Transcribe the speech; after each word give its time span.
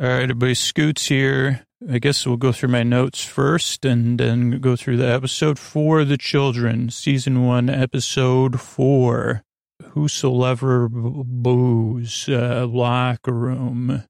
All 0.00 0.06
right, 0.08 0.22
everybody, 0.22 0.54
Scoots 0.54 1.08
here. 1.08 1.66
I 1.86 1.98
guess 1.98 2.26
we'll 2.26 2.38
go 2.38 2.52
through 2.52 2.70
my 2.70 2.82
notes 2.82 3.22
first 3.22 3.84
and 3.84 4.18
then 4.18 4.52
go 4.52 4.74
through 4.74 4.96
the 4.96 5.06
episode 5.06 5.58
for 5.58 6.06
the 6.06 6.16
children, 6.16 6.88
season 6.88 7.44
one, 7.44 7.68
episode 7.68 8.62
four. 8.62 9.42
Whosoever 9.90 10.88
boos, 10.88 12.30
uh, 12.30 12.66
locker 12.66 13.34
room. 13.34 14.04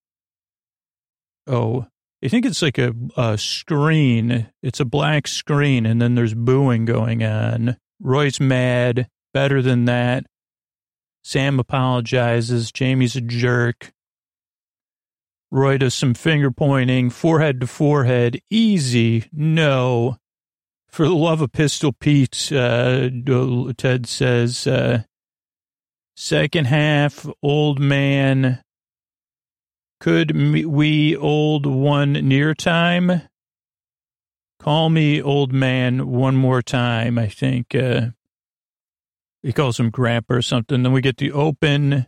Oh, 1.48 1.88
I 2.24 2.28
think 2.28 2.46
it's 2.46 2.62
like 2.62 2.78
a, 2.78 2.94
a 3.16 3.36
screen. 3.36 4.46
It's 4.62 4.78
a 4.78 4.84
black 4.84 5.26
screen, 5.26 5.86
and 5.86 6.00
then 6.00 6.14
there's 6.14 6.34
booing 6.34 6.84
going 6.84 7.24
on. 7.24 7.78
Roy's 8.00 8.38
mad. 8.38 9.08
Better 9.34 9.60
than 9.60 9.86
that. 9.86 10.24
Sam 11.24 11.58
apologizes. 11.58 12.70
Jamie's 12.70 13.16
a 13.16 13.20
jerk. 13.20 13.90
Roy 15.50 15.78
does 15.78 15.94
some 15.94 16.14
finger 16.14 16.50
pointing, 16.50 17.10
forehead 17.10 17.60
to 17.60 17.66
forehead. 17.66 18.40
Easy. 18.50 19.24
No. 19.32 20.16
For 20.88 21.06
the 21.06 21.14
love 21.14 21.40
of 21.40 21.52
Pistol 21.52 21.92
Pete, 21.92 22.52
uh, 22.52 23.08
Ted 23.76 24.06
says, 24.06 24.66
uh, 24.66 25.02
second 26.16 26.66
half, 26.66 27.26
old 27.42 27.80
man. 27.80 28.62
Could 30.00 30.34
we 30.66 31.16
old 31.16 31.66
one 31.66 32.12
near 32.12 32.54
time? 32.54 33.22
Call 34.58 34.90
me 34.90 35.22
old 35.22 35.52
man 35.52 36.08
one 36.08 36.36
more 36.36 36.62
time, 36.62 37.18
I 37.18 37.28
think. 37.28 37.74
Uh, 37.74 38.08
he 39.42 39.52
calls 39.52 39.80
him 39.80 39.90
grandpa 39.90 40.34
or 40.34 40.42
something. 40.42 40.82
Then 40.82 40.92
we 40.92 41.00
get 41.00 41.16
the 41.16 41.32
open 41.32 42.06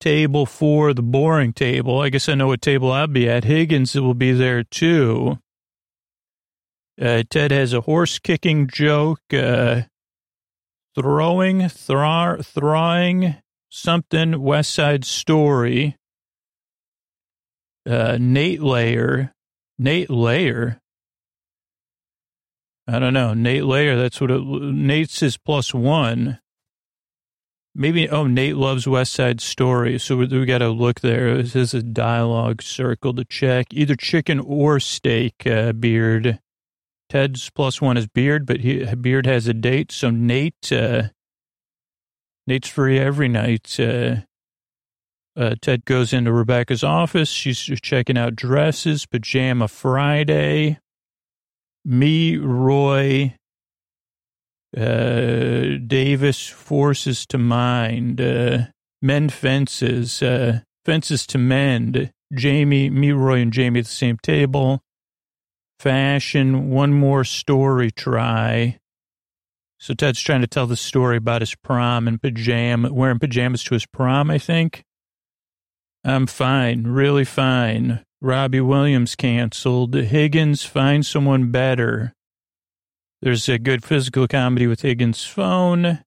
table 0.00 0.46
for 0.46 0.92
the 0.92 1.02
boring 1.02 1.52
table. 1.52 2.00
I 2.00 2.08
guess 2.10 2.28
I 2.28 2.34
know 2.34 2.48
what 2.48 2.62
table 2.62 2.92
I'll 2.92 3.06
be 3.06 3.28
at. 3.28 3.44
Higgins 3.44 3.94
will 3.94 4.14
be 4.14 4.32
there 4.32 4.62
too. 4.62 5.38
Uh, 7.00 7.22
Ted 7.28 7.50
has 7.50 7.72
a 7.72 7.80
horse 7.80 8.18
kicking 8.18 8.68
joke, 8.68 9.20
uh, 9.32 9.82
throwing, 10.94 11.68
throw, 11.68 12.38
throwing 12.42 13.36
something, 13.70 14.40
West 14.40 14.72
Side 14.72 15.04
Story. 15.04 15.96
Uh, 17.86 18.16
Nate 18.20 18.62
Layer, 18.62 19.34
Nate 19.78 20.08
Layer. 20.08 20.80
I 22.86 22.98
don't 22.98 23.14
know. 23.14 23.34
Nate 23.34 23.64
Layer, 23.64 23.96
that's 23.96 24.20
what 24.20 24.30
it, 24.30 24.42
Nate's 24.42 25.20
his 25.20 25.36
plus 25.36 25.74
one. 25.74 26.38
Maybe, 27.76 28.08
oh, 28.08 28.26
Nate 28.26 28.56
loves 28.56 28.86
West 28.86 29.12
Side 29.12 29.40
Story. 29.40 29.98
So 29.98 30.16
we, 30.16 30.26
we 30.26 30.46
got 30.46 30.58
to 30.58 30.68
look 30.68 31.00
there. 31.00 31.42
This 31.42 31.56
is 31.56 31.74
a 31.74 31.82
dialogue 31.82 32.62
circle 32.62 33.12
to 33.14 33.24
check. 33.24 33.66
Either 33.72 33.96
chicken 33.96 34.38
or 34.38 34.78
steak, 34.78 35.44
uh, 35.44 35.72
Beard. 35.72 36.38
Ted's 37.08 37.50
plus 37.50 37.80
one 37.80 37.96
is 37.96 38.06
Beard, 38.06 38.46
but 38.46 38.60
he, 38.60 38.84
Beard 38.94 39.26
has 39.26 39.48
a 39.48 39.54
date. 39.54 39.90
So 39.90 40.10
Nate, 40.10 40.72
uh, 40.72 41.08
Nate's 42.46 42.68
free 42.68 42.98
every 42.98 43.28
night. 43.28 43.78
Uh, 43.80 44.16
uh, 45.36 45.56
Ted 45.60 45.84
goes 45.84 46.12
into 46.12 46.32
Rebecca's 46.32 46.84
office. 46.84 47.28
She's 47.28 47.58
checking 47.58 48.16
out 48.16 48.36
dresses, 48.36 49.04
Pajama 49.04 49.66
Friday. 49.66 50.78
Me, 51.84 52.36
Roy, 52.36 53.34
uh, 54.76 55.78
Davis 55.86 56.46
forces 56.46 57.26
to 57.26 57.38
mind, 57.38 58.20
uh, 58.20 58.66
mend 59.00 59.32
fences, 59.32 60.22
uh, 60.22 60.60
fences 60.84 61.26
to 61.28 61.38
mend. 61.38 62.10
Jamie, 62.32 62.90
me, 62.90 63.12
Roy, 63.12 63.40
and 63.40 63.52
Jamie 63.52 63.80
at 63.80 63.86
the 63.86 63.92
same 63.92 64.18
table. 64.22 64.80
Fashion, 65.78 66.70
one 66.70 66.92
more 66.92 67.24
story 67.24 67.90
try. 67.90 68.78
So 69.78 69.92
Ted's 69.92 70.20
trying 70.20 70.40
to 70.40 70.46
tell 70.46 70.66
the 70.66 70.76
story 70.76 71.18
about 71.18 71.42
his 71.42 71.54
prom 71.54 72.08
and 72.08 72.20
pajama, 72.20 72.92
wearing 72.92 73.18
pajamas 73.18 73.62
to 73.64 73.74
his 73.74 73.86
prom, 73.86 74.30
I 74.30 74.38
think. 74.38 74.82
I'm 76.04 76.26
fine, 76.26 76.84
really 76.84 77.24
fine. 77.24 78.04
Robbie 78.20 78.60
Williams 78.60 79.14
canceled. 79.14 79.94
Higgins, 79.94 80.64
find 80.64 81.04
someone 81.04 81.50
better. 81.50 82.14
There's 83.22 83.48
a 83.48 83.58
good 83.58 83.84
physical 83.84 84.28
comedy 84.28 84.66
with 84.66 84.82
Higgins' 84.82 85.24
phone. 85.24 86.04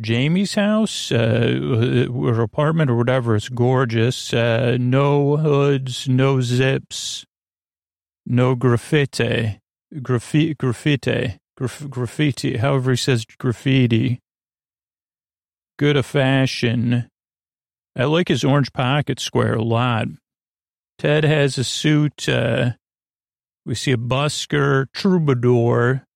Jamie's 0.00 0.54
house, 0.54 1.12
uh, 1.12 2.06
or 2.12 2.40
apartment 2.40 2.90
or 2.90 2.96
whatever. 2.96 3.36
It's 3.36 3.48
gorgeous. 3.48 4.34
Uh, 4.34 4.76
no 4.80 5.36
hoods, 5.36 6.08
no 6.08 6.40
zips, 6.40 7.24
no 8.26 8.54
graffiti, 8.56 9.60
graffiti, 10.02 10.54
graffiti, 10.54 11.38
graf- 11.56 11.88
graffiti, 11.88 12.56
however 12.56 12.90
he 12.90 12.96
says 12.96 13.24
graffiti. 13.24 14.20
Good 15.78 15.96
of 15.96 16.06
fashion. 16.06 17.08
I 17.96 18.04
like 18.04 18.28
his 18.28 18.42
orange 18.42 18.72
pocket 18.72 19.20
square 19.20 19.54
a 19.54 19.62
lot. 19.62 20.08
Ted 20.98 21.24
has 21.24 21.56
a 21.58 21.64
suit, 21.64 22.28
uh, 22.28 22.72
we 23.66 23.74
see 23.74 23.92
a 23.92 23.96
busker, 23.96 24.86
troubadour. 24.92 26.06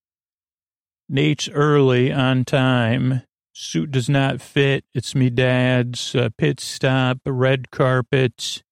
Nate's 1.08 1.48
early 1.48 2.12
on 2.12 2.44
time. 2.44 3.22
Suit 3.54 3.90
does 3.90 4.08
not 4.08 4.40
fit. 4.40 4.84
It's 4.94 5.14
me 5.14 5.30
dad's. 5.30 6.14
Uh, 6.14 6.28
pit 6.36 6.60
stop, 6.60 7.18
red 7.26 7.70
carpet. 7.70 8.62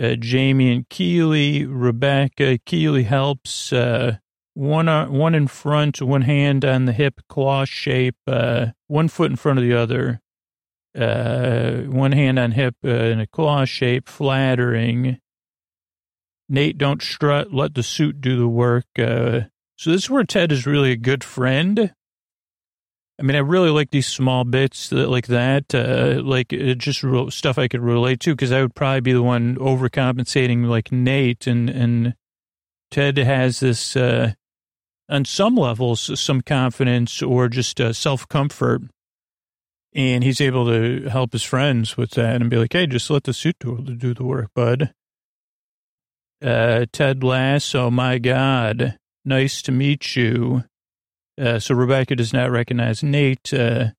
Uh, 0.00 0.14
Jamie 0.14 0.72
and 0.72 0.88
Keeley, 0.88 1.66
Rebecca. 1.66 2.58
Keeley 2.64 3.02
helps. 3.02 3.72
Uh, 3.72 4.18
one 4.54 4.88
uh, 4.88 5.06
one 5.08 5.34
in 5.34 5.48
front, 5.48 6.00
one 6.00 6.22
hand 6.22 6.64
on 6.64 6.84
the 6.86 6.92
hip, 6.92 7.20
claw 7.28 7.64
shape. 7.64 8.16
Uh, 8.26 8.68
one 8.86 9.08
foot 9.08 9.30
in 9.30 9.36
front 9.36 9.58
of 9.58 9.64
the 9.64 9.74
other. 9.74 10.20
Uh, 10.98 11.82
one 11.82 12.12
hand 12.12 12.38
on 12.38 12.52
hip 12.52 12.74
uh, 12.84 12.88
in 12.88 13.20
a 13.20 13.26
claw 13.26 13.64
shape, 13.64 14.08
flattering. 14.08 15.18
Nate, 16.50 16.76
don't 16.76 17.00
strut. 17.00 17.54
Let 17.54 17.74
the 17.74 17.82
suit 17.82 18.20
do 18.20 18.36
the 18.36 18.48
work. 18.48 18.86
Uh, 18.98 19.42
so 19.78 19.90
this 19.90 20.04
is 20.04 20.10
where 20.10 20.24
Ted 20.24 20.50
is 20.50 20.66
really 20.66 20.90
a 20.90 20.96
good 20.96 21.22
friend. 21.22 21.94
I 23.18 23.22
mean, 23.22 23.36
I 23.36 23.40
really 23.40 23.70
like 23.70 23.90
these 23.90 24.08
small 24.08 24.44
bits 24.44 24.88
that, 24.88 25.08
like 25.08 25.28
that, 25.28 25.74
uh, 25.74 26.20
like 26.24 26.52
uh, 26.52 26.74
just 26.74 27.02
real 27.02 27.30
stuff 27.30 27.58
I 27.58 27.68
could 27.68 27.82
relate 27.82 28.18
to 28.20 28.34
because 28.34 28.50
I 28.50 28.62
would 28.62 28.74
probably 28.74 29.00
be 29.00 29.12
the 29.12 29.22
one 29.22 29.56
overcompensating 29.56 30.66
like 30.66 30.90
Nate 30.90 31.46
and, 31.46 31.70
and 31.70 32.14
Ted 32.90 33.16
has 33.18 33.60
this, 33.60 33.94
uh, 33.94 34.32
on 35.08 35.24
some 35.24 35.54
levels, 35.54 36.18
some 36.18 36.40
confidence 36.40 37.22
or 37.22 37.48
just 37.48 37.80
uh, 37.80 37.92
self 37.92 38.26
comfort. 38.28 38.82
And 39.92 40.24
he's 40.24 40.40
able 40.40 40.66
to 40.66 41.08
help 41.08 41.32
his 41.32 41.42
friends 41.42 41.96
with 41.96 42.12
that 42.12 42.40
and 42.40 42.48
be 42.48 42.56
like, 42.56 42.72
hey, 42.72 42.86
just 42.86 43.10
let 43.10 43.24
the 43.24 43.34
suit 43.34 43.56
do, 43.60 43.76
do 43.96 44.14
the 44.14 44.24
work, 44.24 44.50
bud. 44.54 44.94
Uh, 46.42 46.86
Ted 46.92 47.22
Lasso, 47.22 47.90
my 47.90 48.18
God, 48.18 48.98
nice 49.24 49.60
to 49.62 49.72
meet 49.72 50.16
you. 50.16 50.64
Uh, 51.40 51.58
so 51.58 51.74
Rebecca 51.74 52.16
does 52.16 52.32
not 52.32 52.50
recognize 52.50 53.02
Nate. 53.02 53.52
Uh, 53.52 53.90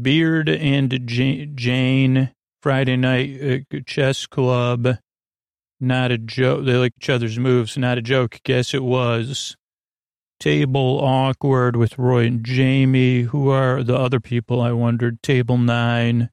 Beard 0.00 0.48
and 0.48 1.00
Jane, 1.06 2.30
Friday 2.62 2.96
night 2.96 3.64
uh, 3.72 3.78
chess 3.86 4.26
club. 4.26 4.98
Not 5.80 6.12
a 6.12 6.18
joke. 6.18 6.64
They 6.64 6.74
like 6.74 6.92
each 7.00 7.08
other's 7.08 7.38
moves. 7.38 7.76
Not 7.76 7.98
a 7.98 8.02
joke. 8.02 8.40
Guess 8.44 8.74
it 8.74 8.82
was. 8.82 9.56
Table 10.38 11.00
awkward 11.02 11.76
with 11.76 11.98
Roy 11.98 12.26
and 12.26 12.44
Jamie. 12.44 13.22
Who 13.22 13.48
are 13.50 13.82
the 13.82 13.96
other 13.96 14.20
people? 14.20 14.60
I 14.60 14.72
wondered. 14.72 15.22
Table 15.22 15.58
nine, 15.58 16.30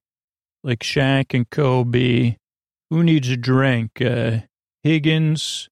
like 0.63 0.79
Shaq 0.79 1.33
and 1.33 1.49
Kobe. 1.49 2.35
Who 2.89 3.03
needs 3.03 3.29
a 3.29 3.37
drink? 3.37 4.01
Uh, 4.01 4.39
Higgins. 4.87 5.69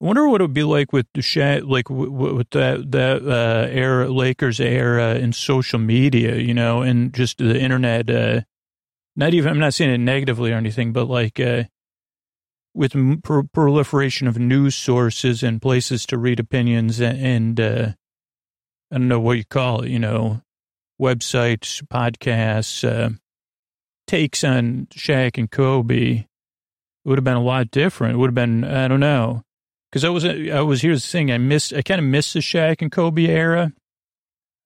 I 0.00 0.06
wonder 0.06 0.26
what 0.28 0.40
it 0.40 0.44
would 0.44 0.54
be 0.54 0.64
like 0.64 0.92
with 0.92 1.06
the 1.14 1.20
Shaq, 1.20 1.68
like 1.68 1.90
with 1.90 2.50
that 2.50 2.90
that 2.90 3.22
uh, 3.22 3.68
era, 3.70 4.08
Lakers 4.08 4.58
era, 4.58 5.14
in 5.14 5.32
social 5.32 5.78
media, 5.78 6.36
you 6.36 6.54
know, 6.54 6.82
and 6.82 7.12
just 7.12 7.38
the 7.38 7.58
internet. 7.58 8.08
Uh, 8.08 8.40
not 9.14 9.34
even 9.34 9.50
I'm 9.50 9.58
not 9.58 9.74
saying 9.74 9.90
it 9.90 9.98
negatively 9.98 10.52
or 10.52 10.56
anything, 10.56 10.92
but 10.92 11.08
like 11.08 11.38
uh, 11.38 11.64
with 12.74 13.22
pro- 13.22 13.42
proliferation 13.52 14.26
of 14.26 14.38
news 14.38 14.74
sources 14.74 15.42
and 15.42 15.60
places 15.60 16.06
to 16.06 16.18
read 16.18 16.40
opinions 16.40 17.00
and, 17.00 17.18
and 17.18 17.60
uh, 17.60 17.92
I 18.90 18.98
don't 18.98 19.08
know 19.08 19.20
what 19.20 19.36
you 19.36 19.44
call 19.44 19.82
it, 19.82 19.90
you 19.90 19.98
know, 19.98 20.40
websites, 21.00 21.82
podcasts, 21.82 22.88
uh, 22.88 23.10
takes 24.06 24.42
on 24.44 24.88
Shaq 24.92 25.38
and 25.38 25.50
Kobe 25.50 26.24
it 27.04 27.08
would 27.08 27.18
have 27.18 27.24
been 27.24 27.36
a 27.36 27.42
lot 27.42 27.70
different. 27.70 28.14
It 28.14 28.18
would 28.18 28.28
have 28.28 28.34
been, 28.34 28.64
I 28.64 28.88
don't 28.88 29.00
know. 29.00 29.42
Cause 29.92 30.04
I 30.04 30.08
was, 30.08 30.24
I 30.24 30.60
was, 30.60 30.82
here's 30.82 31.02
the 31.02 31.08
thing. 31.08 31.32
I 31.32 31.38
missed, 31.38 31.72
I 31.72 31.82
kind 31.82 31.98
of 31.98 32.04
missed 32.06 32.34
the 32.34 32.40
Shaq 32.40 32.80
and 32.80 32.92
Kobe 32.92 33.26
era. 33.26 33.72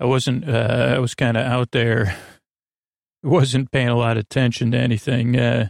I 0.01 0.05
wasn't, 0.05 0.49
uh, 0.49 0.93
I 0.97 0.99
was 0.99 1.15
kind 1.15 1.37
of 1.37 1.47
out 1.47 1.71
there. 1.71 2.17
Wasn't 3.23 3.71
paying 3.73 3.89
a 3.89 3.97
lot 3.97 4.19
of 4.19 4.25
attention 4.25 4.71
to 4.73 4.77
anything. 4.79 5.35
Uh, 5.39 5.69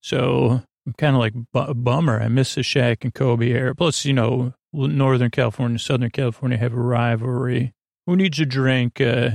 So 0.00 0.62
I'm 0.86 0.92
kind 0.96 1.16
of 1.16 1.20
like 1.20 1.34
bu- 1.52 1.74
bummer. 1.74 2.20
I 2.20 2.28
miss 2.28 2.54
the 2.54 2.60
Shaq 2.60 2.98
and 3.02 3.12
Kobe 3.12 3.50
era. 3.50 3.74
Plus, 3.74 4.04
you 4.04 4.12
know, 4.12 4.54
Northern 4.72 5.30
California, 5.30 5.78
Southern 5.80 6.10
California 6.10 6.56
have 6.58 6.72
a 6.72 6.80
rivalry. 6.80 7.72
Who 8.06 8.14
needs 8.16 8.38
a 8.38 8.46
drink? 8.46 9.00
Uh, 9.00 9.30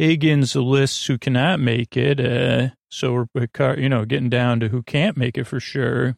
Higgins 0.00 0.56
lists 0.56 1.04
who 1.08 1.18
cannot 1.18 1.60
make 1.60 1.94
it. 1.94 2.18
Uh, 2.18 2.70
so 2.90 3.26
we're, 3.34 3.74
you 3.76 3.90
know, 3.90 4.06
getting 4.06 4.30
down 4.30 4.58
to 4.60 4.68
who 4.68 4.82
can't 4.82 5.14
make 5.14 5.36
it 5.36 5.44
for 5.44 5.60
sure. 5.60 6.16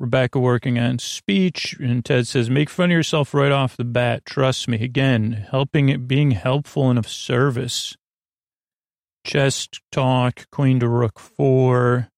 Rebecca 0.00 0.40
working 0.40 0.76
on 0.76 0.98
speech, 0.98 1.76
and 1.78 2.04
Ted 2.04 2.26
says, 2.26 2.50
"Make 2.50 2.68
fun 2.68 2.90
of 2.90 2.96
yourself 2.96 3.34
right 3.34 3.52
off 3.52 3.76
the 3.76 3.84
bat. 3.84 4.26
Trust 4.26 4.66
me." 4.66 4.82
Again, 4.82 5.46
helping 5.52 5.90
it, 5.90 6.08
being 6.08 6.32
helpful 6.32 6.90
and 6.90 6.98
of 6.98 7.08
service. 7.08 7.96
Chest 9.24 9.80
talk. 9.92 10.50
Queen 10.50 10.80
to 10.80 10.88
Rook 10.88 11.20
four. 11.20 12.08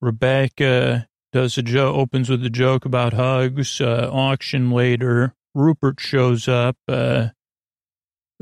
Rebecca 0.00 1.08
does 1.32 1.58
a 1.58 1.62
joke, 1.62 1.96
opens 1.96 2.30
with 2.30 2.44
a 2.44 2.50
joke 2.50 2.84
about 2.84 3.14
hugs. 3.14 3.80
Uh, 3.80 4.08
auction 4.12 4.70
later. 4.70 5.34
Rupert 5.56 5.98
shows 5.98 6.46
up. 6.46 6.76
Uh, 6.86 7.30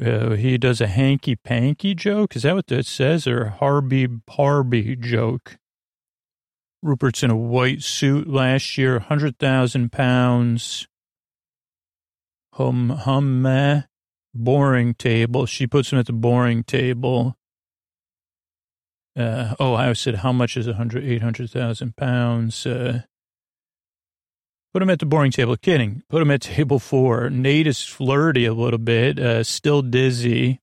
uh, 0.00 0.30
he 0.30 0.58
does 0.58 0.80
a 0.80 0.86
hanky 0.86 1.34
panky 1.34 1.94
joke. 1.94 2.36
Is 2.36 2.42
that 2.42 2.54
what 2.54 2.68
that 2.68 2.86
says? 2.86 3.26
Or 3.26 3.48
Harby 3.48 4.06
Parby 4.06 4.96
joke? 5.00 5.58
Rupert's 6.82 7.24
in 7.24 7.30
a 7.30 7.36
white 7.36 7.82
suit 7.82 8.28
last 8.28 8.78
year, 8.78 8.92
100,000 8.92 9.90
pounds. 9.90 10.86
Hum, 12.54 12.90
hum, 12.90 13.42
meh. 13.42 13.82
Boring 14.34 14.94
table. 14.94 15.46
She 15.46 15.66
puts 15.66 15.92
him 15.92 15.98
at 15.98 16.06
the 16.06 16.12
boring 16.12 16.62
table. 16.62 17.36
Uh, 19.16 19.54
oh, 19.58 19.74
I 19.74 19.92
said, 19.94 20.16
how 20.16 20.32
much 20.32 20.56
is 20.56 20.68
100, 20.68 21.02
800,000 21.02 21.96
pounds? 21.96 22.64
Uh, 22.64 23.02
put 24.72 24.82
him 24.82 24.90
at 24.90 24.98
the 24.98 25.06
boring 25.06 25.30
table. 25.30 25.56
Kidding. 25.56 26.02
Put 26.08 26.22
him 26.22 26.30
at 26.30 26.42
table 26.42 26.78
four. 26.78 27.30
Nate 27.30 27.66
is 27.66 27.84
flirty 27.84 28.44
a 28.44 28.54
little 28.54 28.78
bit, 28.78 29.18
uh, 29.18 29.42
still 29.42 29.82
dizzy. 29.82 30.60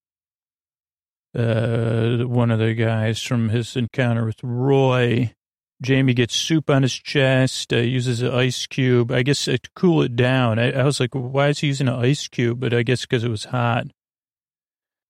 Uh, 1.37 2.19
one 2.19 2.49
of 2.49 2.59
the 2.59 2.73
guys 2.73 3.21
from 3.21 3.49
his 3.49 3.75
encounter 3.75 4.25
with 4.25 4.41
Roy. 4.41 5.33
Jamie 5.81 6.13
gets 6.13 6.35
soup 6.35 6.69
on 6.69 6.83
his 6.83 6.93
chest, 6.93 7.73
uh, 7.73 7.77
uses 7.77 8.21
an 8.21 8.33
ice 8.33 8.65
cube. 8.65 9.11
I 9.11 9.23
guess 9.23 9.43
to 9.45 9.59
cool 9.75 10.01
it 10.01 10.15
down. 10.15 10.57
I, 10.57 10.71
I 10.71 10.83
was 10.83 11.01
like, 11.01 11.13
why 11.13 11.49
is 11.49 11.59
he 11.59 11.67
using 11.67 11.89
an 11.89 11.95
ice 11.95 12.27
cube? 12.29 12.61
But 12.61 12.73
I 12.73 12.83
guess 12.83 13.01
because 13.01 13.25
it 13.25 13.29
was 13.29 13.45
hot. 13.45 13.87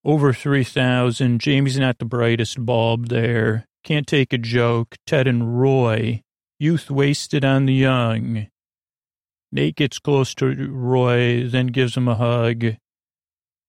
Over 0.04 0.32
3,000. 0.32 1.40
Jamie's 1.40 1.78
not 1.78 1.98
the 1.98 2.04
brightest 2.04 2.64
bulb 2.64 3.08
there. 3.08 3.66
Can't 3.84 4.06
take 4.06 4.32
a 4.32 4.38
joke. 4.38 4.96
Ted 5.06 5.28
and 5.28 5.60
Roy. 5.60 6.22
Youth 6.58 6.90
wasted 6.90 7.44
on 7.44 7.66
the 7.66 7.74
young. 7.74 8.48
Nate 9.52 9.76
gets 9.76 9.98
close 9.98 10.34
to 10.36 10.70
Roy, 10.70 11.48
then 11.48 11.68
gives 11.68 11.96
him 11.96 12.08
a 12.08 12.14
hug. 12.14 12.76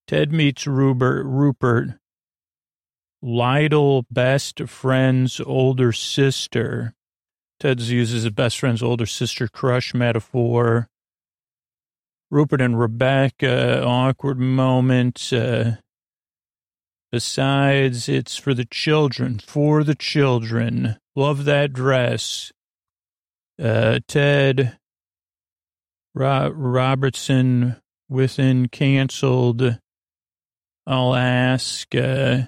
Ted 0.07 0.31
meets 0.31 0.65
Rupert. 0.65 1.25
Rupert. 1.25 2.00
Lytle, 3.21 4.06
best 4.12 4.62
friend's 4.68 5.41
older 5.41 5.91
sister. 5.91 6.94
Ted 7.59 7.81
uses 7.81 8.24
his 8.24 8.31
best 8.31 8.59
friend's 8.59 8.83
older 8.83 9.06
sister 9.06 9.47
crush 9.47 9.94
metaphor. 9.94 10.88
Rupert 12.29 12.62
and 12.62 12.79
Rebecca, 12.79 13.83
awkward 13.83 14.38
moment. 14.38 15.31
Uh, 15.33 15.77
besides, 17.12 18.07
it's 18.07 18.38
for 18.38 18.53
the 18.53 18.65
children, 18.65 19.39
for 19.39 19.83
the 19.83 19.95
children. 19.95 20.97
Love 21.15 21.45
that 21.45 21.74
dress. 21.74 22.51
Uh, 23.59 24.00
Ted, 24.07 24.77
Ro- 26.18 26.50
Robertson, 26.50 27.75
within 28.10 28.69
canceled. 28.69 29.80
I'll 30.86 31.16
ask. 31.16 31.94
Uh, 31.94 32.44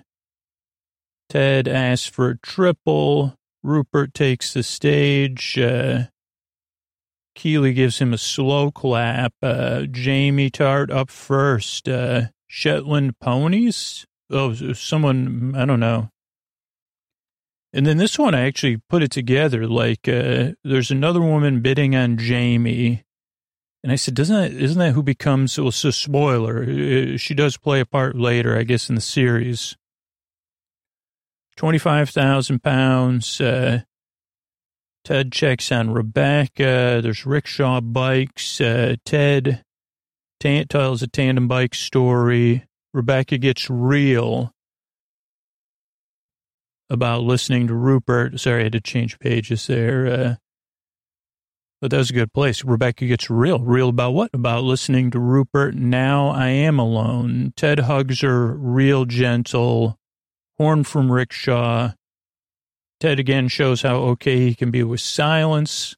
Ted 1.30 1.68
asks 1.68 2.07
for 2.07 2.30
a 2.30 2.38
triple. 2.38 3.36
Rupert 3.62 4.13
takes 4.13 4.54
the 4.54 4.63
stage. 4.63 5.57
Uh, 5.60 6.06
Keeley 7.36 7.74
gives 7.74 8.00
him 8.00 8.13
a 8.13 8.18
slow 8.18 8.71
clap. 8.71 9.33
Uh, 9.42 9.83
Jamie 9.83 10.50
Tartt 10.50 10.89
up 10.92 11.12
first. 11.12 11.88
Uh, 11.88 12.27
Shetland 12.48 13.19
ponies? 13.19 14.06
Oh, 14.31 14.54
someone, 14.74 15.54
I 15.56 15.65
don't 15.65 15.80
know. 15.80 16.10
And 17.72 17.86
then 17.86 17.98
this 17.98 18.18
one, 18.18 18.33
I 18.33 18.48
actually 18.48 18.77
put 18.89 19.04
it 19.04 19.12
together. 19.12 19.68
Like, 19.68 20.07
uh, 20.07 20.54
there's 20.63 20.89
another 20.89 21.22
woman 21.22 21.62
bidding 21.62 21.95
on 21.95 22.18
Jamie. 22.18 23.04
And 23.83 23.91
I 23.91 23.95
said, 23.95 24.13
doesn't 24.13 24.35
that, 24.35 24.51
isn't 24.51 24.77
that 24.77 24.93
who 24.93 25.03
becomes, 25.03 25.57
well, 25.57 25.69
it's 25.69 25.85
a 25.85 25.91
spoiler. 25.91 26.63
Uh, 26.63 27.17
she 27.17 27.33
does 27.33 27.55
play 27.57 27.79
a 27.79 27.85
part 27.85 28.17
later, 28.17 28.57
I 28.57 28.63
guess, 28.63 28.89
in 28.89 28.95
the 28.95 29.01
series. 29.01 29.77
25,000 31.55 32.61
pounds. 32.61 33.39
Uh, 33.39 33.81
Ted 35.05 35.31
checks 35.31 35.71
on 35.71 35.91
Rebecca. 35.91 36.99
There's 37.01 37.25
rickshaw 37.25 37.79
bikes. 37.79 38.59
Uh, 38.59 38.95
Ted 39.05 39.63
t- 40.39 40.65
tells 40.65 41.01
a 41.01 41.07
tandem 41.07 41.47
bike 41.47 41.73
story. 41.73 42.65
Rebecca 42.93 43.37
gets 43.37 43.69
real 43.69 44.53
about 46.89 47.23
listening 47.23 47.67
to 47.67 47.73
Rupert. 47.73 48.39
Sorry, 48.39 48.61
I 48.61 48.63
had 48.63 48.73
to 48.73 48.81
change 48.81 49.19
pages 49.19 49.67
there. 49.67 50.37
But 51.81 51.91
that 51.91 51.97
was 51.97 52.09
a 52.09 52.13
good 52.13 52.33
place. 52.33 52.63
Rebecca 52.65 53.05
gets 53.05 53.29
real. 53.29 53.59
Real 53.59 53.89
about 53.89 54.11
what? 54.11 54.31
About 54.33 54.63
listening 54.63 55.11
to 55.11 55.19
Rupert. 55.19 55.75
Now 55.75 56.27
I 56.29 56.47
am 56.47 56.77
alone. 56.77 57.53
Ted 57.55 57.79
hugs 57.79 58.21
her 58.21 58.53
real 58.53 59.05
gentle. 59.05 59.97
Horn 60.57 60.83
from 60.83 61.09
Rickshaw. 61.09 61.93
Ted 62.99 63.17
again 63.17 63.47
shows 63.47 63.81
how 63.81 63.95
okay 63.95 64.39
he 64.39 64.55
can 64.55 64.71
be 64.71 64.83
with 64.83 64.99
silence. 64.99 65.95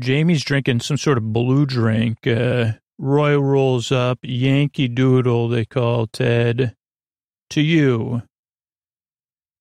Jamie's 0.00 0.42
drinking 0.42 0.80
some 0.80 0.96
sort 0.96 1.18
of 1.18 1.34
blue 1.34 1.66
drink. 1.66 2.26
Uh, 2.26 2.72
Roy 2.98 3.38
rolls 3.38 3.92
up. 3.92 4.20
Yankee 4.22 4.88
Doodle, 4.88 5.48
they 5.48 5.66
call 5.66 6.06
Ted. 6.06 6.74
To 7.50 7.60
you. 7.60 8.22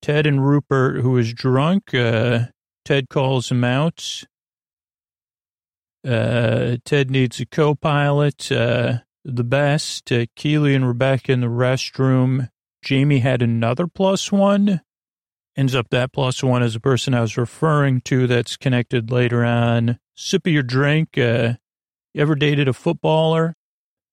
Ted 0.01 0.25
and 0.25 0.47
Rupert, 0.47 1.01
who 1.01 1.17
is 1.17 1.33
drunk, 1.33 1.93
uh, 1.93 2.45
Ted 2.85 3.09
calls 3.09 3.51
him 3.51 3.63
out. 3.63 4.23
Uh, 6.07 6.77
Ted 6.83 7.11
needs 7.11 7.39
a 7.39 7.45
co 7.45 7.75
pilot. 7.75 8.51
Uh, 8.51 8.99
the 9.23 9.43
best. 9.43 10.11
Uh, 10.11 10.25
Keeley 10.35 10.75
and 10.75 10.87
Rebecca 10.87 11.31
in 11.31 11.41
the 11.41 11.47
restroom. 11.47 12.49
Jamie 12.83 13.19
had 13.19 13.41
another 13.41 13.87
plus 13.87 14.31
one. 14.31 14.81
Ends 15.55 15.75
up 15.75 15.89
that 15.91 16.13
plus 16.13 16.41
one 16.41 16.63
is 16.63 16.75
a 16.75 16.79
person 16.79 17.13
I 17.13 17.21
was 17.21 17.37
referring 17.37 18.01
to 18.01 18.25
that's 18.25 18.57
connected 18.57 19.11
later 19.11 19.43
on. 19.43 19.99
Sip 20.15 20.47
of 20.47 20.53
your 20.53 20.63
drink. 20.63 21.17
Uh, 21.17 21.53
you 22.13 22.21
ever 22.21 22.35
dated 22.35 22.67
a 22.67 22.73
footballer? 22.73 23.55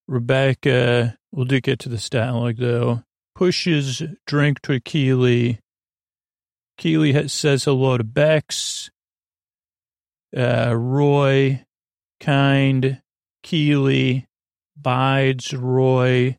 Rebecca, 0.07 1.17
we'll 1.33 1.45
do 1.45 1.61
get 1.61 1.79
to 1.81 1.89
the 1.89 2.33
like 2.35 2.57
though. 2.57 3.03
Pushes 3.35 4.03
drink 4.27 4.61
to 4.63 4.81
Keeley. 4.81 5.61
Keeley 6.79 7.29
says 7.29 7.65
hello 7.65 7.99
to 7.99 8.05
Bex. 8.05 8.91
Uh, 10.37 10.75
Roy, 10.77 11.65
kind, 12.21 13.03
Keeley, 13.43 14.27
bides 14.77 15.53
Roy, 15.53 16.39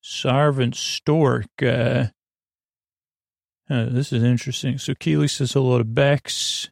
Servant 0.00 0.76
Stork. 0.76 1.50
Uh, 1.60 2.06
uh, 3.68 3.86
this 3.86 4.12
is 4.12 4.22
interesting. 4.22 4.78
So 4.78 4.94
Keeley 4.94 5.28
says 5.28 5.52
hello 5.52 5.78
to 5.78 5.84
Bex, 5.84 6.70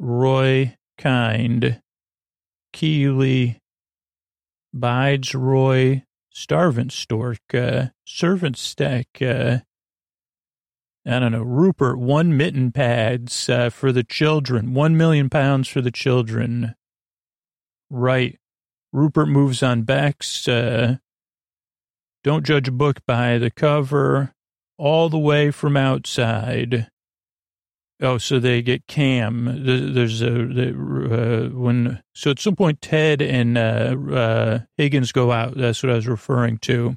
Roy 0.00 0.76
Kent, 0.98 1.80
Keeley, 2.72 3.60
Bides 4.74 5.34
Roy, 5.34 6.04
Starvant 6.30 6.92
Stork, 6.92 7.38
uh, 7.54 7.86
Servant 8.04 8.56
Stack, 8.56 9.06
uh, 9.22 9.58
I 11.08 11.18
don't 11.18 11.32
know, 11.32 11.42
Rupert, 11.42 11.98
one 11.98 12.36
mitten 12.36 12.70
pads 12.70 13.48
uh, 13.48 13.70
for 13.70 13.92
the 13.92 14.04
children, 14.04 14.74
one 14.74 14.96
million 14.96 15.30
pounds 15.30 15.66
for 15.66 15.80
the 15.80 15.90
children. 15.90 16.74
Right. 17.88 18.38
Rupert 18.92 19.28
moves 19.28 19.62
on 19.62 19.82
Bex, 19.82 20.46
uh, 20.46 20.96
don't 22.24 22.44
judge 22.44 22.68
a 22.68 22.72
book 22.72 23.00
by 23.06 23.38
the 23.38 23.50
cover 23.50 24.34
all 24.76 25.08
the 25.08 25.18
way 25.18 25.50
from 25.50 25.76
outside. 25.76 26.88
Oh, 28.00 28.18
so 28.18 28.38
they 28.38 28.62
get 28.62 28.86
Cam. 28.86 29.64
There's 29.64 30.22
a 30.22 30.34
uh, 30.34 31.48
when 31.48 32.02
so 32.14 32.30
at 32.30 32.38
some 32.38 32.54
point 32.54 32.80
Ted 32.80 33.20
and 33.20 33.58
uh, 33.58 33.96
uh, 34.12 34.58
Higgins 34.76 35.10
go 35.10 35.32
out. 35.32 35.56
That's 35.56 35.82
what 35.82 35.90
I 35.90 35.96
was 35.96 36.06
referring 36.06 36.58
to. 36.58 36.96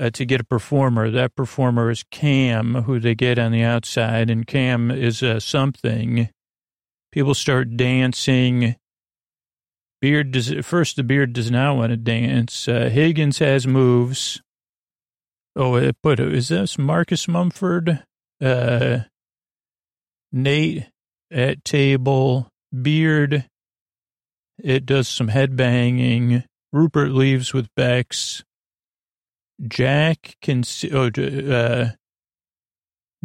Uh, 0.00 0.10
to 0.10 0.24
get 0.24 0.40
a 0.40 0.44
performer. 0.44 1.10
That 1.10 1.36
performer 1.36 1.90
is 1.90 2.04
Cam, 2.10 2.74
who 2.74 2.98
they 2.98 3.14
get 3.14 3.38
on 3.38 3.52
the 3.52 3.62
outside, 3.62 4.30
and 4.30 4.46
Cam 4.46 4.90
is 4.90 5.22
uh, 5.22 5.38
something. 5.38 6.30
People 7.12 7.34
start 7.34 7.76
dancing. 7.76 8.76
Beard 10.00 10.30
does 10.30 10.52
first. 10.62 10.96
The 10.96 11.02
beard 11.02 11.34
does 11.34 11.50
not 11.50 11.76
want 11.76 11.90
to 11.90 11.96
dance. 11.96 12.66
Uh, 12.66 12.88
Higgins 12.90 13.38
has 13.40 13.66
moves. 13.66 14.40
Oh, 15.54 15.92
but 16.02 16.18
is 16.18 16.48
this 16.48 16.78
Marcus 16.78 17.28
Mumford? 17.28 18.02
Uh, 18.40 19.00
Nate 20.32 20.86
at 21.30 21.64
table. 21.64 22.48
Beard. 22.80 23.46
It 24.62 24.86
does 24.86 25.08
some 25.08 25.28
head 25.28 25.56
banging. 25.56 26.44
Rupert 26.72 27.10
leaves 27.10 27.52
with 27.52 27.68
Bex. 27.74 28.44
Jack 29.66 30.36
can 30.40 30.62
see. 30.62 30.90
Oh, 30.92 31.08
uh, 31.08 31.90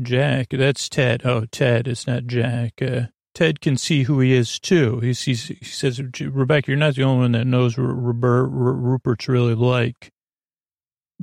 Jack. 0.02 0.48
That's 0.50 0.90
Ted. 0.90 1.22
Oh, 1.26 1.46
Ted. 1.46 1.88
It's 1.88 2.08
not 2.08 2.28
Jack. 2.28 2.82
Uh, 2.82 3.08
Ted 3.34 3.62
can 3.62 3.78
see 3.78 4.04
who 4.04 4.20
he 4.20 4.34
is 4.34 4.60
too. 4.60 5.00
He 5.02 5.14
sees. 5.14 5.48
He 5.48 5.66
says, 5.66 6.02
"Rebecca, 6.22 6.72
you're 6.72 6.78
not 6.78 6.96
the 6.96 7.04
only 7.04 7.24
one 7.24 7.32
that 7.34 7.46
knows 7.46 7.78
what 7.78 7.84
Rupert's 7.86 9.28
really 9.28 9.56
like." 9.56 10.10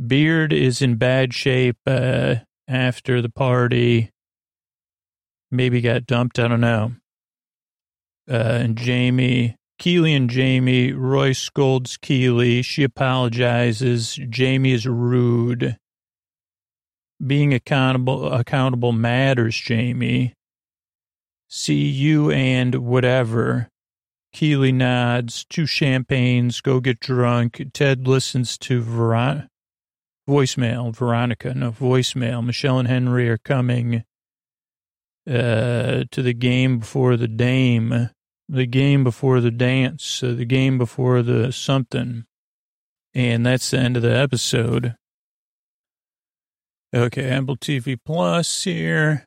Beard 0.06 0.52
is 0.52 0.80
in 0.80 0.96
bad 0.96 1.34
shape 1.34 1.78
uh, 1.86 2.36
after 2.68 3.20
the 3.20 3.28
party. 3.28 4.10
Maybe 5.50 5.80
got 5.80 6.06
dumped. 6.06 6.38
I 6.38 6.48
don't 6.48 6.60
know. 6.60 6.92
Uh, 8.30 8.60
and 8.62 8.78
Jamie 8.78 9.56
Keeley 9.82 10.14
and 10.14 10.30
Jamie, 10.30 10.92
Roy 10.92 11.32
scolds 11.32 11.96
Keeley. 11.96 12.62
She 12.62 12.84
apologizes. 12.84 14.14
Jamie 14.28 14.70
is 14.70 14.86
rude. 14.86 15.76
Being 17.26 17.52
accountable, 17.52 18.32
accountable 18.32 18.92
matters, 18.92 19.56
Jamie. 19.56 20.34
See 21.48 21.82
you 21.88 22.30
and 22.30 22.76
whatever. 22.76 23.70
Keeley 24.32 24.70
nods. 24.70 25.44
Two 25.50 25.66
champagnes. 25.66 26.60
Go 26.60 26.78
get 26.78 27.00
drunk. 27.00 27.60
Ted 27.74 28.06
listens 28.06 28.56
to 28.58 28.84
Veron- 28.84 29.48
voicemail. 30.28 30.94
Veronica, 30.94 31.54
no 31.54 31.72
voicemail. 31.72 32.46
Michelle 32.46 32.78
and 32.78 32.86
Henry 32.86 33.28
are 33.28 33.36
coming 33.36 34.04
uh, 35.28 36.04
to 36.08 36.22
the 36.22 36.34
game 36.34 36.78
before 36.78 37.16
the 37.16 37.26
dame 37.26 38.10
the 38.52 38.66
game 38.66 39.02
before 39.02 39.40
the 39.40 39.50
dance, 39.50 40.22
uh, 40.22 40.34
the 40.34 40.44
game 40.44 40.76
before 40.76 41.22
the 41.22 41.50
something. 41.52 42.24
And 43.14 43.46
that's 43.46 43.70
the 43.70 43.78
end 43.78 43.96
of 43.96 44.02
the 44.02 44.14
episode. 44.14 44.94
Okay, 46.94 47.30
Apple 47.30 47.56
TV 47.56 47.96
Plus 48.04 48.64
here. 48.64 49.24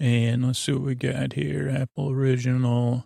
And 0.00 0.46
let's 0.46 0.58
see 0.58 0.72
what 0.72 0.82
we 0.82 0.94
got 0.94 1.34
here. 1.34 1.68
Apple 1.68 2.10
Original. 2.10 3.04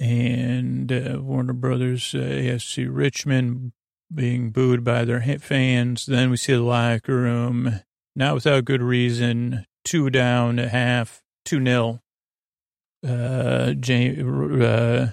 And 0.00 0.90
uh, 0.90 1.18
Warner 1.20 1.52
Brothers, 1.52 2.14
uh, 2.14 2.18
AFC 2.18 2.88
Richmond 2.90 3.72
being 4.12 4.50
booed 4.50 4.82
by 4.82 5.04
their 5.04 5.20
fans. 5.38 6.06
Then 6.06 6.30
we 6.30 6.36
see 6.36 6.54
the 6.54 6.62
locker 6.62 7.14
room, 7.14 7.80
not 8.16 8.34
without 8.34 8.64
good 8.64 8.82
reason. 8.82 9.66
Two 9.84 10.10
down, 10.10 10.58
a 10.58 10.68
half, 10.68 11.22
two 11.44 11.60
nil 11.60 12.00
uh, 13.06 13.72
Jamie, 13.72 14.64
uh, 14.64 15.08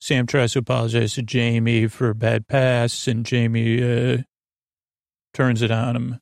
Sam 0.00 0.26
tries 0.26 0.52
to 0.52 0.60
apologize 0.60 1.14
to 1.14 1.22
Jamie 1.22 1.86
for 1.86 2.10
a 2.10 2.14
bad 2.14 2.48
pass, 2.48 3.06
and 3.06 3.24
Jamie 3.24 3.82
uh, 3.82 4.18
turns 5.34 5.62
it 5.62 5.70
on 5.70 5.96
him. 5.96 6.20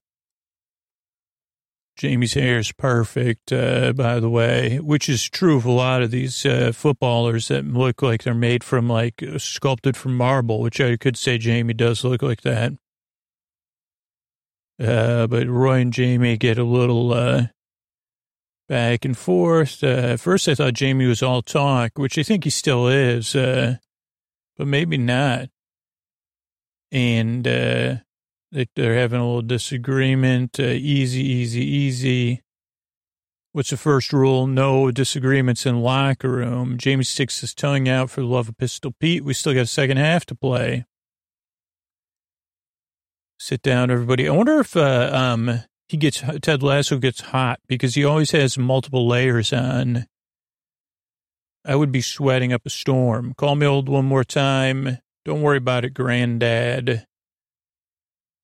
Jamie's 1.96 2.34
hair 2.34 2.58
is 2.58 2.70
perfect, 2.70 3.52
uh, 3.52 3.92
by 3.92 4.20
the 4.20 4.30
way, 4.30 4.78
which 4.78 5.08
is 5.08 5.28
true 5.28 5.56
of 5.56 5.64
a 5.64 5.72
lot 5.72 6.00
of 6.00 6.12
these 6.12 6.46
uh, 6.46 6.70
footballers 6.72 7.48
that 7.48 7.66
look 7.66 8.02
like 8.02 8.22
they're 8.22 8.34
made 8.34 8.62
from 8.62 8.88
like 8.88 9.20
sculpted 9.38 9.96
from 9.96 10.16
marble, 10.16 10.60
which 10.60 10.80
I 10.80 10.96
could 10.96 11.16
say 11.16 11.38
Jamie 11.38 11.74
does 11.74 12.04
look 12.04 12.22
like 12.22 12.42
that. 12.42 12.72
Uh, 14.80 15.26
but 15.26 15.48
Roy 15.48 15.80
and 15.80 15.92
Jamie 15.92 16.36
get 16.36 16.56
a 16.56 16.62
little 16.62 17.12
uh, 17.12 17.46
back 18.68 19.04
and 19.04 19.16
forth. 19.16 19.82
Uh, 19.82 19.86
at 19.86 20.20
first, 20.20 20.48
I 20.48 20.54
thought 20.54 20.74
Jamie 20.74 21.06
was 21.06 21.22
all 21.22 21.42
talk, 21.42 21.98
which 21.98 22.18
I 22.18 22.22
think 22.22 22.44
he 22.44 22.50
still 22.50 22.86
is, 22.88 23.34
uh, 23.34 23.76
but 24.56 24.66
maybe 24.66 24.98
not. 24.98 25.48
And 26.92 27.46
uh, 27.46 27.96
they're 28.52 28.94
having 28.94 29.20
a 29.20 29.26
little 29.26 29.42
disagreement. 29.42 30.60
Uh, 30.60 30.64
easy, 30.64 31.22
easy, 31.22 31.64
easy. 31.64 32.42
What's 33.52 33.70
the 33.70 33.76
first 33.76 34.12
rule? 34.12 34.46
No 34.46 34.90
disagreements 34.90 35.66
in 35.66 35.80
locker 35.80 36.30
room. 36.30 36.78
Jamie 36.78 37.04
sticks 37.04 37.40
his 37.40 37.54
tongue 37.54 37.88
out 37.88 38.10
for 38.10 38.20
the 38.20 38.26
love 38.26 38.48
of 38.48 38.58
Pistol 38.58 38.94
Pete. 39.00 39.24
We 39.24 39.34
still 39.34 39.54
got 39.54 39.62
a 39.62 39.66
second 39.66 39.96
half 39.96 40.24
to 40.26 40.34
play. 40.34 40.84
Sit 43.40 43.62
down, 43.62 43.90
everybody. 43.90 44.28
I 44.28 44.32
wonder 44.32 44.60
if 44.60 44.76
uh, 44.76 45.10
um, 45.12 45.60
he 45.88 45.96
gets 45.96 46.22
Ted 46.42 46.62
Lasso 46.62 46.98
gets 46.98 47.20
hot 47.20 47.60
because 47.66 47.94
he 47.94 48.04
always 48.04 48.30
has 48.32 48.58
multiple 48.58 49.06
layers 49.08 49.52
on. 49.52 50.06
I 51.64 51.74
would 51.74 51.92
be 51.92 52.00
sweating 52.00 52.52
up 52.52 52.62
a 52.64 52.70
storm. 52.70 53.34
Call 53.36 53.54
me 53.56 53.66
old 53.66 53.88
one 53.88 54.04
more 54.04 54.24
time. 54.24 54.98
Don't 55.24 55.42
worry 55.42 55.58
about 55.58 55.84
it, 55.84 55.94
granddad. 55.94 57.06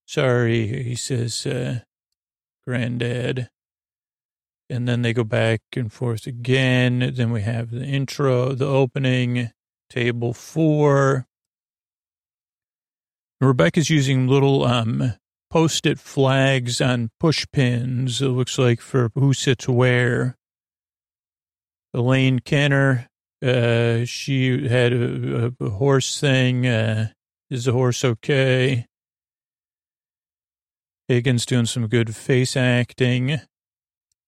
Sorry, 0.07 0.83
he 0.83 0.95
says, 0.95 1.47
uh, 1.47 1.81
granddad. 2.67 3.49
And 4.69 4.89
then 4.89 5.03
they 5.03 5.13
go 5.13 5.25
back 5.25 5.61
and 5.77 5.93
forth 5.93 6.27
again. 6.27 7.13
Then 7.15 7.31
we 7.31 7.43
have 7.43 7.71
the 7.71 7.85
intro, 7.85 8.53
the 8.53 8.67
opening, 8.67 9.51
table 9.89 10.33
four. 10.33 11.27
Rebecca's 13.41 13.91
using 13.91 14.27
little 14.27 14.65
um, 14.65 15.15
post-it 15.55 16.01
flags 16.01 16.81
on 16.81 17.11
push 17.21 17.47
pins. 17.53 18.21
It 18.21 18.27
looks 18.27 18.59
like 18.59 18.81
for 18.81 19.13
who 19.15 19.33
sits 19.33 19.69
where. 19.69 20.37
Elaine 21.95 22.41
Kenner, 22.41 23.07
uh, 23.41 24.05
she 24.05 24.67
had 24.67 24.93
a, 24.93 25.53
a, 25.61 25.71
horse 25.71 26.19
thing. 26.19 26.67
Uh, 26.67 27.11
is 27.51 27.67
the 27.67 27.73
horse 27.73 28.05
okay? 28.05 28.87
Higgins 31.07 31.47
doing 31.47 31.67
some 31.67 31.87
good 31.87 32.17
face 32.17 32.57
acting. 32.57 33.41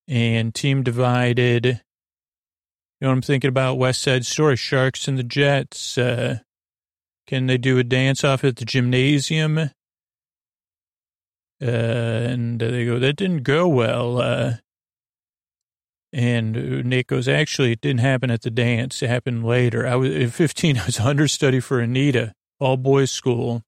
And 0.07 0.55
team 0.55 0.85
divided. 0.85 1.67
You 1.67 1.73
know 3.01 3.09
what 3.09 3.15
I'm 3.15 3.23
thinking 3.23 3.49
about? 3.49 3.79
West 3.79 4.03
Side 4.03 4.25
Story, 4.25 4.55
Sharks 4.55 5.09
and 5.09 5.19
the 5.19 5.25
Jets. 5.25 5.99
Uh, 5.99 6.39
can 7.27 7.49
they 7.49 7.59
do 7.59 7.79
a 7.79 7.83
dance 7.83 8.23
off 8.23 8.45
at 8.45 8.55
the 8.55 8.65
gymnasium? 8.65 9.71
Uh, 11.63 11.67
and 11.67 12.61
they 12.61 12.85
go, 12.85 12.99
that 12.99 13.17
didn't 13.17 13.43
go 13.43 13.67
well. 13.67 14.21
Uh, 14.21 14.57
and 16.13 16.85
Nick 16.85 17.09
goes, 17.09 17.29
actually, 17.29 17.73
it 17.73 17.81
didn't 17.81 18.01
happen 18.01 18.31
at 18.31 18.43
the 18.43 18.51
dance. 18.51 19.03
It 19.03 19.11
happened 19.11 19.45
later. 19.45 19.87
I 19.87 19.97
was 19.97 20.15
at 20.15 20.33
15. 20.33 20.79
I 20.79 20.87
was 20.87 21.01
understudy 21.01 21.61
for 21.61 21.81
Anita, 21.81 22.33
all 22.61 22.77
boys 22.77 23.11
school. 23.11 23.63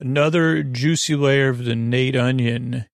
Another 0.00 0.62
juicy 0.62 1.16
layer 1.16 1.48
of 1.48 1.64
the 1.64 1.74
Nate 1.74 2.16
onion. 2.16 2.86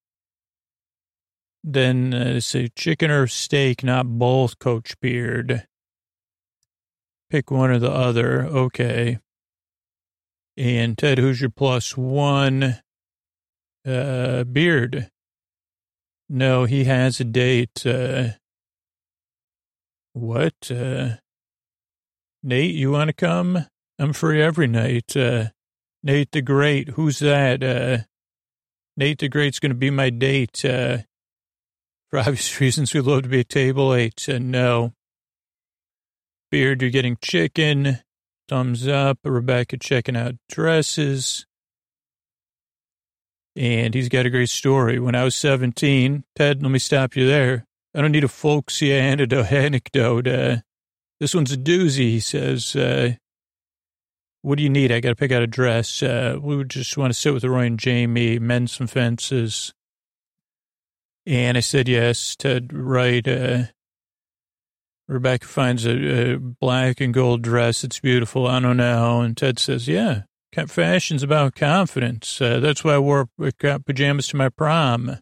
Then 1.63 2.13
uh, 2.13 2.39
say 2.39 2.69
chicken 2.75 3.11
or 3.11 3.27
steak, 3.27 3.83
not 3.83 4.05
both, 4.05 4.59
Coach 4.59 4.99
Beard. 4.99 5.65
Pick 7.29 7.51
one 7.51 7.71
or 7.71 7.79
the 7.79 7.91
other. 7.91 8.45
Okay. 8.45 9.19
And 10.57 10.97
Ted, 10.97 11.17
who's 11.17 11.41
your 11.41 11.49
plus 11.49 11.97
one? 11.97 12.79
Uh, 13.85 14.43
Beard. 14.43 15.09
No, 16.27 16.65
he 16.65 16.85
has 16.85 17.19
a 17.19 17.23
date. 17.23 17.85
Uh, 17.85 18.29
what? 20.13 20.71
Uh, 20.71 21.17
Nate, 22.41 22.75
you 22.75 22.91
want 22.91 23.09
to 23.09 23.13
come? 23.13 23.65
I'm 23.99 24.13
free 24.13 24.41
every 24.41 24.67
night. 24.67 25.15
Uh, 25.15 25.49
Nate 26.03 26.31
the 26.31 26.41
Great, 26.41 26.89
who's 26.89 27.19
that? 27.19 27.63
Uh, 27.63 28.03
Nate 28.97 29.19
the 29.19 29.29
Great's 29.29 29.59
going 29.59 29.71
to 29.71 29.75
be 29.75 29.89
my 29.89 30.09
date. 30.09 30.63
Uh, 30.65 30.99
for 32.09 32.19
obvious 32.19 32.59
reasons, 32.59 32.93
we'd 32.93 33.01
love 33.01 33.23
to 33.23 33.29
be 33.29 33.41
at 33.41 33.49
table 33.49 33.93
eight. 33.93 34.27
Uh, 34.27 34.39
no. 34.39 34.93
Beard, 36.49 36.81
you're 36.81 36.91
getting 36.91 37.17
chicken. 37.21 37.99
Thumbs 38.47 38.87
up. 38.87 39.19
Rebecca 39.23 39.77
checking 39.77 40.15
out 40.15 40.35
dresses 40.49 41.45
and 43.55 43.93
he's 43.93 44.09
got 44.09 44.25
a 44.25 44.29
great 44.29 44.49
story. 44.49 44.99
When 44.99 45.15
I 45.15 45.23
was 45.23 45.35
17, 45.35 46.23
Ted, 46.35 46.61
let 46.61 46.71
me 46.71 46.79
stop 46.79 47.15
you 47.15 47.27
there. 47.27 47.65
I 47.95 48.01
don't 48.01 48.11
need 48.11 48.23
a 48.23 48.29
folksy 48.29 48.93
anecdote. 48.93 50.27
Uh, 50.27 50.57
this 51.19 51.33
one's 51.33 51.53
a 51.53 51.57
doozy, 51.57 52.09
he 52.11 52.19
says. 52.19 52.75
Uh, 52.75 53.13
what 54.41 54.57
do 54.57 54.63
you 54.63 54.69
need? 54.69 54.91
I 54.91 54.99
got 54.99 55.09
to 55.09 55.15
pick 55.15 55.31
out 55.31 55.41
a 55.41 55.47
dress. 55.47 56.03
Uh, 56.03 56.37
we 56.39 56.55
would 56.55 56.69
just 56.69 56.97
want 56.97 57.11
to 57.11 57.19
sit 57.19 57.33
with 57.33 57.43
Roy 57.43 57.65
and 57.65 57.79
Jamie, 57.79 58.37
mend 58.37 58.69
some 58.69 58.87
fences. 58.87 59.73
And 61.25 61.57
I 61.57 61.61
said 61.61 61.87
yes 61.87 62.35
Ted, 62.35 62.71
right. 62.71 63.27
Uh, 63.27 63.63
Rebecca 65.07 65.47
finds 65.47 65.85
a, 65.85 66.33
a, 66.33 66.37
black 66.37 66.99
and 66.99 67.13
gold 67.13 67.41
dress. 67.41 67.83
It's 67.83 67.99
beautiful. 67.99 68.47
I 68.47 68.59
don't 68.59 68.77
know. 68.77 69.21
And 69.21 69.37
Ted 69.37 69.59
says, 69.59 69.87
yeah, 69.87 70.23
fashion's 70.69 71.23
about 71.23 71.55
confidence. 71.55 72.41
Uh, 72.41 72.59
that's 72.59 72.83
why 72.83 72.95
I 72.95 72.99
wore 72.99 73.27
pajamas 73.37 74.27
to 74.29 74.37
my 74.37 74.49
prom. 74.49 75.19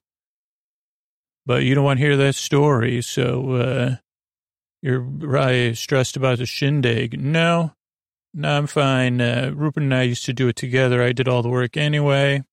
But 1.46 1.64
you 1.64 1.76
don't 1.76 1.84
want 1.84 2.00
to 2.00 2.06
hear 2.06 2.18
that 2.18 2.36
story. 2.36 3.02
So 3.02 3.52
uh, 3.52 3.96
you're 4.82 5.02
probably 5.02 5.76
stressed 5.76 6.16
about 6.16 6.38
the 6.38 6.46
shindig. 6.46 7.20
No, 7.20 7.74
no, 8.34 8.58
I'm 8.58 8.68
fine. 8.68 9.20
Uh, 9.22 9.52
Rupert 9.54 9.84
and 9.84 9.94
I 9.94 10.04
used 10.04 10.26
to 10.26 10.34
do 10.34 10.48
it 10.48 10.56
together. 10.56 11.02
I 11.02 11.12
did 11.12 11.28
all 11.28 11.42
the 11.42 11.50
work 11.50 11.76
anyway. 11.78 12.44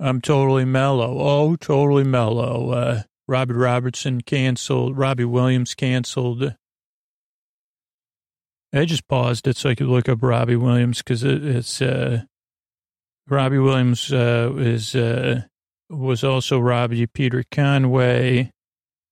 I'm 0.00 0.20
totally 0.20 0.64
mellow. 0.64 1.18
Oh, 1.18 1.56
totally 1.56 2.04
mellow. 2.04 2.70
Uh, 2.70 3.02
Robertson 3.26 4.20
canceled. 4.20 4.96
Robbie 4.96 5.24
Williams 5.24 5.74
canceled. 5.74 6.54
I 8.72 8.84
just 8.84 9.08
paused 9.08 9.46
it 9.46 9.56
so 9.56 9.70
I 9.70 9.74
could 9.74 9.86
look 9.86 10.08
up 10.08 10.22
Robbie 10.22 10.56
Williams 10.56 10.98
because 10.98 11.24
it, 11.24 11.44
it's 11.44 11.80
uh, 11.80 12.22
Robbie 13.28 13.58
Williams 13.58 14.12
uh, 14.12 14.52
is 14.56 14.94
uh, 14.94 15.42
was 15.90 16.22
also 16.22 16.58
Robbie 16.58 17.06
Peter 17.06 17.44
Conway. 17.50 18.50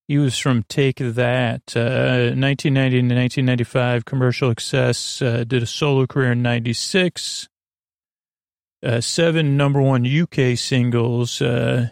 He 0.08 0.18
was 0.18 0.38
from 0.38 0.62
Take 0.68 0.98
That, 0.98 1.62
uh, 1.74 2.30
1990 2.36 3.08
to 3.08 3.14
1995, 3.14 4.04
commercial 4.04 4.50
success, 4.50 5.20
uh, 5.20 5.42
did 5.44 5.64
a 5.64 5.66
solo 5.66 6.06
career 6.06 6.32
in 6.32 6.42
96, 6.42 7.48
uh, 8.84 9.00
seven 9.00 9.56
number 9.56 9.82
one 9.82 10.06
UK 10.06 10.56
singles, 10.56 11.42
uh, 11.42 11.88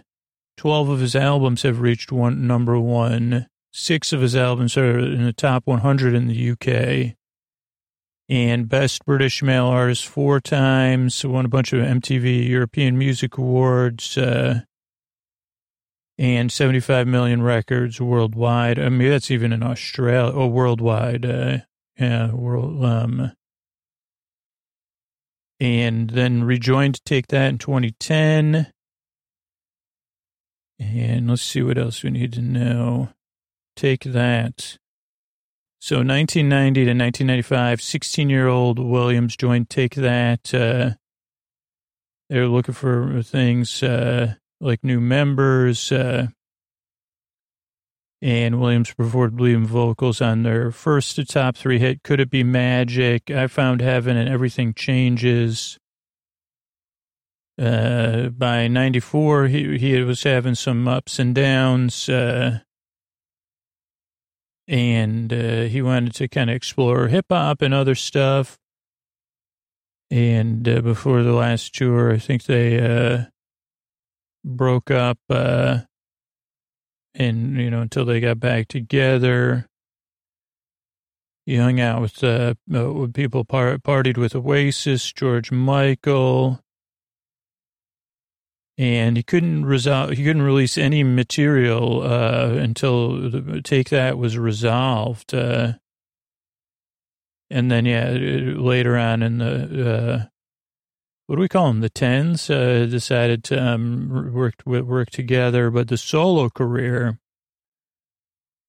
12 0.56 0.88
of 0.90 1.00
his 1.00 1.16
albums 1.16 1.62
have 1.62 1.80
reached 1.80 2.12
one 2.12 2.46
number 2.46 2.78
one, 2.78 3.48
six 3.72 4.12
of 4.12 4.20
his 4.20 4.36
albums 4.36 4.76
are 4.76 4.96
in 4.96 5.24
the 5.24 5.32
top 5.32 5.66
100 5.66 6.14
in 6.14 6.28
the 6.28 6.50
UK, 6.52 7.16
and 8.28 8.68
Best 8.68 9.04
British 9.04 9.42
Male 9.42 9.66
Artist 9.66 10.06
four 10.06 10.40
times, 10.40 11.24
won 11.24 11.44
a 11.44 11.48
bunch 11.48 11.72
of 11.72 11.80
MTV 11.80 12.48
European 12.48 12.96
Music 12.96 13.36
Awards, 13.36 14.16
uh, 14.16 14.60
and 16.16 16.50
75 16.50 17.06
million 17.06 17.42
records 17.42 18.00
worldwide. 18.00 18.78
I 18.78 18.88
mean, 18.88 19.10
that's 19.10 19.30
even 19.30 19.52
in 19.52 19.62
Australia, 19.62 20.32
oh, 20.34 20.46
worldwide. 20.46 21.26
Uh, 21.26 21.58
yeah, 21.98 22.32
world, 22.32 22.84
um, 22.84 23.32
and 25.60 26.10
then 26.10 26.44
rejoined 26.44 26.96
to 26.96 27.02
Take 27.04 27.28
That 27.28 27.48
in 27.48 27.58
2010. 27.58 28.72
And 30.80 31.30
let's 31.30 31.42
see 31.42 31.62
what 31.62 31.78
else 31.78 32.02
we 32.02 32.10
need 32.10 32.32
to 32.32 32.42
know. 32.42 33.10
Take 33.76 34.02
that. 34.04 34.78
So 35.84 35.96
1990 35.96 36.86
to 36.86 36.90
1995, 36.92 37.82
16 37.82 38.30
year 38.30 38.48
old 38.48 38.78
Williams 38.78 39.36
joined 39.36 39.68
Take 39.68 39.96
That. 39.96 40.54
Uh, 40.54 40.92
they're 42.30 42.48
looking 42.48 42.72
for 42.72 43.22
things. 43.22 43.82
Uh, 43.82 44.36
like 44.62 44.82
new 44.82 44.98
members. 44.98 45.92
Uh, 45.92 46.28
and 48.22 48.62
Williams 48.62 48.94
performed 48.94 49.38
leading 49.38 49.66
vocals 49.66 50.22
on 50.22 50.42
their 50.42 50.70
first 50.70 51.20
top 51.28 51.54
three 51.54 51.78
hit, 51.78 52.02
Could 52.02 52.18
It 52.18 52.30
Be 52.30 52.42
Magic? 52.42 53.30
I 53.30 53.46
Found 53.48 53.82
Heaven 53.82 54.16
and 54.16 54.26
Everything 54.26 54.72
Changes. 54.72 55.78
Uh, 57.60 58.30
by 58.30 58.68
94, 58.68 59.48
he, 59.48 59.76
he 59.76 60.00
was 60.00 60.22
having 60.22 60.54
some 60.54 60.88
ups 60.88 61.18
and 61.18 61.34
downs. 61.34 62.08
And 64.66 65.32
uh, 65.32 65.62
he 65.62 65.82
wanted 65.82 66.14
to 66.14 66.28
kind 66.28 66.48
of 66.48 66.56
explore 66.56 67.08
hip 67.08 67.26
hop 67.30 67.60
and 67.60 67.74
other 67.74 67.94
stuff. 67.94 68.58
And 70.10 70.68
uh, 70.68 70.80
before 70.80 71.22
the 71.22 71.32
last 71.32 71.74
tour, 71.74 72.12
I 72.12 72.18
think 72.18 72.44
they 72.44 72.78
uh, 72.78 73.24
broke 74.44 74.90
up, 74.90 75.18
uh, 75.28 75.80
and, 77.14 77.56
you 77.56 77.70
know, 77.70 77.80
until 77.80 78.04
they 78.04 78.20
got 78.20 78.40
back 78.40 78.68
together. 78.68 79.66
He 81.46 81.56
hung 81.56 81.78
out 81.78 82.00
with, 82.00 82.24
uh, 82.24 82.54
uh 82.72 83.06
people, 83.12 83.44
par- 83.44 83.78
partied 83.78 84.16
with 84.16 84.34
Oasis, 84.34 85.12
George 85.12 85.52
Michael, 85.52 86.63
and 88.76 89.16
he 89.16 89.22
couldn't 89.22 89.66
resolve, 89.66 90.10
he 90.10 90.24
couldn't 90.24 90.42
release 90.42 90.76
any 90.76 91.04
material, 91.04 92.02
uh, 92.02 92.54
until 92.54 93.30
the, 93.30 93.62
Take 93.62 93.90
That 93.90 94.18
was 94.18 94.36
resolved. 94.36 95.32
Uh, 95.32 95.74
and 97.50 97.70
then, 97.70 97.86
yeah, 97.86 98.10
later 98.10 98.96
on 98.96 99.22
in 99.22 99.38
the, 99.38 99.94
uh, 99.94 100.24
what 101.26 101.36
do 101.36 101.40
we 101.40 101.48
call 101.48 101.68
them? 101.68 101.80
The 101.80 101.88
tens 101.88 102.50
uh, 102.50 102.86
decided 102.90 103.44
to 103.44 103.62
um, 103.62 104.32
work 104.32 104.54
work 104.66 105.10
together, 105.10 105.70
but 105.70 105.88
the 105.88 105.96
solo 105.96 106.50
career 106.50 107.18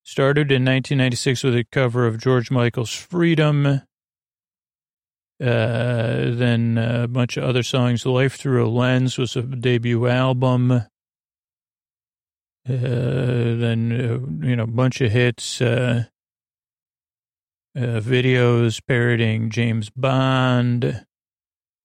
started 0.04 0.52
in 0.52 0.64
1996 0.64 1.44
with 1.44 1.56
a 1.56 1.66
cover 1.66 2.08
of 2.08 2.22
George 2.22 2.52
Michael's 2.52 2.94
"Freedom." 2.94 3.82
Uh, 5.42 6.32
then 6.32 6.78
a 6.78 7.08
bunch 7.08 7.36
of 7.36 7.44
other 7.44 7.64
songs. 7.64 8.06
"Life 8.06 8.36
Through 8.36 8.66
a 8.66 8.70
Lens" 8.70 9.18
was 9.18 9.36
a 9.36 9.42
debut 9.42 10.08
album. 10.08 10.72
Uh, 10.72 10.86
then 12.68 13.92
uh, 13.92 14.46
you 14.48 14.56
know, 14.56 14.64
a 14.64 14.68
bunch 14.68 15.02
of 15.02 15.12
hits. 15.12 15.62
Uh, 15.62 16.06
uh, 17.76 18.00
videos 18.00 18.82
parodying 18.88 19.50
James 19.50 19.90
Bond. 19.90 21.06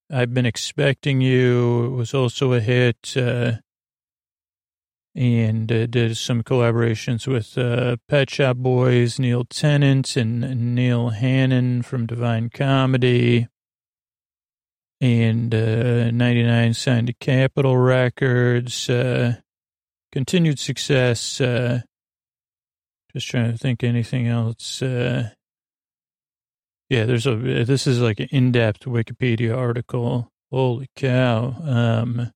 I've 0.08 0.32
been 0.32 0.46
expecting 0.46 1.20
you. 1.20 1.92
Was 1.96 2.14
also 2.14 2.52
a 2.52 2.60
hit. 2.60 3.16
And 5.20 5.70
uh, 5.70 5.84
did 5.84 6.16
some 6.16 6.42
collaborations 6.42 7.26
with 7.26 7.58
uh, 7.58 7.98
Pet 8.08 8.30
Shop 8.30 8.56
Boys, 8.56 9.18
Neil 9.18 9.44
Tennant, 9.44 10.16
and, 10.16 10.42
and 10.42 10.74
Neil 10.74 11.10
Hannon 11.10 11.82
from 11.82 12.06
Divine 12.06 12.48
Comedy. 12.48 13.46
And 14.98 15.54
uh, 15.54 16.10
99 16.10 16.72
signed 16.72 17.08
to 17.08 17.12
Capitol 17.12 17.76
Records. 17.76 18.88
Uh, 18.88 19.34
continued 20.10 20.58
success. 20.58 21.38
Uh, 21.38 21.82
just 23.12 23.28
trying 23.28 23.52
to 23.52 23.58
think 23.58 23.84
anything 23.84 24.26
else. 24.26 24.80
Uh, 24.80 25.28
yeah, 26.88 27.04
there's 27.04 27.26
a, 27.26 27.36
this 27.36 27.86
is 27.86 28.00
like 28.00 28.20
an 28.20 28.28
in-depth 28.30 28.86
Wikipedia 28.86 29.54
article. 29.54 30.30
Holy 30.50 30.88
cow. 30.96 31.54
Um, 31.62 32.32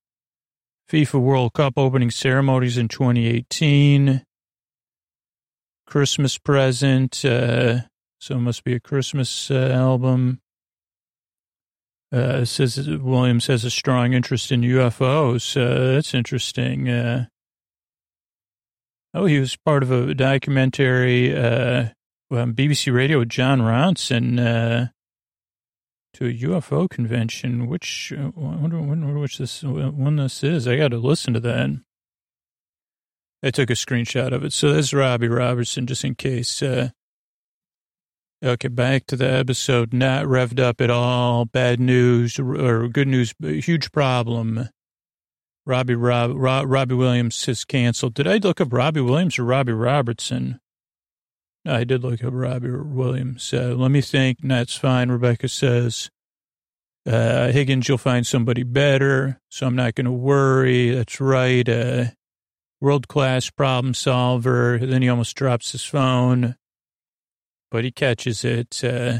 FIFA 0.89 1.19
World 1.21 1.53
Cup 1.53 1.73
opening 1.77 2.11
ceremonies 2.11 2.77
in 2.77 2.87
2018. 2.87 4.23
Christmas 5.87 6.37
present. 6.37 7.23
Uh, 7.23 7.81
so 8.19 8.35
it 8.35 8.39
must 8.39 8.63
be 8.63 8.73
a 8.73 8.79
Christmas 8.79 9.49
uh, 9.49 9.69
album. 9.71 10.41
Uh, 12.11 12.45
says 12.45 12.87
Williams 12.87 13.47
has 13.47 13.65
a 13.65 13.71
strong 13.71 14.13
interest 14.13 14.51
in 14.51 14.61
UFOs. 14.61 15.59
Uh, 15.59 15.93
that's 15.93 16.13
interesting. 16.13 16.87
Uh, 16.87 17.25
oh, 19.13 19.25
he 19.25 19.39
was 19.39 19.55
part 19.55 19.83
of 19.83 19.91
a 19.91 20.13
documentary 20.13 21.35
uh, 21.35 21.89
um, 22.31 22.53
BBC 22.53 22.93
Radio 22.93 23.19
with 23.19 23.29
Jon 23.29 23.59
Ronson 23.59 24.39
uh, 24.39 24.87
to 26.15 26.27
a 26.27 26.33
UFO 26.33 26.89
convention. 26.89 27.67
Which 27.67 28.13
uh, 28.17 28.31
I 28.35 28.55
wonder, 28.55 28.81
wonder 28.81 29.19
which 29.19 29.37
this 29.37 29.63
one 29.63 30.15
this 30.17 30.43
is. 30.43 30.67
I 30.67 30.77
got 30.77 30.89
to 30.89 30.97
listen 30.97 31.33
to 31.33 31.39
that. 31.41 31.81
I 33.43 33.51
took 33.51 33.69
a 33.69 33.73
screenshot 33.73 34.33
of 34.33 34.43
it. 34.43 34.53
So 34.53 34.73
there's 34.73 34.93
Robbie 34.93 35.27
Robertson, 35.27 35.85
just 35.85 36.03
in 36.03 36.15
case. 36.15 36.63
Uh, 36.63 36.89
okay, 38.43 38.69
back 38.69 39.05
to 39.07 39.15
the 39.15 39.31
episode. 39.31 39.93
Not 39.93 40.25
revved 40.25 40.59
up 40.59 40.81
at 40.81 40.89
all. 40.89 41.45
Bad 41.45 41.79
news 41.79 42.39
or 42.39 42.87
good 42.87 43.07
news. 43.07 43.33
Huge 43.39 43.91
problem. 43.91 44.69
Robbie 45.67 45.95
Rob, 45.95 46.31
Rob, 46.35 46.65
Robbie 46.67 46.95
Williams 46.95 47.43
has 47.45 47.65
canceled. 47.65 48.13
Did 48.13 48.27
I 48.27 48.37
look 48.37 48.61
up 48.61 48.71
Robbie 48.71 49.01
Williams 49.01 49.39
or 49.39 49.45
Robbie 49.45 49.73
Robertson? 49.73 50.59
I 51.65 51.83
did 51.83 52.03
look 52.03 52.23
up 52.23 52.33
Robbie 52.33 52.71
Williams. 52.71 53.53
Uh, 53.53 53.75
let 53.77 53.91
me 53.91 54.01
think. 54.01 54.39
That's 54.43 54.75
fine. 54.75 55.09
Rebecca 55.09 55.47
says, 55.47 56.11
uh, 57.07 57.51
Higgins, 57.51 57.87
you'll 57.87 57.97
find 57.97 58.25
somebody 58.25 58.63
better. 58.63 59.39
So 59.49 59.65
I'm 59.65 59.75
not 59.75 59.95
going 59.95 60.05
to 60.05 60.11
worry. 60.11 60.91
That's 60.91 61.19
right. 61.19 61.67
Uh, 61.67 62.05
World 62.81 63.07
class 63.07 63.49
problem 63.49 63.93
solver. 63.93 64.77
Then 64.77 65.01
he 65.01 65.09
almost 65.09 65.35
drops 65.35 65.71
his 65.71 65.83
phone, 65.83 66.55
but 67.71 67.83
he 67.85 67.91
catches 67.91 68.43
it. 68.43 68.83
Uh, 68.83 69.19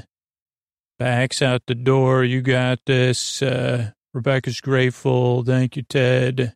backs 0.99 1.41
out 1.41 1.63
the 1.65 1.73
door. 1.73 2.23
You 2.23 2.41
got 2.41 2.79
this. 2.85 3.41
Uh, 3.41 3.91
Rebecca's 4.13 4.59
grateful. 4.59 5.43
Thank 5.43 5.77
you, 5.77 5.83
Ted. 5.83 6.53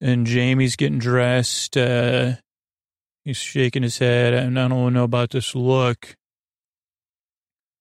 And 0.00 0.26
Jamie's 0.26 0.74
getting 0.74 0.98
dressed. 0.98 1.76
Uh, 1.76 2.32
he's 3.24 3.36
shaking 3.36 3.82
his 3.82 3.98
head. 3.98 4.34
I 4.34 4.48
don't 4.48 4.92
know 4.92 5.04
about 5.04 5.30
this 5.30 5.54
look. 5.54 6.16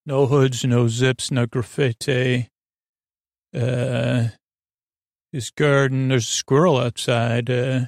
No 0.06 0.26
hoods, 0.26 0.64
no 0.66 0.88
zips, 0.88 1.30
no 1.32 1.46
graffiti. 1.46 2.50
Uh, 3.56 4.30
his 5.32 5.52
garden, 5.52 6.08
there's 6.08 6.28
a 6.28 6.34
squirrel 6.34 6.78
outside. 6.78 7.50
Uh, 7.50 7.82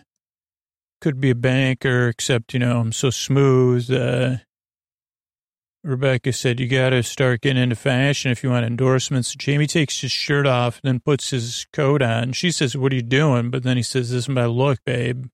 could 1.00 1.20
be 1.20 1.32
a 1.32 1.36
banker, 1.36 2.10
except, 2.10 2.54
you 2.54 2.60
know, 2.60 2.80
I'm 2.80 2.92
so 2.92 3.10
smooth. 3.10 3.90
Uh, 3.92 4.38
Rebecca 5.84 6.32
said, 6.32 6.60
you 6.60 6.68
got 6.68 6.92
to 6.92 7.02
start 7.02 7.42
getting 7.42 7.64
into 7.64 7.76
fashion 7.76 8.30
if 8.30 8.44
you 8.44 8.52
want 8.52 8.68
endorsements. 8.68 9.34
Jamie 9.34 9.66
takes 9.66 10.02
his 10.02 10.12
shirt 10.12 10.46
off, 10.46 10.80
and 10.84 10.94
then 10.94 11.00
puts 11.00 11.32
his 11.32 11.66
coat 11.74 12.04
on. 12.04 12.34
She 12.34 12.52
says, 12.52 12.78
what 12.78 12.92
are 12.92 12.98
you 12.98 13.02
doing? 13.02 13.50
But 13.50 13.64
then 13.64 13.78
he 13.78 13.84
says, 13.84 14.12
this 14.12 14.26
is 14.26 14.30
my 14.30 14.46
look, 14.46 14.78
babe. 14.86 15.26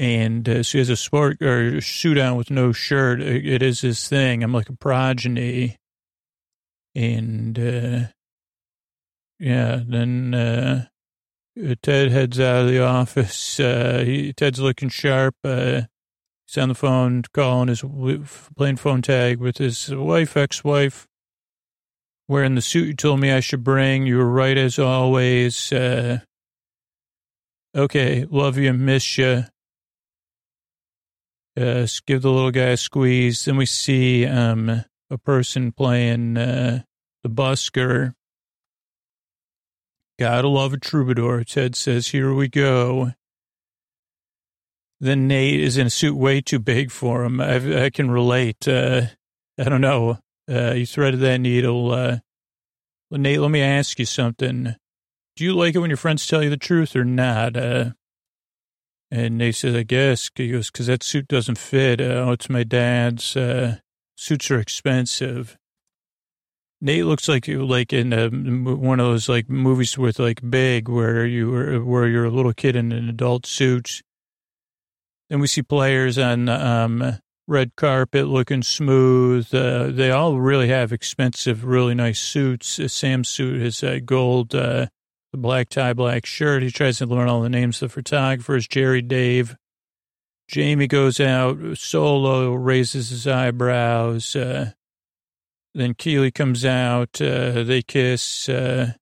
And 0.00 0.48
uh, 0.48 0.62
so 0.62 0.72
he 0.72 0.78
has 0.78 0.88
a 0.88 0.96
sport 0.96 1.42
or 1.42 1.82
suit 1.82 2.16
on 2.16 2.36
with 2.36 2.50
no 2.50 2.72
shirt. 2.72 3.20
It 3.20 3.62
is 3.62 3.82
his 3.82 4.08
thing. 4.08 4.42
I'm 4.42 4.54
like 4.54 4.70
a 4.70 4.76
progeny. 4.76 5.76
And, 6.94 7.58
uh, 7.58 8.00
yeah, 9.38 9.80
then, 9.86 10.32
uh, 10.32 10.86
Ted 11.82 12.10
heads 12.10 12.40
out 12.40 12.62
of 12.62 12.68
the 12.68 12.82
office. 12.82 13.60
Uh, 13.60 14.02
he, 14.06 14.32
Ted's 14.32 14.60
looking 14.60 14.88
sharp. 14.88 15.34
Uh, 15.44 15.82
He's 16.46 16.58
on 16.58 16.68
the 16.68 16.74
phone 16.74 17.22
calling 17.32 17.68
his, 17.68 17.84
playing 18.56 18.76
phone 18.76 19.02
tag 19.02 19.38
with 19.38 19.58
his 19.58 19.94
wife, 19.94 20.36
ex-wife, 20.36 21.06
wearing 22.26 22.56
the 22.56 22.60
suit 22.60 22.86
you 22.88 22.94
told 22.94 23.20
me 23.20 23.30
I 23.30 23.38
should 23.38 23.62
bring. 23.62 24.04
You 24.04 24.16
were 24.16 24.28
right 24.28 24.58
as 24.58 24.76
always. 24.76 25.72
Uh, 25.72 26.20
okay, 27.76 28.26
love 28.28 28.58
you, 28.58 28.72
miss 28.72 29.16
you. 29.16 29.44
Uh, 31.58 31.86
give 32.06 32.22
the 32.22 32.30
little 32.30 32.50
guy 32.50 32.70
a 32.70 32.76
squeeze. 32.76 33.44
Then 33.44 33.56
we 33.56 33.66
see 33.66 34.26
um, 34.26 34.84
a 35.10 35.18
person 35.18 35.72
playing 35.72 36.36
uh, 36.36 36.82
the 37.22 37.30
busker. 37.30 38.14
Gotta 40.18 40.48
love 40.48 40.72
a 40.72 40.78
troubadour. 40.78 41.44
Ted 41.44 41.74
says, 41.74 42.08
here 42.08 42.34
we 42.34 42.48
go. 42.48 43.12
Then 45.00 45.26
Nate 45.26 45.60
is 45.60 45.78
in 45.78 45.86
a 45.86 45.90
suit 45.90 46.14
way 46.14 46.42
too 46.42 46.58
big 46.58 46.90
for 46.90 47.24
him. 47.24 47.40
I, 47.40 47.84
I 47.84 47.90
can 47.90 48.10
relate. 48.10 48.68
Uh, 48.68 49.06
I 49.58 49.64
don't 49.64 49.80
know. 49.80 50.18
Uh, 50.50 50.72
you 50.72 50.84
threaded 50.84 51.20
that 51.20 51.38
needle. 51.38 51.90
Uh, 51.90 52.18
Nate, 53.10 53.40
let 53.40 53.50
me 53.50 53.62
ask 53.62 53.98
you 53.98 54.04
something. 54.04 54.74
Do 55.36 55.44
you 55.44 55.54
like 55.54 55.74
it 55.74 55.78
when 55.78 55.90
your 55.90 55.96
friends 55.96 56.26
tell 56.26 56.42
you 56.42 56.50
the 56.50 56.56
truth 56.58 56.94
or 56.94 57.04
not? 57.04 57.56
Uh, 57.56 57.90
and 59.10 59.38
Nate 59.38 59.56
says, 59.56 59.74
I 59.74 59.82
guess. 59.82 60.30
He 60.34 60.50
goes, 60.50 60.70
because 60.70 60.86
that 60.86 61.02
suit 61.02 61.28
doesn't 61.28 61.58
fit. 61.58 62.00
Uh, 62.00 62.04
oh, 62.26 62.32
it's 62.32 62.48
my 62.48 62.64
dad's. 62.64 63.36
Uh, 63.36 63.78
suits 64.16 64.50
are 64.50 64.58
expensive. 64.58 65.56
Nate 66.80 67.04
looks 67.04 67.28
like 67.28 67.46
you 67.46 67.66
like 67.66 67.92
in 67.92 68.12
a, 68.12 68.28
one 68.30 69.00
of 69.00 69.06
those 69.06 69.28
like 69.28 69.50
movies 69.50 69.98
with 69.98 70.18
like 70.18 70.40
Big, 70.48 70.88
where 70.88 71.26
you 71.26 71.84
where 71.84 72.08
you're 72.08 72.24
a 72.24 72.30
little 72.30 72.54
kid 72.54 72.74
in 72.74 72.92
an 72.92 73.08
adult 73.08 73.44
suit 73.44 74.02
then 75.30 75.38
we 75.38 75.46
see 75.46 75.62
players 75.62 76.18
on 76.18 76.48
um, 76.48 77.18
red 77.46 77.76
carpet 77.76 78.26
looking 78.26 78.62
smooth. 78.62 79.54
Uh, 79.54 79.86
they 79.86 80.10
all 80.10 80.38
really 80.38 80.68
have 80.68 80.92
expensive, 80.92 81.64
really 81.64 81.94
nice 81.94 82.18
suits. 82.18 82.80
Uh, 82.80 82.88
Sam's 82.88 83.28
suit 83.28 83.62
is 83.62 83.82
uh, 83.82 84.00
gold, 84.04 84.54
uh, 84.54 84.88
the 85.32 85.38
black 85.38 85.68
tie, 85.68 85.92
black 85.92 86.26
shirt. 86.26 86.62
He 86.62 86.70
tries 86.70 86.98
to 86.98 87.06
learn 87.06 87.28
all 87.28 87.42
the 87.42 87.48
names 87.48 87.82
of 87.82 87.90
the 87.90 87.94
photographers. 87.94 88.66
Jerry, 88.66 89.02
Dave. 89.02 89.56
Jamie 90.48 90.88
goes 90.88 91.20
out 91.20 91.58
solo, 91.76 92.52
raises 92.54 93.10
his 93.10 93.26
eyebrows. 93.26 94.34
Uh, 94.34 94.72
then 95.74 95.94
Keeley 95.94 96.32
comes 96.32 96.64
out. 96.64 97.20
Uh, 97.20 97.62
they 97.62 97.82
kiss. 97.82 98.48
Uh, 98.48 98.94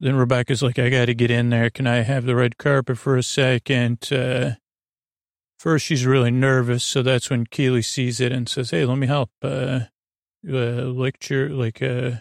then 0.00 0.16
Rebecca's 0.16 0.62
like, 0.62 0.78
I 0.78 0.88
got 0.88 1.06
to 1.06 1.14
get 1.14 1.30
in 1.30 1.50
there. 1.50 1.70
Can 1.70 1.86
I 1.86 1.96
have 1.96 2.24
the 2.24 2.34
red 2.34 2.58
carpet 2.58 2.98
for 2.98 3.16
a 3.16 3.22
second? 3.22 4.12
Uh, 4.12 4.52
First, 5.60 5.84
she's 5.84 6.06
really 6.06 6.30
nervous, 6.30 6.82
so 6.82 7.02
that's 7.02 7.28
when 7.28 7.44
Keeley 7.44 7.82
sees 7.82 8.18
it 8.18 8.32
and 8.32 8.48
says, 8.48 8.70
"Hey, 8.70 8.86
let 8.86 8.96
me 8.96 9.06
help." 9.06 9.28
Uh, 9.42 9.80
uh 10.48 10.88
lecture, 10.88 11.50
like, 11.50 11.82
uh, 11.82 12.12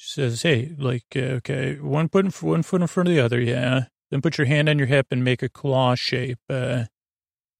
she 0.00 0.12
says, 0.12 0.40
"Hey, 0.40 0.74
like, 0.78 1.04
uh, 1.14 1.40
okay, 1.40 1.74
one 1.74 2.08
foot 2.08 2.24
in, 2.24 2.30
one 2.30 2.62
foot 2.62 2.80
in 2.80 2.86
front 2.86 3.10
of 3.10 3.14
the 3.14 3.20
other, 3.20 3.38
yeah. 3.38 3.84
Then 4.10 4.22
put 4.22 4.38
your 4.38 4.46
hand 4.46 4.70
on 4.70 4.78
your 4.78 4.86
hip 4.86 5.08
and 5.10 5.22
make 5.22 5.42
a 5.42 5.48
claw 5.50 5.94
shape. 5.94 6.38
Uh, 6.48 6.84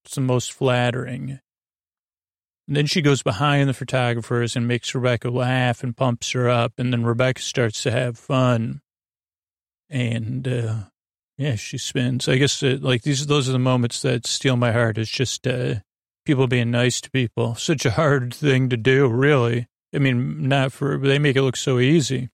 it's 0.03 0.15
the 0.15 0.21
most 0.21 0.51
flattering." 0.51 1.39
And 2.67 2.75
then 2.75 2.87
she 2.87 3.03
goes 3.03 3.21
behind 3.21 3.69
the 3.69 3.75
photographers 3.75 4.55
and 4.55 4.67
makes 4.67 4.95
Rebecca 4.95 5.29
laugh 5.29 5.83
and 5.83 5.95
pumps 5.95 6.31
her 6.31 6.49
up, 6.49 6.73
and 6.79 6.91
then 6.91 7.03
Rebecca 7.03 7.41
starts 7.41 7.83
to 7.83 7.91
have 7.91 8.17
fun. 8.17 8.81
And 9.87 10.47
uh, 10.47 10.75
yeah, 11.37 11.55
she 11.57 11.77
spins. 11.77 12.27
I 12.27 12.37
guess 12.37 12.63
uh, 12.63 12.79
like 12.81 13.03
these, 13.03 13.27
those 13.27 13.49
are 13.49 13.53
the 13.53 13.59
moments 13.59 14.01
that 14.01 14.25
steal 14.25 14.57
my 14.57 14.71
heart. 14.71 14.97
It's 14.97 15.11
just 15.11 15.45
uh, 15.45 15.75
people 16.25 16.47
being 16.47 16.71
nice 16.71 17.01
to 17.01 17.11
people. 17.11 17.53
Such 17.53 17.85
a 17.85 17.91
hard 17.91 18.33
thing 18.33 18.69
to 18.69 18.77
do, 18.77 19.07
really. 19.07 19.67
I 19.93 19.99
mean, 19.99 20.47
not 20.47 20.71
for 20.71 20.97
they 20.97 21.19
make 21.19 21.35
it 21.35 21.41
look 21.41 21.57
so 21.57 21.79
easy. 21.79 22.29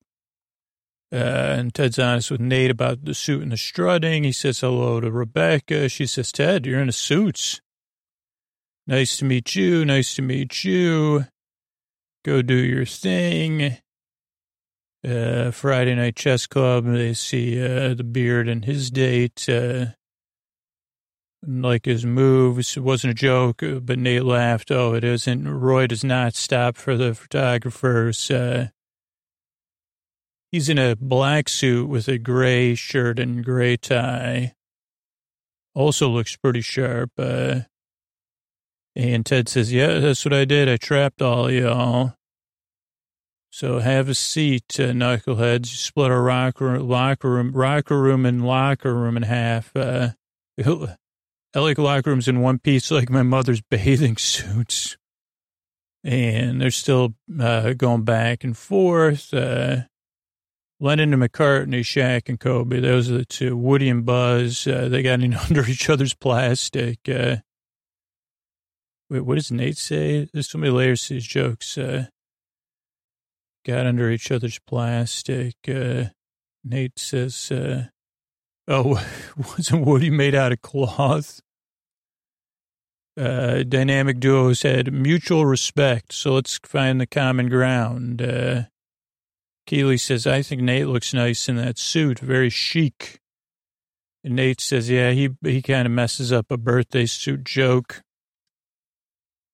Uh, 1.11 1.55
and 1.57 1.73
Ted's 1.73 1.97
honest 1.97 2.31
with 2.31 2.41
Nate 2.41 2.69
about 2.69 3.05
the 3.05 3.13
suit 3.13 3.41
and 3.41 3.51
the 3.51 3.57
strutting. 3.57 4.23
He 4.23 4.33
says 4.33 4.59
hello 4.59 4.99
to 4.99 5.09
Rebecca. 5.09 5.87
She 5.87 6.05
says, 6.05 6.31
Ted, 6.31 6.65
you're 6.65 6.81
in 6.81 6.89
a 6.89 6.93
suit. 6.93 7.61
Nice 8.85 9.17
to 9.17 9.25
meet 9.25 9.55
you. 9.55 9.85
Nice 9.85 10.15
to 10.15 10.21
meet 10.21 10.63
you. 10.63 11.25
Go 12.25 12.41
do 12.41 12.55
your 12.55 12.85
thing 12.85 13.77
uh, 15.07 15.51
Friday 15.51 15.95
Night 15.95 16.15
Chess 16.15 16.47
Club. 16.47 16.85
They 16.85 17.13
see 17.13 17.63
uh, 17.63 17.93
the 17.93 18.03
beard 18.03 18.47
and 18.47 18.65
his 18.65 18.89
date. 18.91 19.47
Uh, 19.47 19.87
like 21.47 21.85
his 21.85 22.05
moves. 22.05 22.75
It 22.77 22.81
wasn't 22.81 23.11
a 23.11 23.15
joke, 23.15 23.63
but 23.81 23.97
Nate 23.97 24.23
laughed. 24.23 24.71
Oh, 24.71 24.93
it 24.93 25.03
isn't. 25.03 25.47
Roy 25.47 25.87
does 25.87 26.03
not 26.03 26.35
stop 26.35 26.75
for 26.75 26.97
the 26.97 27.15
photographers. 27.15 28.29
Uh, 28.29 28.67
he's 30.51 30.69
in 30.69 30.77
a 30.77 30.95
black 30.95 31.49
suit 31.49 31.87
with 31.87 32.07
a 32.07 32.17
gray 32.17 32.75
shirt 32.75 33.19
and 33.19 33.43
gray 33.43 33.77
tie. 33.77 34.53
Also 35.73 36.09
looks 36.09 36.35
pretty 36.35 36.61
sharp. 36.61 37.11
Uh, 37.17 37.61
and 38.95 39.25
Ted 39.25 39.47
says, 39.47 39.71
yeah, 39.71 39.99
that's 39.99 40.25
what 40.25 40.33
I 40.33 40.43
did. 40.43 40.67
I 40.67 40.77
trapped 40.77 41.21
all 41.21 41.51
y'all. 41.51 42.13
So 43.51 43.79
have 43.79 44.09
a 44.09 44.15
seat, 44.15 44.79
uh, 44.79 44.91
knuckleheads. 44.91 45.71
You 45.71 45.77
split 45.77 46.11
our 46.11 46.21
rocker, 46.21 46.79
locker 46.79 47.29
room, 47.29 47.53
rocker 47.53 47.99
room 47.99 48.25
and 48.25 48.45
locker 48.45 48.93
room 48.93 49.17
in 49.17 49.23
half. 49.23 49.75
Uh, 49.75 50.09
I 51.57 51.59
like 51.59 51.79
locker 51.79 52.11
rooms 52.11 52.27
in 52.27 52.41
one 52.41 52.59
piece, 52.59 52.91
like 52.91 53.09
my 53.09 53.23
mother's 53.23 53.61
bathing 53.61 54.17
suits. 54.17 54.95
And 56.03 56.61
they're 56.61 56.69
still 56.69 57.15
uh, 57.39 57.73
going 57.73 58.03
back 58.03 58.43
and 58.43 58.55
forth. 58.55 59.33
Uh, 59.33 59.77
Lennon 60.79 61.13
and 61.15 61.23
McCartney, 61.23 61.79
Shaq 61.79 62.29
and 62.29 62.39
Kobe, 62.39 62.79
those 62.79 63.09
are 63.09 63.17
the 63.17 63.25
two. 63.25 63.57
Woody 63.57 63.89
and 63.89 64.05
Buzz, 64.05 64.67
uh, 64.67 64.87
they 64.87 65.01
got 65.01 65.21
in 65.21 65.33
under 65.49 65.67
each 65.67 65.89
other's 65.89 66.13
plastic. 66.13 66.99
Uh, 67.09 67.37
wait, 69.09 69.21
what 69.21 69.33
does 69.33 69.51
Nate 69.51 69.79
say? 69.79 70.29
There's 70.31 70.51
so 70.51 70.59
many 70.59 70.71
layers 70.71 71.07
to 71.07 71.15
his 71.15 71.25
jokes. 71.25 71.75
Uh, 71.75 72.05
got 73.65 73.87
under 73.87 74.11
each 74.11 74.29
other's 74.29 74.59
plastic. 74.59 75.55
Uh, 75.67 76.09
Nate 76.63 76.99
says, 76.99 77.51
oh, 78.67 79.03
wasn't 79.37 79.87
Woody 79.87 80.11
made 80.11 80.35
out 80.35 80.51
of 80.51 80.61
cloth? 80.61 81.41
Uh, 83.17 83.63
dynamic 83.63 84.19
duos 84.19 84.61
had 84.61 84.93
mutual 84.93 85.45
respect, 85.45 86.13
so 86.13 86.33
let's 86.33 86.59
find 86.63 87.01
the 87.01 87.07
common 87.07 87.49
ground. 87.49 88.21
Uh, 88.21 88.63
Keeley 89.65 89.97
says, 89.97 90.27
I 90.27 90.43
think 90.43 90.61
Nate 90.61 90.87
looks 90.87 91.13
nice 91.13 91.49
in 91.49 91.55
that 91.55 91.79
suit, 91.79 92.19
very 92.19 92.49
chic. 92.49 93.19
And 94.23 94.35
Nate 94.35 94.61
says, 94.61 94.89
yeah, 94.89 95.11
he, 95.11 95.29
he 95.41 95.61
kind 95.61 95.85
of 95.85 95.91
messes 95.91 96.31
up 96.31 96.51
a 96.51 96.57
birthday 96.57 97.05
suit 97.05 97.43
joke. 97.43 98.03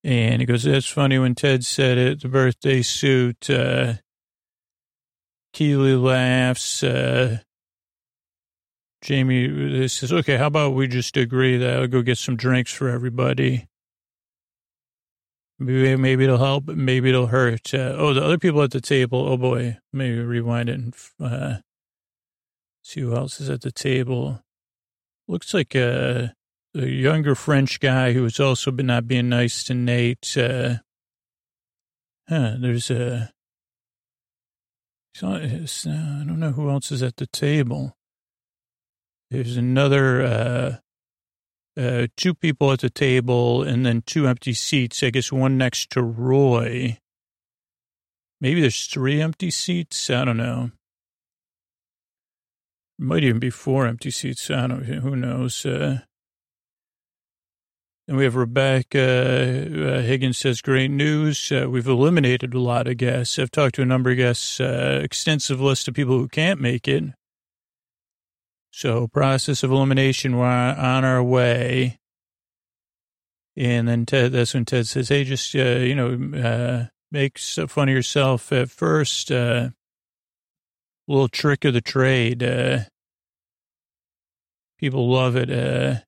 And 0.03 0.41
he 0.41 0.45
goes, 0.45 0.63
that's 0.63 0.87
funny 0.87 1.17
when 1.17 1.33
Ted 1.33 1.63
said 1.63 1.97
it, 1.97 2.21
the 2.21 2.27
birthday 2.27 2.81
suit. 2.81 3.49
Uh, 3.49 3.93
Keeley 5.53 5.95
laughs. 5.95 6.83
Uh, 6.83 7.39
Jamie 9.03 9.89
says, 9.89 10.13
okay, 10.13 10.37
how 10.37 10.47
about 10.47 10.75
we 10.75 10.87
just 10.87 11.17
agree 11.17 11.57
that 11.57 11.75
I'll 11.75 11.87
go 11.87 12.01
get 12.01 12.17
some 12.17 12.37
drinks 12.37 12.71
for 12.71 12.87
everybody. 12.87 13.67
Maybe, 15.59 15.95
maybe 15.97 16.23
it'll 16.23 16.37
help, 16.37 16.67
maybe 16.67 17.09
it'll 17.09 17.27
hurt. 17.27 17.73
Uh, 17.73 17.95
oh, 17.97 18.13
the 18.13 18.23
other 18.23 18.37
people 18.37 18.61
at 18.61 18.71
the 18.71 18.79
table. 18.79 19.27
Oh 19.27 19.35
boy, 19.35 19.77
maybe 19.91 20.19
rewind 20.19 20.69
it 20.69 20.79
and 20.79 20.95
uh, 21.19 21.55
see 22.81 23.01
who 23.01 23.13
else 23.13 23.41
is 23.41 23.49
at 23.49 23.59
the 23.59 23.73
table. 23.73 24.41
Looks 25.27 25.53
like 25.53 25.75
a, 25.75 26.33
a 26.73 26.85
younger 26.85 27.35
French 27.35 27.81
guy 27.81 28.13
who 28.13 28.23
has 28.23 28.39
also 28.39 28.71
been 28.71 28.87
not 28.87 29.05
being 29.05 29.27
nice 29.27 29.65
to 29.65 29.73
Nate. 29.73 30.37
Uh, 30.37 30.75
huh, 32.29 32.55
there's 32.57 32.89
a. 32.89 33.33
I 35.21 36.23
don't 36.25 36.39
know 36.39 36.53
who 36.53 36.69
else 36.69 36.89
is 36.91 37.03
at 37.03 37.17
the 37.17 37.27
table. 37.27 37.97
There's 39.33 39.57
another 39.57 40.21
uh, 40.21 40.75
uh, 41.75 42.05
two 42.15 42.35
people 42.35 42.71
at 42.71 42.81
the 42.81 42.91
table 42.91 43.63
and 43.63 43.83
then 43.83 44.03
two 44.05 44.27
empty 44.27 44.53
seats. 44.53 45.01
I 45.01 45.09
guess 45.09 45.31
one 45.31 45.57
next 45.57 45.89
to 45.91 46.03
Roy. 46.03 46.99
Maybe 48.39 48.61
there's 48.61 48.85
three 48.85 49.19
empty 49.19 49.49
seats. 49.49 50.11
I 50.11 50.23
don't 50.23 50.37
know. 50.37 50.69
Might 52.99 53.23
even 53.23 53.39
be 53.39 53.49
four 53.49 53.87
empty 53.87 54.11
seats. 54.11 54.51
I 54.51 54.67
don't. 54.67 54.83
Who 54.83 55.15
knows? 55.15 55.65
Uh, 55.65 56.01
and 58.07 58.17
we 58.17 58.25
have 58.25 58.35
Rebecca 58.35 58.99
uh, 58.99 60.01
Higgins 60.01 60.37
says, 60.37 60.61
"Great 60.61 60.91
news! 60.91 61.51
Uh, 61.51 61.67
we've 61.71 61.87
eliminated 61.87 62.53
a 62.53 62.59
lot 62.59 62.87
of 62.87 62.97
guests. 62.97 63.39
I've 63.39 63.49
talked 63.49 63.73
to 63.75 63.81
a 63.81 63.85
number 63.85 64.11
of 64.11 64.17
guests. 64.17 64.59
Uh, 64.59 64.99
extensive 65.03 65.59
list 65.59 65.87
of 65.87 65.95
people 65.95 66.19
who 66.19 66.27
can't 66.27 66.61
make 66.61 66.87
it. 66.87 67.15
So 68.75 69.07
process 69.07 69.61
of 69.61 69.71
elimination, 69.71 70.35
we're 70.35 70.47
on 70.47 71.05
our 71.05 71.21
way. 71.21 71.99
And 73.55 73.87
then 73.87 74.07
Ted, 74.07 74.31
that's 74.31 74.55
when 74.55 74.65
Ted 74.65 74.87
says, 74.87 75.09
hey, 75.09 75.23
just, 75.23 75.55
uh, 75.55 75.59
you 75.59 75.93
know, 75.93 76.39
uh, 76.39 76.85
make 77.11 77.37
fun 77.37 77.87
of 77.87 77.93
yourself 77.93 78.51
at 78.51 78.71
first. 78.71 79.31
Uh, 79.31 79.69
little 81.07 81.27
trick 81.27 81.65
of 81.65 81.75
the 81.75 81.81
trade. 81.81 82.41
Uh, 82.41 82.79
people 84.79 85.07
love 85.07 85.35
it. 85.35 85.51
Uh, 85.51 85.99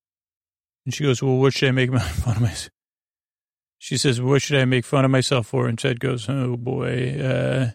and 0.86 0.94
she 0.94 1.04
goes, 1.04 1.22
well, 1.22 1.38
what 1.38 1.54
should 1.54 1.70
I 1.70 1.72
make 1.72 1.94
fun 2.00 2.38
of 2.38 2.42
myself? 2.42 2.72
She 3.78 3.98
says, 3.98 4.20
what 4.20 4.42
should 4.42 4.60
I 4.60 4.66
make 4.66 4.86
fun 4.86 5.06
of 5.06 5.12
myself 5.12 5.46
for? 5.46 5.68
And 5.68 5.78
Ted 5.78 6.00
goes, 6.00 6.28
oh 6.28 6.58
boy, 6.58 7.20
uh, 7.22 7.72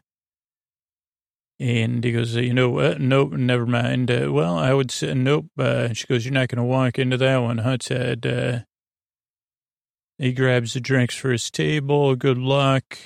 and 1.61 2.03
he 2.03 2.11
goes, 2.11 2.35
you 2.35 2.55
know 2.55 2.71
what? 2.71 3.03
Nope, 3.03 3.33
never 3.33 3.67
mind. 3.67 4.11
Uh, 4.11 4.33
well, 4.33 4.57
I 4.57 4.73
would 4.73 4.91
say 4.91 5.13
nope. 5.13 5.47
Uh, 5.59 5.93
she 5.93 6.07
goes, 6.07 6.25
you're 6.25 6.33
not 6.33 6.49
going 6.49 6.57
to 6.57 6.65
walk 6.65 6.99
into 6.99 7.19
that 7.19 7.37
one, 7.37 7.59
huh, 7.59 7.77
Ted? 7.77 8.27
Uh, 8.27 8.61
he 10.17 10.33
grabs 10.33 10.73
the 10.73 10.81
drinks 10.81 11.15
for 11.15 11.31
his 11.31 11.51
table. 11.51 12.17
Good 12.17 12.39
luck. 12.39 12.99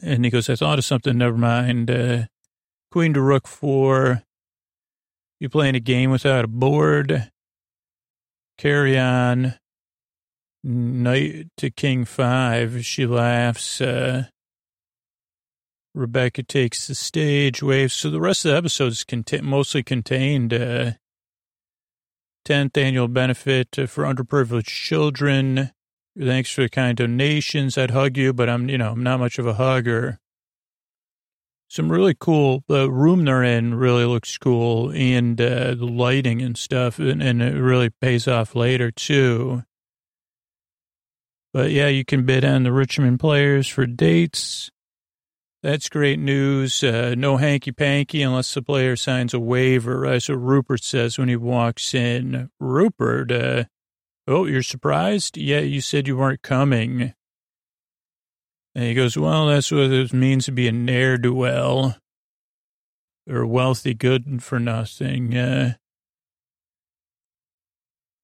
And 0.00 0.24
he 0.24 0.30
goes, 0.30 0.48
I 0.48 0.56
thought 0.56 0.78
of 0.78 0.86
something. 0.86 1.18
Never 1.18 1.36
mind. 1.36 1.90
Uh, 1.90 2.24
queen 2.90 3.12
to 3.12 3.20
rook 3.20 3.46
four. 3.46 4.22
You 5.38 5.50
playing 5.50 5.74
a 5.74 5.80
game 5.80 6.10
without 6.10 6.46
a 6.46 6.48
board. 6.48 7.30
Carry 8.56 8.98
on. 8.98 9.54
Knight 10.64 11.48
to 11.58 11.70
king 11.70 12.06
five. 12.06 12.84
She 12.86 13.04
laughs. 13.06 13.82
Uh, 13.82 14.24
Rebecca 15.96 16.42
takes 16.42 16.86
the 16.86 16.94
stage, 16.94 17.62
waves. 17.62 17.94
So 17.94 18.10
the 18.10 18.20
rest 18.20 18.44
of 18.44 18.50
the 18.50 18.56
episode 18.58 18.92
is 18.92 19.02
cont- 19.02 19.42
mostly 19.42 19.82
contained. 19.82 20.52
Uh, 20.52 20.92
10th 22.46 22.76
annual 22.76 23.08
benefit 23.08 23.74
for 23.88 24.04
underprivileged 24.04 24.66
children. 24.66 25.72
Thanks 26.18 26.50
for 26.50 26.62
the 26.62 26.68
kind 26.68 26.96
donations. 26.96 27.76
I'd 27.76 27.90
hug 27.90 28.16
you, 28.16 28.32
but 28.32 28.48
I'm, 28.48 28.68
you 28.68 28.78
know, 28.78 28.92
I'm 28.92 29.02
not 29.02 29.18
much 29.18 29.38
of 29.38 29.46
a 29.46 29.54
hugger. 29.54 30.20
Some 31.68 31.90
really 31.90 32.14
cool, 32.18 32.62
the 32.68 32.90
room 32.90 33.24
they're 33.24 33.42
in 33.42 33.74
really 33.74 34.04
looks 34.04 34.38
cool 34.38 34.90
and 34.90 35.40
uh, 35.40 35.74
the 35.74 35.86
lighting 35.86 36.40
and 36.40 36.56
stuff, 36.56 37.00
and, 37.00 37.20
and 37.20 37.42
it 37.42 37.60
really 37.60 37.90
pays 37.90 38.28
off 38.28 38.54
later 38.54 38.92
too. 38.92 39.64
But 41.52 41.72
yeah, 41.72 41.88
you 41.88 42.04
can 42.04 42.24
bid 42.24 42.44
on 42.44 42.62
the 42.62 42.72
Richmond 42.72 43.18
players 43.18 43.66
for 43.66 43.86
dates. 43.86 44.70
That's 45.66 45.88
great 45.88 46.20
news. 46.20 46.84
Uh, 46.84 47.16
no 47.18 47.38
hanky 47.38 47.72
panky 47.72 48.22
unless 48.22 48.54
the 48.54 48.62
player 48.62 48.94
signs 48.94 49.34
a 49.34 49.40
waiver. 49.40 50.02
What 50.02 50.28
Rupert 50.28 50.84
says 50.84 51.18
when 51.18 51.28
he 51.28 51.34
walks 51.34 51.92
in. 51.92 52.50
Rupert, 52.60 53.32
uh, 53.32 53.64
oh, 54.28 54.46
you're 54.46 54.62
surprised? 54.62 55.36
Yeah, 55.36 55.58
you 55.58 55.80
said 55.80 56.06
you 56.06 56.16
weren't 56.16 56.42
coming. 56.42 57.14
And 58.76 58.84
he 58.84 58.94
goes, 58.94 59.18
well, 59.18 59.48
that's 59.48 59.72
what 59.72 59.90
it 59.90 60.12
means 60.12 60.44
to 60.44 60.52
be 60.52 60.68
a 60.68 60.72
ne'er 60.72 61.18
do 61.18 61.34
well 61.34 61.96
or 63.28 63.44
wealthy 63.44 63.92
good 63.92 64.24
and 64.24 64.40
for 64.40 64.60
nothing. 64.60 65.36
Uh, 65.36 65.74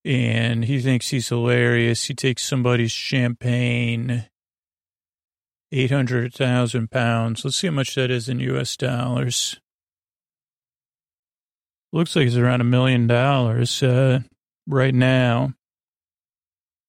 and 0.05 0.67
he 0.67 0.79
thinks 0.79 1.09
he's 1.09 1.29
hilarious. 1.29 2.05
He 2.05 2.15
takes 2.15 2.45
somebody's 2.45 2.93
champagne 2.93 4.29
800,000 5.73 6.91
pounds. 6.91 7.45
Let's 7.45 7.57
see 7.57 7.67
how 7.67 7.73
much 7.73 7.95
that 7.95 8.11
is 8.11 8.29
in 8.29 8.41
U.S. 8.41 8.77
dollars. 8.77 9.59
Looks 11.93 12.15
like 12.15 12.27
it's 12.27 12.37
around 12.37 12.61
a 12.61 12.65
million 12.65 13.07
dollars 13.07 13.83
uh, 13.83 14.21
right 14.67 14.95
now. 14.95 15.55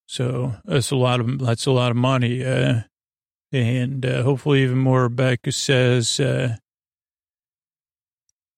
So 0.05 0.55
that's 0.65 0.91
a 0.91 0.95
lot 0.95 1.19
of 1.19 1.39
that's 1.39 1.65
a 1.65 1.71
lot 1.71 1.91
of 1.91 1.97
money, 1.97 2.45
uh, 2.45 2.81
and 3.51 4.05
uh, 4.05 4.23
hopefully 4.23 4.61
even 4.63 4.77
more. 4.77 5.03
Rebecca 5.03 5.51
says, 5.51 6.19
uh, 6.19 6.57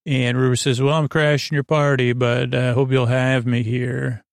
and 0.06 0.38
Rupert 0.38 0.60
says, 0.60 0.82
"Well, 0.82 0.96
I'm 0.96 1.08
crashing 1.08 1.56
your 1.56 1.64
party, 1.64 2.14
but 2.14 2.54
I 2.54 2.74
hope 2.74 2.92
you'll 2.92 3.06
have 3.06 3.46
me 3.46 3.64
here." 3.64 4.24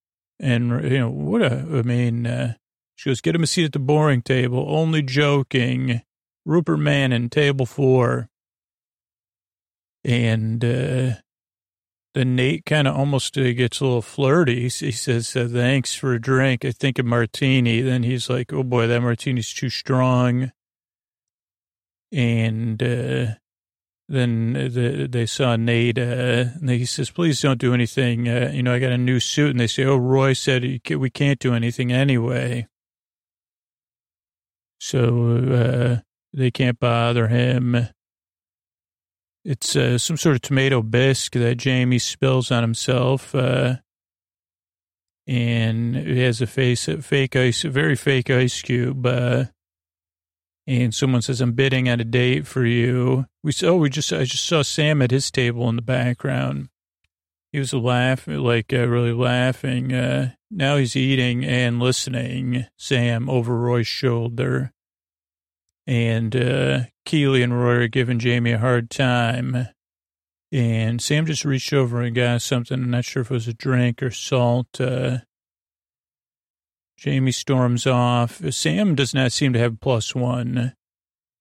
And 0.40 0.82
you 0.90 0.98
know 0.98 1.10
what? 1.10 1.42
A, 1.42 1.58
I 1.60 1.82
mean, 1.82 2.26
uh, 2.26 2.54
she 3.02 3.10
goes, 3.10 3.20
get 3.20 3.34
him 3.34 3.42
a 3.42 3.48
seat 3.48 3.64
at 3.64 3.72
the 3.72 3.80
boring 3.80 4.22
table. 4.22 4.64
Only 4.68 5.02
joking. 5.02 6.02
Rupert 6.46 6.78
Mannion, 6.78 7.30
table 7.30 7.66
four. 7.66 8.28
And 10.04 10.64
uh, 10.64 11.14
then 12.14 12.36
Nate 12.36 12.64
kind 12.64 12.86
of 12.86 12.94
almost 12.94 13.36
uh, 13.36 13.52
gets 13.54 13.80
a 13.80 13.84
little 13.84 14.02
flirty. 14.02 14.68
He 14.68 14.92
says, 14.92 15.34
uh, 15.34 15.48
thanks 15.50 15.96
for 15.96 16.12
a 16.12 16.20
drink. 16.20 16.64
I 16.64 16.70
think 16.70 16.96
a 17.00 17.02
martini. 17.02 17.80
Then 17.80 18.04
he's 18.04 18.30
like, 18.30 18.52
oh 18.52 18.62
boy, 18.62 18.86
that 18.86 19.02
martini's 19.02 19.52
too 19.52 19.68
strong. 19.68 20.52
And 22.12 22.80
uh, 22.80 23.34
then 24.08 24.52
the, 24.52 25.08
they 25.10 25.26
saw 25.26 25.56
Nate. 25.56 25.98
Uh, 25.98 26.54
and 26.60 26.70
he 26.70 26.86
says, 26.86 27.10
please 27.10 27.40
don't 27.40 27.58
do 27.58 27.74
anything. 27.74 28.28
Uh, 28.28 28.52
you 28.54 28.62
know, 28.62 28.74
I 28.74 28.78
got 28.78 28.92
a 28.92 28.96
new 28.98 29.18
suit. 29.18 29.50
And 29.50 29.58
they 29.58 29.66
say, 29.66 29.82
oh, 29.86 29.96
Roy 29.96 30.34
said 30.34 30.62
we 30.88 31.10
can't 31.10 31.40
do 31.40 31.52
anything 31.52 31.90
anyway 31.90 32.68
so 34.82 35.36
uh, 35.36 36.00
they 36.32 36.50
can't 36.50 36.80
bother 36.80 37.28
him. 37.28 37.86
It's 39.44 39.76
uh, 39.76 39.96
some 39.96 40.16
sort 40.16 40.34
of 40.34 40.42
tomato 40.42 40.82
bisque 40.82 41.34
that 41.34 41.54
Jamie 41.54 42.00
spills 42.00 42.50
on 42.50 42.64
himself, 42.64 43.32
uh, 43.32 43.76
and 45.28 45.96
it 45.96 46.16
has 46.16 46.40
a 46.40 46.48
face, 46.48 46.88
a 46.88 47.00
fake 47.00 47.36
ice, 47.36 47.64
a 47.64 47.70
very 47.70 47.94
fake 47.94 48.28
ice 48.28 48.60
cube. 48.60 49.06
Uh, 49.06 49.44
and 50.66 50.92
someone 50.92 51.22
says, 51.22 51.40
"I'm 51.40 51.52
bidding 51.52 51.88
on 51.88 52.00
a 52.00 52.04
date 52.04 52.48
for 52.48 52.66
you." 52.66 53.26
We 53.44 53.52
oh, 53.62 53.76
we 53.76 53.88
just 53.88 54.12
I 54.12 54.24
just 54.24 54.44
saw 54.44 54.62
Sam 54.62 55.00
at 55.00 55.12
his 55.12 55.30
table 55.30 55.68
in 55.68 55.76
the 55.76 55.82
background. 55.82 56.70
He 57.52 57.60
was 57.60 57.72
laughing, 57.72 58.38
like 58.38 58.72
uh, 58.72 58.88
really 58.88 59.12
laughing. 59.12 59.94
Now 60.54 60.76
he's 60.76 60.96
eating 60.96 61.46
and 61.46 61.80
listening, 61.80 62.66
Sam, 62.76 63.30
over 63.30 63.58
Roy's 63.58 63.86
shoulder. 63.86 64.72
And 65.86 66.36
uh, 66.36 66.80
Keeley 67.06 67.42
and 67.42 67.58
Roy 67.58 67.76
are 67.76 67.88
giving 67.88 68.18
Jamie 68.18 68.52
a 68.52 68.58
hard 68.58 68.90
time. 68.90 69.68
And 70.52 71.00
Sam 71.00 71.24
just 71.24 71.46
reached 71.46 71.72
over 71.72 72.02
and 72.02 72.14
got 72.14 72.42
something. 72.42 72.82
I'm 72.82 72.90
not 72.90 73.06
sure 73.06 73.22
if 73.22 73.30
it 73.30 73.34
was 73.34 73.48
a 73.48 73.54
drink 73.54 74.02
or 74.02 74.10
salt. 74.10 74.78
Uh, 74.78 75.20
Jamie 76.98 77.32
storms 77.32 77.86
off. 77.86 78.42
Sam 78.52 78.94
does 78.94 79.14
not 79.14 79.32
seem 79.32 79.54
to 79.54 79.58
have 79.58 79.80
plus 79.80 80.14
one. 80.14 80.74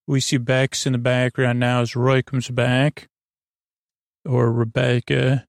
We 0.06 0.20
see 0.20 0.38
Bex 0.38 0.86
in 0.86 0.92
the 0.92 0.98
background 0.98 1.60
now 1.60 1.82
as 1.82 1.94
Roy 1.94 2.22
comes 2.22 2.48
back, 2.48 3.08
or 4.24 4.50
Rebecca. 4.50 5.46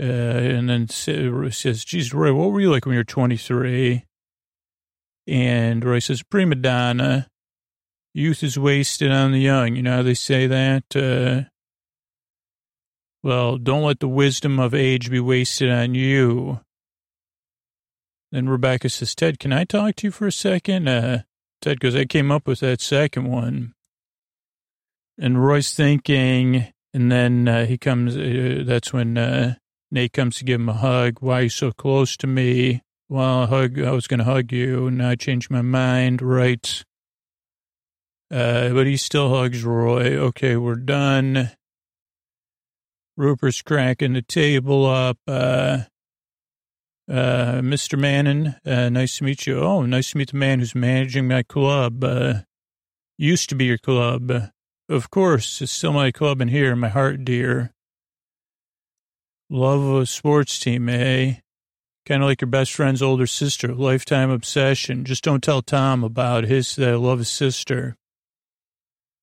Uh, 0.00 0.04
and 0.04 0.68
then 0.68 0.88
says, 0.88 1.84
geez, 1.84 2.12
Roy, 2.12 2.34
what 2.34 2.50
were 2.50 2.60
you 2.60 2.70
like 2.70 2.84
when 2.84 2.94
you 2.94 3.00
were 3.00 3.04
23? 3.04 4.04
And 5.26 5.84
Roy 5.84 6.00
says, 6.00 6.22
prima 6.22 6.56
donna. 6.56 7.28
Youth 8.12 8.42
is 8.42 8.58
wasted 8.58 9.10
on 9.10 9.32
the 9.32 9.40
young. 9.40 9.74
You 9.74 9.82
know 9.82 9.96
how 9.96 10.02
they 10.02 10.14
say 10.14 10.46
that? 10.46 10.84
Uh, 10.94 11.48
well, 13.22 13.56
don't 13.56 13.82
let 13.82 14.00
the 14.00 14.08
wisdom 14.08 14.60
of 14.60 14.74
age 14.74 15.10
be 15.10 15.18
wasted 15.18 15.70
on 15.70 15.94
you. 15.94 16.60
Then 18.30 18.48
Rebecca 18.48 18.88
says, 18.88 19.14
Ted, 19.14 19.38
can 19.38 19.52
I 19.52 19.64
talk 19.64 19.96
to 19.96 20.08
you 20.08 20.10
for 20.10 20.26
a 20.26 20.32
second? 20.32 20.88
Uh, 20.88 21.22
Ted 21.60 21.80
goes, 21.80 21.96
I 21.96 22.04
came 22.04 22.30
up 22.30 22.46
with 22.46 22.60
that 22.60 22.80
second 22.80 23.30
one. 23.30 23.74
And 25.16 25.44
Roy's 25.44 25.72
thinking, 25.72 26.66
and 26.92 27.10
then 27.10 27.48
uh, 27.48 27.66
he 27.66 27.78
comes, 27.78 28.16
uh, 28.16 28.64
that's 28.66 28.92
when 28.92 29.16
uh, 29.16 29.54
Nate 29.94 30.12
comes 30.12 30.38
to 30.38 30.44
give 30.44 30.60
him 30.60 30.68
a 30.68 30.72
hug. 30.72 31.18
Why 31.20 31.38
are 31.38 31.42
you 31.42 31.48
so 31.48 31.70
close 31.70 32.16
to 32.16 32.26
me? 32.26 32.82
Well, 33.08 33.46
hug, 33.46 33.80
I 33.80 33.92
was 33.92 34.08
going 34.08 34.18
to 34.18 34.24
hug 34.24 34.50
you, 34.50 34.88
and 34.88 35.00
I 35.00 35.14
changed 35.14 35.52
my 35.52 35.62
mind, 35.62 36.20
right? 36.20 36.84
Uh, 38.28 38.70
but 38.70 38.88
he 38.88 38.96
still 38.96 39.32
hugs 39.32 39.62
Roy. 39.62 40.16
Okay, 40.16 40.56
we're 40.56 40.74
done. 40.74 41.52
Rupert's 43.16 43.62
cracking 43.62 44.14
the 44.14 44.22
table 44.22 44.84
up. 44.84 45.18
Uh, 45.28 45.82
uh, 47.08 47.60
Mr. 47.60 47.96
Mannion, 47.96 48.56
uh, 48.66 48.88
nice 48.88 49.18
to 49.18 49.24
meet 49.24 49.46
you. 49.46 49.60
Oh, 49.60 49.86
nice 49.86 50.10
to 50.10 50.18
meet 50.18 50.32
the 50.32 50.36
man 50.36 50.58
who's 50.58 50.74
managing 50.74 51.28
my 51.28 51.44
club. 51.44 52.02
Uh, 52.02 52.40
used 53.16 53.48
to 53.50 53.54
be 53.54 53.66
your 53.66 53.78
club. 53.78 54.32
Of 54.88 55.10
course, 55.10 55.62
it's 55.62 55.70
still 55.70 55.92
my 55.92 56.10
club 56.10 56.40
in 56.40 56.48
here, 56.48 56.74
my 56.74 56.88
heart, 56.88 57.24
dear. 57.24 57.73
Love 59.54 59.82
of 59.82 60.02
a 60.02 60.06
sports 60.06 60.58
team, 60.58 60.88
eh? 60.88 61.34
Kind 62.06 62.24
of 62.24 62.28
like 62.28 62.40
your 62.40 62.50
best 62.50 62.72
friend's 62.72 63.00
older 63.00 63.28
sister, 63.28 63.72
lifetime 63.72 64.28
obsession. 64.28 65.04
Just 65.04 65.22
don't 65.22 65.44
tell 65.44 65.62
Tom 65.62 66.02
about 66.02 66.42
his 66.42 66.76
uh, 66.76 66.98
love 66.98 67.24
sister. 67.28 67.94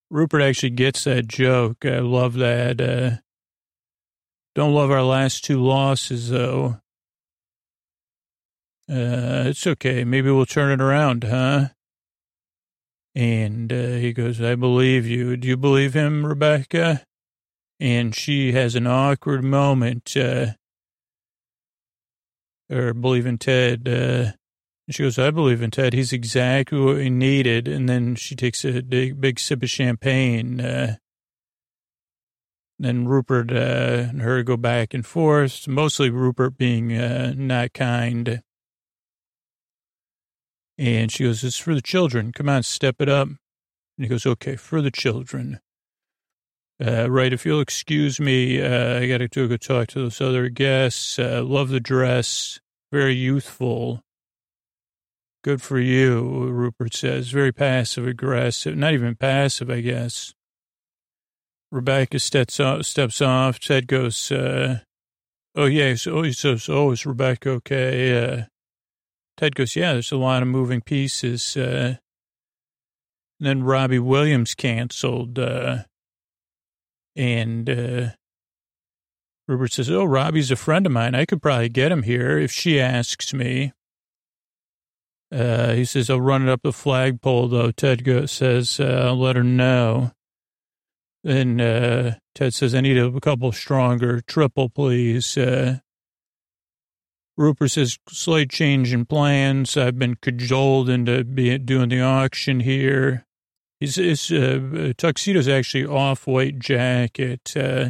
Rupert 0.10 0.42
actually 0.42 0.70
gets 0.70 1.04
that 1.04 1.28
joke. 1.28 1.84
I 1.84 2.00
love 2.00 2.36
that. 2.36 2.80
Uh, 2.80 3.18
don't 4.56 4.74
love 4.74 4.90
our 4.90 5.04
last 5.04 5.44
two 5.44 5.62
losses, 5.62 6.30
though. 6.30 6.78
Uh, 8.90 9.44
it's 9.48 9.68
okay. 9.68 10.06
Maybe 10.06 10.32
we'll 10.32 10.46
turn 10.46 10.72
it 10.72 10.82
around, 10.82 11.26
huh? 11.26 11.72
And 13.14 13.74
uh, 13.74 13.96
he 13.96 14.14
goes, 14.14 14.42
I 14.42 14.56
believe 14.56 15.06
you. 15.06 15.36
Do 15.36 15.50
you 15.50 15.58
believe 15.58 15.94
him, 15.94 16.26
Rebecca? 16.26 17.04
And 17.82 18.14
she 18.14 18.52
has 18.52 18.76
an 18.76 18.86
awkward 18.86 19.44
moment, 19.44 20.16
uh, 20.16 20.52
or 22.70 22.94
believe 22.94 23.26
in 23.26 23.40
Ted. 23.40 23.88
Uh, 23.90 24.34
she 24.92 25.02
goes, 25.02 25.18
I 25.18 25.32
believe 25.32 25.64
in 25.64 25.72
Ted. 25.72 25.94
He's 25.94 26.14
exactly 26.14 26.80
what 26.80 26.98
we 26.98 27.10
needed. 27.10 27.68
And 27.68 27.90
then 27.90 28.14
she 28.14 28.36
takes 28.36 28.64
a 28.64 28.82
big, 28.82 29.20
big 29.20 29.40
sip 29.40 29.64
of 29.64 29.70
champagne. 29.72 30.62
Uh, 30.62 30.98
then 32.78 33.08
Rupert 33.08 33.52
uh, 33.52 34.10
and 34.10 34.22
her 34.22 34.44
go 34.44 34.58
back 34.58 34.94
and 34.94 35.04
forth, 35.04 35.68
mostly 35.68 36.12
Rupert 36.12 36.58
being 36.58 36.96
uh, 36.96 37.34
not 37.36 37.74
kind. 37.74 38.44
And 40.78 41.12
she 41.12 41.24
goes, 41.24 41.44
It's 41.44 41.58
for 41.58 41.74
the 41.74 41.82
children. 41.82 42.32
Come 42.32 42.48
on, 42.48 42.62
step 42.62 42.98
it 43.00 43.10
up. 43.10 43.28
And 43.28 43.38
he 43.98 44.08
goes, 44.08 44.28
Okay, 44.28 44.56
for 44.56 44.84
the 44.84 44.92
children. 44.92 45.60
Uh, 46.84 47.12
right, 47.12 47.32
if 47.32 47.46
you'll 47.46 47.62
excuse 47.62 48.20
me, 48.20 48.60
uh, 48.60 49.00
I 49.00 49.08
got 49.08 49.20
to 49.20 49.48
go 49.48 49.58
talk 49.58 49.90
to 49.90 50.00
those 50.00 50.20
other 50.20 50.50
guests. 50.50 51.20
Uh, 51.20 51.44
love 51.46 51.70
the 51.70 51.80
dress, 51.80 52.60
very 52.92 53.14
youthful. 53.14 54.02
Good 55.44 55.62
for 55.62 55.80
you, 55.80 56.48
Rupert 56.50 56.94
says. 56.94 57.30
Very 57.30 57.52
passive 57.52 58.08
aggressive. 58.08 58.76
Not 58.78 58.94
even 58.94 59.16
passive, 59.16 59.70
I 59.70 59.82
guess. 59.82 60.34
Rebecca 61.72 62.20
steps 62.20 62.60
off. 62.60 62.86
Steps 62.86 63.22
off. 63.22 63.60
Ted 63.60 63.88
goes, 63.88 64.32
uh, 64.32 64.80
"Oh 65.56 65.66
yeah." 65.66 65.96
So, 65.96 66.22
he 66.24 66.34
says, 66.34 66.68
"Oh, 66.70 66.92
is 66.92 67.06
Rebecca 67.06 67.50
okay?" 67.52 68.24
Uh, 68.24 68.44
Ted 69.38 69.56
goes, 69.56 69.76
"Yeah, 69.76 69.94
there's 69.94 70.12
a 70.12 70.18
lot 70.18 70.42
of 70.42 70.48
moving 70.48 70.82
pieces." 70.82 71.56
Uh, 71.56 71.98
then 73.40 73.64
Robbie 73.64 74.00
Williams 74.00 74.54
canceled, 74.54 75.40
uh, 75.40 75.86
and 77.16 77.70
uh, 77.70 78.10
Rupert 79.48 79.74
says, 79.74 79.90
"Oh, 79.90 80.06
Robbie's 80.06 80.52
a 80.52 80.56
friend 80.56 80.86
of 80.86 80.92
mine. 80.92 81.16
I 81.16 81.26
could 81.26 81.42
probably 81.42 81.70
get 81.70 81.92
him 81.92 82.04
here 82.04 82.38
if 82.38 82.52
she 82.52 82.80
asks 82.80 83.34
me." 83.34 83.74
Uh, 85.32 85.74
he 85.74 85.86
says, 85.86 86.10
"I'll 86.10 86.22
run 86.22 86.48
it 86.48 86.52
up 86.52 86.62
the 86.64 86.74
flagpole, 86.74 87.48
though." 87.48 87.72
Ted 87.72 88.30
says, 88.30 88.80
uh, 88.80 89.06
"I'll 89.08 89.20
let 89.20 89.36
her 89.36 89.44
know." 89.44 90.12
And 91.24 91.62
uh, 91.62 92.12
Ted 92.34 92.54
says, 92.54 92.74
I 92.74 92.82
need 92.82 92.98
a 92.98 93.20
couple 93.20 93.52
stronger, 93.52 94.22
triple, 94.22 94.70
please. 94.70 95.38
Uh, 95.38 95.80
Rupert 97.38 97.72
says, 97.72 97.98
slight 98.10 98.50
change 98.50 98.94
in 98.94 99.06
plans. 99.06 99.78
I've 99.78 100.00
been 100.00 100.16
cajoled 100.16 100.90
into 100.90 101.24
be, 101.24 101.58
doing 101.58 101.90
the 101.90 102.02
auction 102.02 102.60
here. 102.60 103.26
His, 103.82 103.96
his 103.96 104.32
uh, 104.32 104.94
tuxedo's 104.98 105.50
actually 105.50 105.86
off-white 105.86 106.60
jacket. 106.60 107.52
Uh, 107.58 107.90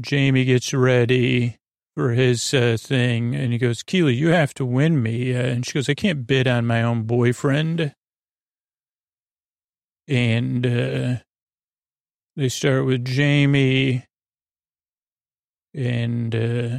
Jamie 0.00 0.44
gets 0.44 0.74
ready 0.74 1.58
for 1.94 2.10
his 2.10 2.52
uh, 2.52 2.76
thing, 2.80 3.36
and 3.36 3.52
he 3.52 3.58
goes, 3.58 3.84
Keeley, 3.84 4.14
you 4.14 4.30
have 4.30 4.52
to 4.54 4.64
win 4.64 5.00
me. 5.00 5.32
Uh, 5.32 5.42
and 5.42 5.64
she 5.64 5.74
goes, 5.74 5.88
I 5.88 5.94
can't 5.94 6.26
bid 6.26 6.48
on 6.48 6.66
my 6.66 6.82
own 6.82 7.04
boyfriend 7.04 7.94
and 10.06 10.66
uh, 10.66 11.16
they 12.36 12.48
start 12.48 12.84
with 12.84 13.04
Jamie 13.04 14.04
and 15.74 16.34
uh, 16.34 16.78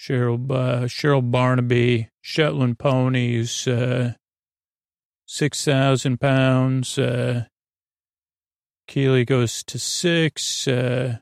Cheryl 0.00 0.38
Cheryl 0.86 1.30
Barnaby, 1.30 2.08
Shetland 2.20 2.78
ponies, 2.78 3.66
uh, 5.28 5.30
six 5.30 5.64
thousand 5.64 6.20
pounds. 6.20 6.98
Uh, 6.98 7.44
Keeley 8.86 9.24
goes 9.24 9.62
to 9.64 9.78
six. 9.78 10.66
Uh, 10.66 11.18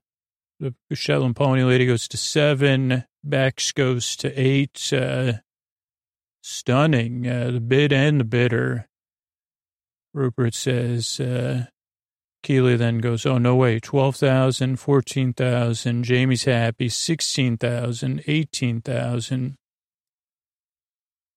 the 0.60 0.74
Shetland 0.94 1.36
pony 1.36 1.64
lady 1.64 1.86
goes 1.86 2.08
to 2.08 2.16
seven. 2.16 3.04
Bex 3.22 3.72
goes 3.72 4.16
to 4.16 4.32
eight. 4.40 4.92
Uh, 4.92 5.34
stunning. 6.42 7.26
Uh, 7.26 7.50
the 7.50 7.60
bid 7.60 7.92
and 7.92 8.20
the 8.20 8.24
bidder. 8.24 8.88
Rupert 10.14 10.54
says, 10.54 11.20
uh, 11.20 11.66
Keeley 12.42 12.76
then 12.76 12.98
goes, 12.98 13.26
oh, 13.26 13.36
no 13.36 13.54
way, 13.56 13.80
12,000, 13.80 14.76
14,000. 14.76 16.04
Jamie's 16.04 16.44
happy, 16.44 16.88
16,000, 16.88 18.22
18,000, 18.26 19.56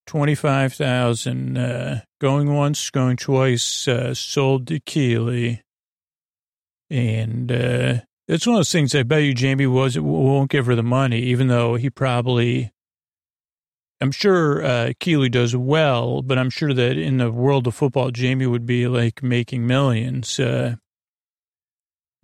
25,000. 0.10 1.56
Uh, 1.56 2.02
going 2.20 2.52
once, 2.52 2.90
going 2.90 3.16
twice, 3.16 3.88
uh, 3.88 4.12
sold 4.16 4.66
to 4.66 4.80
Keeley. 4.80 5.62
And 6.90 7.52
uh, 7.52 8.00
it's 8.28 8.48
one 8.48 8.56
of 8.56 8.60
those 8.60 8.72
things 8.72 8.96
I 8.96 9.04
bet 9.04 9.22
you 9.22 9.36
Jamie 9.36 9.68
was, 9.68 10.00
won't 10.00 10.50
give 10.50 10.66
her 10.66 10.74
the 10.74 10.82
money, 10.82 11.20
even 11.20 11.48
though 11.48 11.76
he 11.76 11.92
probably 11.92 12.72
I'm 14.02 14.12
sure 14.12 14.66
uh, 14.66 14.94
Keeley 15.00 15.30
does 15.30 15.56
well, 15.56 16.24
but 16.24 16.40
I'm 16.40 16.50
sure 16.50 16.74
that 16.74 16.98
in 16.98 17.18
the 17.18 17.32
world 17.32 17.68
of 17.68 17.76
football, 17.76 18.10
Jamie 18.10 18.48
would 18.48 18.66
be 18.66 18.88
like 18.88 19.22
making 19.22 19.68
millions. 19.68 20.40
Uh, 20.40 20.78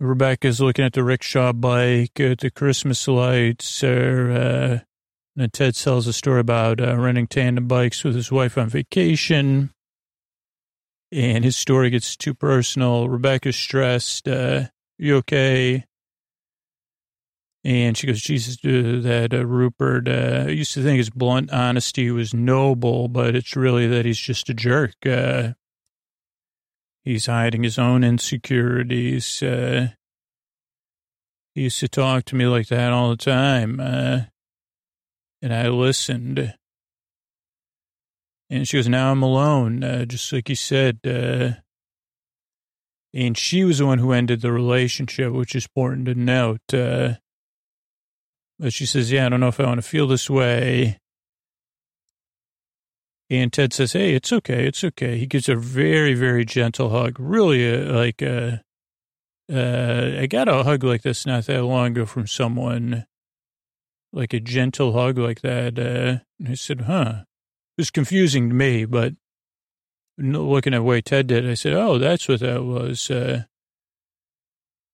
Rebecca's 0.00 0.60
looking 0.60 0.84
at 0.84 0.94
the 0.94 1.04
rickshaw 1.04 1.52
bike, 1.52 2.18
at 2.18 2.38
the 2.38 2.50
Christmas 2.50 3.06
lights. 3.06 3.84
Uh, 3.84 4.80
and 5.36 5.52
Ted 5.52 5.74
tells 5.74 6.06
a 6.06 6.12
story 6.12 6.40
about 6.40 6.80
uh, 6.80 6.96
renting 6.96 7.26
tandem 7.26 7.68
bikes 7.68 8.02
with 8.04 8.14
his 8.14 8.32
wife 8.32 8.56
on 8.56 8.68
vacation. 8.68 9.70
And 11.12 11.44
his 11.44 11.56
story 11.56 11.90
gets 11.90 12.16
too 12.16 12.34
personal. 12.34 13.08
Rebecca's 13.08 13.56
stressed. 13.56 14.26
Uh, 14.26 14.64
you 14.98 15.16
okay? 15.16 15.84
And 17.64 17.96
she 17.96 18.06
goes, 18.06 18.22
Jesus, 18.22 18.56
uh, 18.64 19.02
that 19.02 19.34
uh, 19.34 19.44
Rupert, 19.44 20.08
uh, 20.08 20.48
used 20.48 20.72
to 20.74 20.82
think 20.82 20.98
his 20.98 21.10
blunt 21.10 21.52
honesty 21.52 22.10
was 22.10 22.32
noble, 22.32 23.08
but 23.08 23.34
it's 23.34 23.56
really 23.56 23.86
that 23.88 24.04
he's 24.04 24.18
just 24.18 24.48
a 24.48 24.54
jerk. 24.54 24.94
Uh, 25.04 25.52
he's 27.04 27.26
hiding 27.26 27.62
his 27.62 27.78
own 27.78 28.04
insecurities. 28.04 29.42
Uh, 29.42 29.88
he 31.54 31.62
used 31.62 31.80
to 31.80 31.88
talk 31.88 32.24
to 32.26 32.36
me 32.36 32.46
like 32.46 32.68
that 32.68 32.92
all 32.92 33.10
the 33.10 33.16
time. 33.16 33.80
Uh, 35.46 35.52
and 35.52 35.54
I 35.54 35.68
listened. 35.68 36.54
And 38.48 38.68
she 38.68 38.76
goes, 38.76 38.88
now 38.88 39.10
I'm 39.10 39.22
alone, 39.22 39.80
just 40.08 40.32
like 40.32 40.48
you 40.48 40.54
said. 40.54 41.00
and 41.04 41.56
she 43.36 43.64
was 43.64 43.78
the 43.78 43.86
one 43.86 43.98
who 43.98 44.12
ended 44.12 44.40
the 44.40 44.52
relationship, 44.52 45.32
which 45.32 45.56
is 45.56 45.66
important 45.66 46.06
to 46.06 46.14
note. 46.14 46.60
But 48.58 48.72
she 48.72 48.86
says, 48.86 49.12
yeah, 49.12 49.26
I 49.26 49.28
don't 49.28 49.40
know 49.40 49.48
if 49.48 49.60
I 49.60 49.64
want 49.64 49.78
to 49.78 49.88
feel 49.88 50.06
this 50.06 50.30
way. 50.30 50.98
And 53.28 53.52
Ted 53.52 53.72
says, 53.72 53.92
hey, 53.92 54.14
it's 54.14 54.32
okay. 54.32 54.66
It's 54.66 54.84
okay. 54.84 55.18
He 55.18 55.26
gives 55.26 55.48
a 55.48 55.56
very, 55.56 56.14
very 56.14 56.44
gentle 56.44 56.90
hug. 56.90 57.16
Really, 57.18 57.74
uh, 57.74 57.92
like, 57.92 58.22
uh, 58.22 58.58
uh, 59.52 60.20
I 60.20 60.26
got 60.26 60.48
a 60.48 60.62
hug 60.62 60.84
like 60.84 61.02
this 61.02 61.26
not 61.26 61.46
that 61.46 61.64
long 61.64 61.88
ago 61.88 62.06
from 62.06 62.28
someone, 62.28 63.04
like 64.16 64.32
a 64.32 64.40
gentle 64.40 64.92
hug 64.94 65.18
like 65.18 65.42
that. 65.42 65.78
Uh, 65.78 66.24
and 66.40 66.48
I 66.48 66.54
said, 66.54 66.82
huh. 66.82 67.22
It 67.76 67.82
was 67.82 67.90
confusing 67.90 68.48
to 68.48 68.54
me, 68.54 68.86
but 68.86 69.12
looking 70.18 70.74
at 70.74 70.78
the 70.78 70.82
way 70.82 71.00
Ted 71.00 71.26
did. 71.26 71.48
I 71.48 71.54
said, 71.54 71.74
"Oh, 71.74 71.98
that's 71.98 72.28
what 72.28 72.40
that 72.40 72.64
was." 72.64 73.10
Uh, 73.10 73.44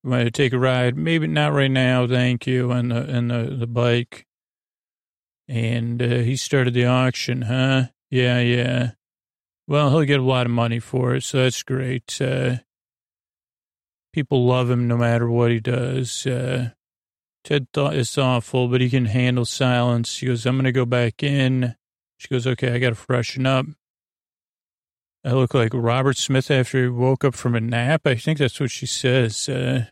want 0.02 0.24
to 0.24 0.30
take 0.30 0.52
a 0.52 0.58
ride? 0.58 0.96
Maybe 0.96 1.28
not 1.28 1.52
right 1.52 1.70
now, 1.70 2.06
thank 2.06 2.46
you. 2.46 2.72
And 2.72 2.90
the 2.90 3.16
on 3.16 3.28
the 3.28 3.56
the 3.56 3.66
bike, 3.66 4.26
and 5.48 6.02
uh, 6.02 6.18
he 6.18 6.36
started 6.36 6.74
the 6.74 6.86
auction, 6.86 7.42
huh? 7.42 7.84
Yeah, 8.10 8.40
yeah. 8.40 8.90
Well, 9.68 9.90
he'll 9.90 10.02
get 10.02 10.20
a 10.20 10.24
lot 10.24 10.46
of 10.46 10.52
money 10.52 10.80
for 10.80 11.14
it, 11.14 11.22
so 11.22 11.38
that's 11.38 11.62
great. 11.62 12.20
Uh, 12.20 12.56
people 14.12 14.44
love 14.44 14.68
him 14.68 14.88
no 14.88 14.96
matter 14.96 15.30
what 15.30 15.52
he 15.52 15.60
does. 15.60 16.26
Uh, 16.26 16.70
Ted 17.44 17.66
thought 17.72 17.94
it's 17.94 18.16
awful, 18.16 18.68
but 18.68 18.80
he 18.80 18.88
can 18.88 19.06
handle 19.06 19.44
silence. 19.44 20.18
He 20.18 20.26
goes, 20.26 20.46
I'm 20.46 20.56
going 20.56 20.64
to 20.64 20.72
go 20.72 20.86
back 20.86 21.22
in. 21.22 21.74
She 22.18 22.28
goes, 22.28 22.46
okay, 22.46 22.72
I 22.72 22.78
got 22.78 22.90
to 22.90 22.94
freshen 22.94 23.46
up. 23.46 23.66
I 25.24 25.32
look 25.32 25.54
like 25.54 25.72
Robert 25.72 26.16
Smith 26.16 26.50
after 26.50 26.82
he 26.82 26.88
woke 26.88 27.24
up 27.24 27.34
from 27.34 27.54
a 27.54 27.60
nap. 27.60 28.06
I 28.06 28.14
think 28.14 28.38
that's 28.38 28.58
what 28.60 28.70
she 28.70 28.86
says. 28.86 29.48
Uh, 29.48 29.86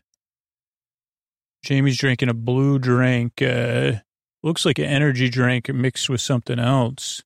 Jamie's 1.63 1.97
drinking 1.97 2.29
a 2.29 2.33
blue 2.33 2.79
drink. 2.79 3.41
Uh, 3.41 3.93
looks 4.43 4.65
like 4.65 4.79
an 4.79 4.85
energy 4.85 5.29
drink 5.29 5.69
mixed 5.73 6.09
with 6.09 6.21
something 6.21 6.59
else. 6.59 7.21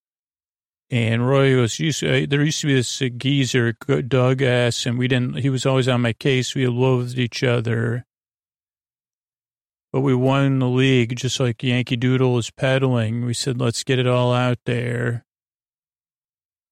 And 0.92 1.28
Roy 1.28 1.56
goes, 1.56 1.80
used 1.80 2.02
to, 2.02 2.24
uh, 2.24 2.26
there 2.30 2.44
used 2.44 2.62
to 2.62 2.68
be 2.68 2.76
this 2.76 3.02
uh, 3.02 3.10
geezer, 3.18 3.74
Doug 3.74 4.42
S., 4.42 4.86
and 4.86 5.00
we 5.00 5.08
didn't, 5.08 5.40
he 5.40 5.50
was 5.50 5.66
always 5.66 5.88
on 5.88 6.02
my 6.02 6.14
case. 6.14 6.54
We 6.54 6.68
loathed 6.68 7.18
each 7.18 7.44
other. 7.44 8.06
But 9.96 10.02
we 10.02 10.14
won 10.14 10.60
the 10.60 10.68
league 10.68 11.16
just 11.16 11.40
like 11.40 11.64
Yankee 11.64 11.96
Doodle 11.96 12.38
is 12.38 12.52
peddling. 12.52 13.24
We 13.24 13.34
said, 13.34 13.62
let's 13.62 13.82
get 13.86 13.98
it 13.98 14.06
all 14.06 14.34
out 14.34 14.58
there 14.66 15.24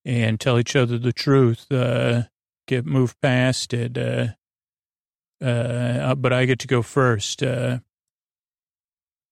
and 0.04 0.38
tell 0.38 0.60
each 0.60 0.76
other 0.76 0.98
the 0.98 1.14
truth. 1.14 1.72
Uh, 1.72 2.24
get 2.68 2.86
move 2.86 3.16
past 3.22 3.74
it. 3.74 3.98
Uh, 3.98 4.34
uh, 5.42 6.16
but 6.16 6.34
I 6.34 6.44
get 6.44 6.60
to 6.60 6.68
go 6.68 6.82
first. 6.82 7.42
Uh, 7.42 7.80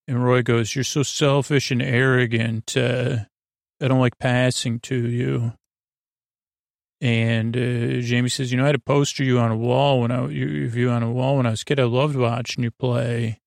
and 0.08 0.24
Roy 0.24 0.42
goes, 0.42 0.74
"You're 0.74 0.86
so 0.86 1.04
selfish 1.04 1.70
and 1.70 1.82
arrogant. 1.82 2.78
Uh, 2.78 3.26
I 3.82 3.90
don't 3.90 4.00
like 4.00 4.18
passing 4.18 4.80
to 4.84 4.96
you." 4.96 5.52
And 7.02 7.58
uh, 7.58 8.00
Jamie 8.00 8.30
says, 8.30 8.54
"You 8.54 8.58
know, 8.58 8.64
I 8.64 8.68
had 8.68 8.76
a 8.76 8.80
poster 8.80 9.26
you 9.26 9.38
on 9.38 9.52
a 9.52 9.58
wall 9.58 10.00
when 10.00 10.12
I 10.12 10.30
you, 10.30 10.46
you 10.48 10.90
on 10.90 11.04
a 11.04 11.12
wall 11.12 11.36
when 11.36 11.46
I 11.46 11.50
was 11.50 11.64
a 11.64 11.66
kid. 11.66 11.78
I 11.78 11.84
loved 11.84 12.16
watching 12.16 12.64
you 12.64 12.72
play." 12.72 13.41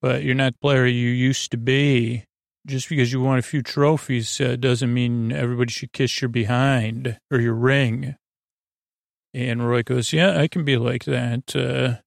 But 0.00 0.22
you're 0.22 0.34
not 0.34 0.54
the 0.54 0.58
player 0.58 0.86
you 0.86 1.10
used 1.10 1.50
to 1.50 1.56
be. 1.56 2.24
Just 2.66 2.88
because 2.88 3.12
you 3.12 3.20
won 3.20 3.38
a 3.38 3.42
few 3.42 3.62
trophies 3.62 4.40
uh, 4.40 4.56
doesn't 4.56 4.92
mean 4.92 5.32
everybody 5.32 5.72
should 5.72 5.92
kiss 5.92 6.20
your 6.20 6.28
behind 6.28 7.18
or 7.30 7.40
your 7.40 7.54
ring. 7.54 8.16
And 9.32 9.66
Roy 9.66 9.82
goes, 9.82 10.12
Yeah, 10.12 10.38
I 10.38 10.48
can 10.48 10.64
be 10.64 10.76
like 10.76 11.04
that. 11.04 11.56
Uh, 11.56 12.02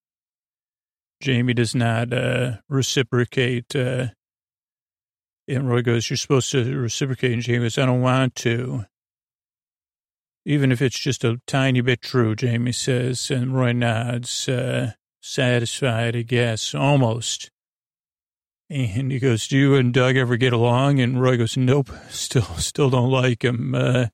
Jamie 1.22 1.54
does 1.54 1.74
not 1.74 2.14
uh, 2.14 2.58
reciprocate. 2.70 3.76
Uh, 3.76 4.08
and 5.48 5.68
Roy 5.68 5.82
goes, 5.82 6.10
You're 6.10 6.18
supposed 6.18 6.52
to 6.52 6.78
reciprocate. 6.78 7.34
And 7.34 7.42
Jamie 7.42 7.66
goes, 7.66 7.78
I 7.78 7.86
don't 7.86 8.02
want 8.02 8.36
to. 8.36 8.86
Even 10.46 10.72
if 10.72 10.82
it's 10.82 11.00
just 11.00 11.24
a 11.24 11.40
tiny 11.48 11.82
bit 11.82 12.02
true, 12.02 12.36
Jamie 12.36 12.72
says. 12.72 13.32
And 13.32 13.56
Roy 13.56 13.72
nods, 13.72 14.50
uh, 14.50 14.94
satisfied, 15.22 16.16
I 16.16 16.24
guess, 16.24 16.74
almost. 16.74 17.52
And 18.72 19.12
he 19.12 19.20
goes, 19.20 19.50
"Do 19.50 19.58
you 19.58 19.76
and 19.76 19.94
Doug 19.94 20.16
ever 20.16 20.38
get 20.38 20.54
along?" 20.54 21.02
And 21.02 21.22
Roy 21.22 21.36
goes, 21.36 21.58
"Nope, 21.58 21.90
still, 22.10 22.44
still 22.58 22.90
don't 22.90 23.12
like 23.12 23.44
him." 23.44 23.76
Uh, 23.76 24.08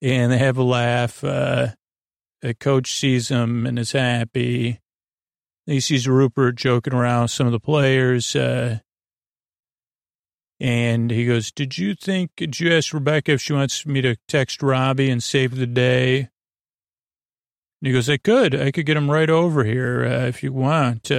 and 0.00 0.30
they 0.30 0.38
have 0.38 0.56
a 0.56 0.62
laugh. 0.62 1.24
Uh, 1.24 1.68
the 2.40 2.54
coach 2.54 2.92
sees 2.92 3.28
him 3.28 3.66
and 3.66 3.80
is 3.80 3.90
happy. 3.90 4.80
He 5.66 5.80
sees 5.80 6.06
Rupert 6.06 6.54
joking 6.54 6.94
around 6.94 7.28
some 7.28 7.46
of 7.46 7.52
the 7.52 7.58
players. 7.58 8.36
Uh, 8.36 8.78
and 10.60 11.10
he 11.10 11.26
goes, 11.26 11.50
Did 11.50 11.76
you 11.76 11.96
think, 11.96 12.30
did 12.36 12.60
you 12.60 12.72
ask 12.72 12.94
Rebecca 12.94 13.32
if 13.32 13.42
she 13.42 13.52
wants 13.52 13.84
me 13.84 14.00
to 14.02 14.16
text 14.28 14.62
Robbie 14.62 15.10
and 15.10 15.20
save 15.22 15.56
the 15.56 15.66
day? 15.66 16.18
And 17.80 17.88
he 17.88 17.92
goes, 17.92 18.08
I 18.08 18.18
could. 18.18 18.54
I 18.54 18.70
could 18.70 18.86
get 18.86 18.96
him 18.96 19.10
right 19.10 19.28
over 19.28 19.64
here 19.64 20.04
uh, 20.04 20.26
if 20.26 20.44
you 20.44 20.52
want. 20.52 21.10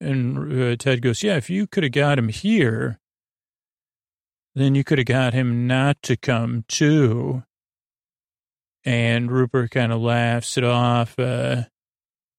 And 0.00 0.62
uh, 0.62 0.76
Ted 0.76 1.02
goes, 1.02 1.22
Yeah, 1.22 1.36
if 1.36 1.48
you 1.48 1.66
could 1.66 1.82
have 1.82 1.92
got 1.92 2.18
him 2.18 2.28
here, 2.28 2.98
then 4.54 4.74
you 4.74 4.84
could 4.84 4.98
have 4.98 5.06
got 5.06 5.34
him 5.34 5.66
not 5.66 6.02
to 6.02 6.16
come 6.16 6.64
too. 6.68 7.42
And 8.84 9.30
Rupert 9.30 9.70
kind 9.70 9.92
of 9.92 10.00
laughs 10.00 10.56
it 10.56 10.64
off. 10.64 11.18
Uh, 11.18 11.64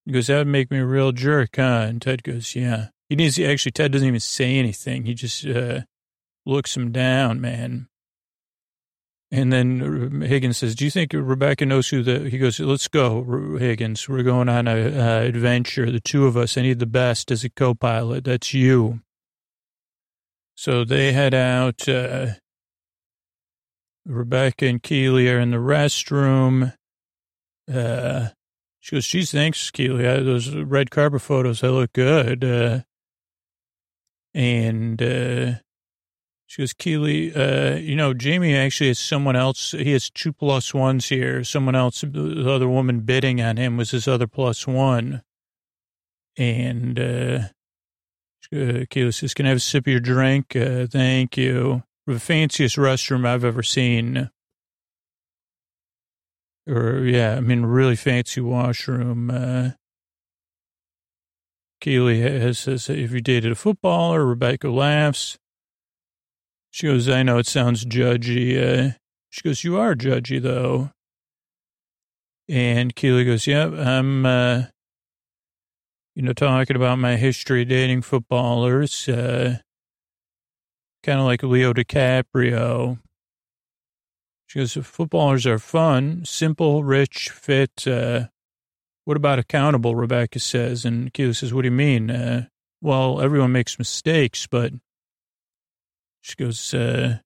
he 0.05 0.11
goes, 0.13 0.27
That 0.27 0.39
would 0.39 0.47
make 0.47 0.71
me 0.71 0.79
a 0.79 0.85
real 0.85 1.11
jerk, 1.11 1.55
huh? 1.55 1.85
And 1.89 2.01
Ted 2.01 2.23
goes, 2.23 2.55
Yeah. 2.55 2.87
He 3.09 3.15
needs, 3.15 3.35
to 3.35 3.45
actually, 3.45 3.71
Ted 3.71 3.91
doesn't 3.91 4.07
even 4.07 4.19
say 4.19 4.57
anything. 4.57 5.05
He 5.05 5.13
just 5.13 5.45
uh, 5.45 5.81
looks 6.45 6.75
him 6.75 6.91
down, 6.91 7.39
man. 7.39 7.87
And 9.29 9.51
then 9.51 10.21
Higgins 10.21 10.57
says, 10.57 10.73
"Do 10.73 10.85
you 10.85 10.91
think 10.91 11.11
Rebecca 11.13 11.65
knows 11.65 11.89
who 11.89 12.01
the?" 12.01 12.29
He 12.29 12.37
goes, 12.37 12.59
"Let's 12.59 12.87
go, 12.87 13.57
Higgins. 13.57 14.07
We're 14.07 14.23
going 14.23 14.47
on 14.47 14.67
a, 14.67 15.25
adventure. 15.25 15.91
The 15.91 15.99
two 15.99 16.25
of 16.25 16.37
us. 16.37 16.57
I 16.57 16.61
need 16.61 16.79
the 16.79 16.85
best 16.85 17.29
as 17.29 17.43
a 17.43 17.49
co-pilot. 17.49 18.23
That's 18.23 18.53
you." 18.53 19.01
So 20.55 20.85
they 20.85 21.11
head 21.11 21.33
out. 21.33 21.87
Uh, 21.89 22.35
Rebecca 24.05 24.65
and 24.65 24.81
Keeley 24.81 25.29
are 25.29 25.39
in 25.39 25.51
the 25.51 25.57
restroom. 25.57 26.73
Uh, 27.71 28.29
she 28.79 28.95
goes, 28.95 29.07
"Geez, 29.07 29.31
thanks, 29.31 29.69
Keeley. 29.71 30.03
those 30.03 30.55
red 30.55 30.89
carpet 30.89 31.21
photos, 31.21 31.65
I 31.65 31.67
look 31.67 31.91
good." 31.91 32.45
Uh, 32.45 32.79
and 34.33 35.01
uh, 35.01 35.53
she 36.47 36.61
goes, 36.61 36.71
Keeley, 36.71 37.35
uh, 37.35 37.75
you 37.75 37.97
know, 37.97 38.13
Jamie 38.13 38.55
actually 38.55 38.87
has 38.87 38.99
someone 38.99 39.35
else. 39.35 39.71
He 39.71 39.91
has 39.91 40.09
two 40.09 40.31
plus 40.31 40.73
ones 40.73 41.09
here. 41.09 41.43
Someone 41.43 41.75
else, 41.75 42.01
the 42.01 42.49
other 42.49 42.69
woman 42.69 43.01
bidding 43.01 43.41
on 43.41 43.57
him 43.57 43.75
was 43.75 43.91
his 43.91 44.07
other 44.07 44.27
plus 44.27 44.65
one. 44.65 45.23
And 46.37 46.97
uh, 46.97 47.39
uh, 48.55 48.85
Keeley 48.89 49.11
says, 49.11 49.33
Can 49.33 49.45
I 49.45 49.49
have 49.49 49.57
a 49.57 49.59
sip 49.59 49.87
of 49.87 49.91
your 49.91 49.99
drink? 49.99 50.55
Uh, 50.55 50.87
thank 50.87 51.35
you. 51.35 51.83
The 52.05 52.17
fanciest 52.17 52.77
restroom 52.77 53.27
I've 53.27 53.43
ever 53.43 53.61
seen. 53.61 54.29
Or, 56.65 56.99
yeah, 56.99 57.35
I 57.35 57.41
mean, 57.41 57.65
really 57.65 57.97
fancy 57.97 58.39
washroom. 58.39 59.29
Uh, 59.29 59.71
Keeley 61.81 62.21
has, 62.21 62.59
says, 62.59 62.89
If 62.89 63.11
you 63.11 63.19
dated 63.19 63.51
a 63.51 63.55
footballer, 63.55 64.25
Rebecca 64.25 64.69
laughs. 64.69 65.37
She 66.77 66.85
goes, 66.85 67.09
I 67.09 67.23
know 67.23 67.39
it 67.39 67.47
sounds 67.47 67.85
judgy. 67.85 68.55
Uh, 68.55 68.91
she 69.31 69.41
goes, 69.41 69.63
you 69.63 69.79
are 69.79 69.95
judgy 69.95 70.39
though. 70.39 70.91
And 72.47 72.95
Keeley 72.95 73.25
goes, 73.25 73.47
yep, 73.47 73.71
yeah, 73.73 73.97
I'm, 73.97 74.23
uh, 74.27 74.63
you 76.13 76.21
know, 76.21 76.33
talking 76.33 76.75
about 76.75 76.99
my 76.99 77.15
history 77.15 77.65
dating 77.65 78.03
footballers, 78.03 79.09
uh, 79.09 79.57
kind 81.01 81.19
of 81.19 81.25
like 81.25 81.41
Leo 81.41 81.73
DiCaprio. 81.73 82.99
She 84.45 84.59
goes, 84.59 84.73
footballers 84.73 85.47
are 85.47 85.57
fun, 85.57 86.25
simple, 86.25 86.83
rich, 86.83 87.31
fit. 87.31 87.87
Uh, 87.87 88.27
what 89.05 89.17
about 89.17 89.39
accountable? 89.39 89.95
Rebecca 89.95 90.39
says. 90.39 90.85
And 90.85 91.11
Keeley 91.11 91.33
says, 91.33 91.55
what 91.55 91.63
do 91.63 91.69
you 91.69 91.71
mean? 91.71 92.11
Uh, 92.11 92.45
well, 92.83 93.19
everyone 93.19 93.51
makes 93.51 93.79
mistakes, 93.79 94.45
but 94.45 94.73
she 96.27 96.35
goes, 96.35 96.73
uh, 96.73 97.19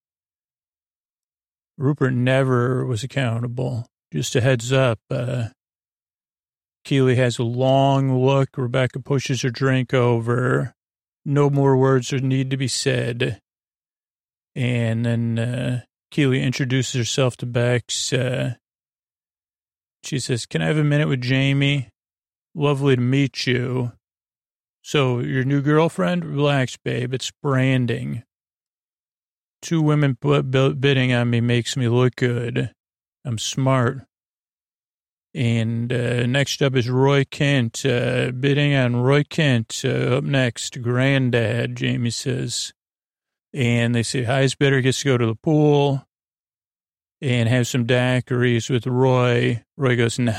Rupert 1.76 2.14
never 2.14 2.86
was 2.86 3.04
accountable. 3.04 3.88
Just 4.14 4.36
a 4.36 4.41
heads 4.41 4.72
up. 4.72 4.99
Uh, 5.10 5.47
Keeley 6.86 7.16
has 7.16 7.39
a 7.39 7.43
long 7.43 8.24
look. 8.24 8.49
Rebecca 8.56 8.99
pushes 8.99 9.41
her 9.41 9.49
drink 9.49 9.91
over. 9.91 10.76
No 11.26 11.49
more 11.49 11.76
words 11.76 12.14
need 12.14 12.52
to 12.52 12.58
be 12.58 12.68
said. 12.68 13.39
And 14.56 15.04
then 15.04 15.39
uh, 15.39 15.82
Keeley 16.12 16.43
introduces 16.43 16.93
herself 16.93 17.38
to 17.38 17.47
Bex. 17.47 18.14
Uh, 18.14 18.54
she 20.04 20.20
says, 20.20 20.45
Can 20.45 20.62
I 20.62 20.68
have 20.68 20.78
a 20.78 20.84
minute 20.84 21.08
with 21.08 21.22
Jamie? 21.22 21.89
Lovely 22.54 22.95
to 22.97 23.02
meet 23.02 23.47
you. 23.47 23.93
So, 24.84 25.20
your 25.20 25.43
new 25.43 25.62
girlfriend? 25.62 26.24
Relax, 26.24 26.78
babe. 26.78 27.16
It's 27.16 27.32
branding. 27.41 28.24
Two 29.62 29.82
women 29.82 30.18
bidding 30.22 31.14
on 31.14 31.30
me 31.30 31.41
makes 31.41 31.78
me 31.78 31.88
look 31.88 32.16
good. 32.16 32.72
I'm 33.26 33.38
smart. 33.38 33.99
And 35.34 35.93
uh, 35.93 36.26
next 36.26 36.62
up 36.62 36.76
is 36.76 36.89
Roy 36.89 37.24
Kent, 37.24 37.86
uh, 37.86 38.32
bidding 38.32 38.74
on 38.76 38.97
Roy 38.97 39.24
Kent. 39.24 39.82
Uh, 39.86 40.18
up 40.18 40.24
next, 40.24 40.82
Granddad, 40.82 41.76
Jamie 41.76 42.09
says. 42.09 42.74
And 43.53 43.93
they 43.95 44.03
say 44.03 44.24
highest 44.24 44.59
bidder 44.59 44.82
gets 44.82 44.99
to 45.01 45.05
go 45.05 45.18
to 45.18 45.26
the 45.26 45.36
pool. 45.36 46.05
and 47.22 47.47
have 47.47 47.68
some 47.68 47.86
daiquiris 47.86 48.70
with 48.70 48.88
Roy. 48.88 49.64
Roy 49.78 49.95
goes, 49.95 50.18
no, 50.18 50.36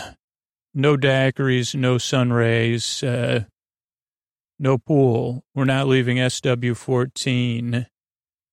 no 0.74 0.96
daiquiris, 0.96 1.74
no 1.74 1.98
sun 1.98 2.32
rays, 2.32 3.02
uh, 3.02 3.44
no 4.58 4.78
pool. 4.78 5.44
We're 5.54 5.64
not 5.64 5.86
leaving 5.86 6.16
SW14. 6.18 7.86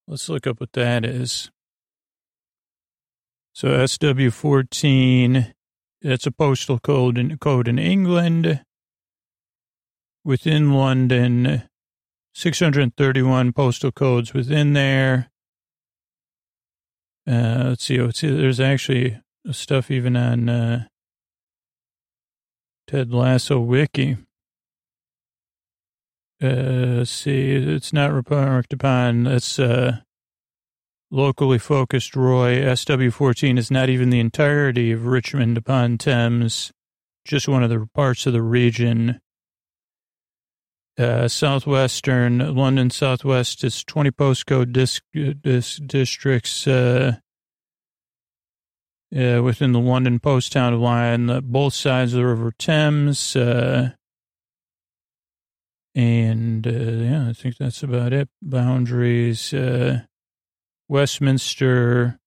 Let's 0.10 0.28
look 0.28 0.48
up 0.48 0.60
what 0.60 0.74
that 0.74 1.06
is. 1.06 1.52
So 3.54 3.68
SW14, 3.68 5.54
that's 6.02 6.26
a 6.26 6.32
postal 6.32 6.80
code 6.80 7.20
in, 7.20 7.38
code 7.38 7.68
in 7.68 7.78
England. 7.78 8.64
Within 10.26 10.74
London, 10.74 11.62
631 12.34 13.54
postal 13.54 13.92
codes 13.92 14.34
within 14.34 14.74
there. 14.74 15.30
Uh, 17.28 17.66
let's 17.70 17.84
see. 17.84 18.02
Let's 18.02 18.20
see. 18.20 18.36
There's 18.36 18.60
actually 18.60 19.22
stuff 19.52 19.92
even 19.92 20.18
on 20.18 20.50
uh, 20.50 20.88
Ted 22.88 23.14
Lasso 23.14 23.60
Wiki. 23.60 24.18
Uh, 26.42 27.04
see. 27.04 27.52
It's 27.52 27.92
not 27.92 28.12
remarked 28.14 28.72
upon. 28.72 29.24
That's 29.24 29.60
uh, 29.60 29.98
locally 31.12 31.58
focused. 31.58 32.16
Roy 32.16 32.62
SW14 32.62 33.58
is 33.58 33.70
not 33.70 33.90
even 33.90 34.10
the 34.10 34.20
entirety 34.20 34.92
of 34.92 35.06
Richmond 35.06 35.58
upon 35.58 35.98
Thames, 35.98 36.72
just 37.26 37.48
one 37.48 37.64
of 37.64 37.70
the 37.70 37.88
parts 37.94 38.26
of 38.26 38.34
the 38.34 38.42
region. 38.42 39.20
Uh, 40.98 41.30
southwestern 41.30 42.56
London 42.56 42.90
Southwest 42.90 43.64
is 43.64 43.86
20 43.86 44.12
postcode 44.12 44.74
disc, 44.74 45.02
disc 45.14 45.82
districts 45.86 46.68
uh, 46.68 47.14
uh, 49.16 49.42
within 49.42 49.72
the 49.72 49.80
London 49.80 50.20
post 50.20 50.52
town 50.52 50.78
line, 50.80 51.30
uh, 51.30 51.40
both 51.40 51.74
sides 51.74 52.14
of 52.14 52.18
the 52.18 52.26
River 52.26 52.52
Thames. 52.52 53.36
Uh, 55.96 56.00
and 56.00 56.68
uh, 56.68 56.70
yeah, 56.70 57.30
I 57.30 57.34
think 57.34 57.58
that's 57.58 57.84
about 57.84 58.14
it. 58.14 58.30
Boundaries 58.42 59.54
Westminster, 60.88 62.20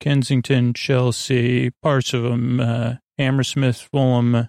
Kensington, 0.00 0.72
Chelsea, 0.74 1.70
parts 1.82 2.14
of 2.14 2.22
them, 2.22 2.98
Hammersmith, 3.18 3.80
Fulham. 3.92 4.48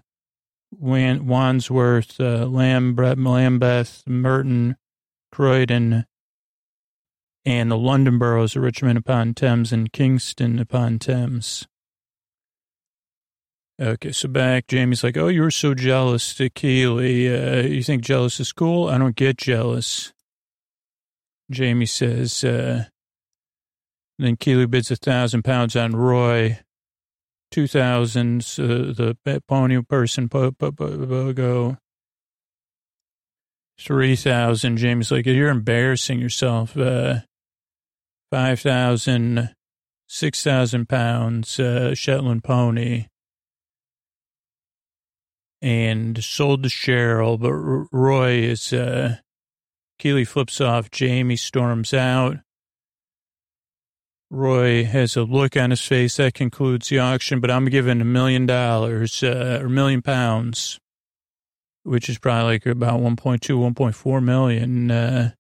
Wandsworth, 0.72 2.20
uh, 2.20 2.46
Lambeth, 2.46 3.18
Lambeth, 3.18 4.04
Merton, 4.06 4.76
Croydon, 5.32 6.06
and 7.46 7.72
the 7.72 7.78
London 7.78 8.20
boroughs 8.20 8.56
of 8.56 8.62
Richmond 8.62 9.00
upon 9.00 9.34
Thames 9.34 9.72
and 9.74 9.92
Kingston 9.92 10.60
upon 10.60 11.00
Thames. 11.00 11.68
Okay, 13.82 14.12
so 14.12 14.28
back, 14.28 14.68
Jamie's 14.68 15.06
like, 15.06 15.16
oh, 15.16 15.30
you 15.30 15.42
were 15.42 15.52
so 15.52 15.74
jealous 15.74 16.36
to 16.36 16.50
Keeley. 16.50 17.34
Uh, 17.34 17.62
you 17.62 17.82
think 17.82 18.04
jealous 18.04 18.40
is 18.42 18.52
cool? 18.52 18.90
I 18.90 18.98
don't 18.98 19.16
get 19.16 19.38
jealous. 19.38 20.12
Jamie 21.50 21.86
says, 21.86 22.44
uh, 22.44 22.86
then 24.18 24.36
Keeley 24.36 24.66
bids 24.66 24.92
a 24.92 24.98
thousand 24.98 25.44
pounds 25.44 25.78
on 25.78 25.96
Roy. 25.96 26.60
2000s, 27.54 28.60
uh, 28.60 28.94
the 28.94 29.42
pony 29.48 29.82
person 29.82 30.28
po, 30.28 30.52
po, 30.52 30.72
po, 30.72 31.34
go 31.34 31.78
3000 33.80 34.78
James 34.78 35.10
like 35.10 35.26
you're 35.26 35.50
embarrassing 35.50 36.20
yourself 36.20 36.76
uh 36.78 37.20
5000 38.30 39.56
6000 40.08 40.90
pounds 40.90 41.60
uh 41.60 41.96
Shetland 41.96 42.44
pony 42.44 43.06
and 45.62 46.24
sold 46.24 46.64
to 46.64 46.70
Cheryl 46.70 47.40
but 47.40 47.54
Roy 47.96 48.40
is 48.40 48.74
uh 48.74 49.18
Keeley 49.98 50.26
flips 50.26 50.62
off 50.62 50.92
Jamie 50.92 51.36
storms 51.36 51.94
out 51.94 52.38
Roy 54.32 54.84
has 54.86 55.16
a 55.16 55.24
look 55.24 55.58
on 55.58 55.72
his 55.72 55.82
face 55.82 56.18
that 56.18 56.36
concludes 56.36 56.90
the 56.90 57.00
auction, 57.00 57.40
but 57.40 57.50
I'm 57.50 57.66
giving 57.66 58.00
a 58.00 58.06
million 58.06 58.46
dollars 58.46 59.24
uh, 59.24 59.60
or 59.62 59.66
a 59.66 59.70
million 59.70 60.04
pounds, 60.04 60.80
which 61.84 62.10
is 62.10 62.20
probably 62.20 62.54
like 62.54 62.66
about 62.68 63.00
1.2, 63.00 63.40
1.4 63.40 64.24
million. 64.24 64.92
Uh, 64.92 65.32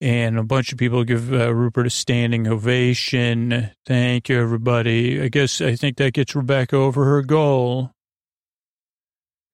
and 0.00 0.38
a 0.38 0.42
bunch 0.42 0.72
of 0.72 0.78
people 0.78 1.04
give 1.04 1.32
uh, 1.32 1.54
Rupert 1.54 1.86
a 1.86 1.90
standing 1.90 2.48
ovation. 2.48 3.70
Thank 3.84 4.30
you, 4.30 4.40
everybody. 4.40 5.20
I 5.20 5.28
guess 5.28 5.60
I 5.60 5.76
think 5.76 5.98
that 5.98 6.14
gets 6.14 6.34
Rebecca 6.34 6.76
over 6.76 7.04
her 7.04 7.22
goal. 7.22 7.92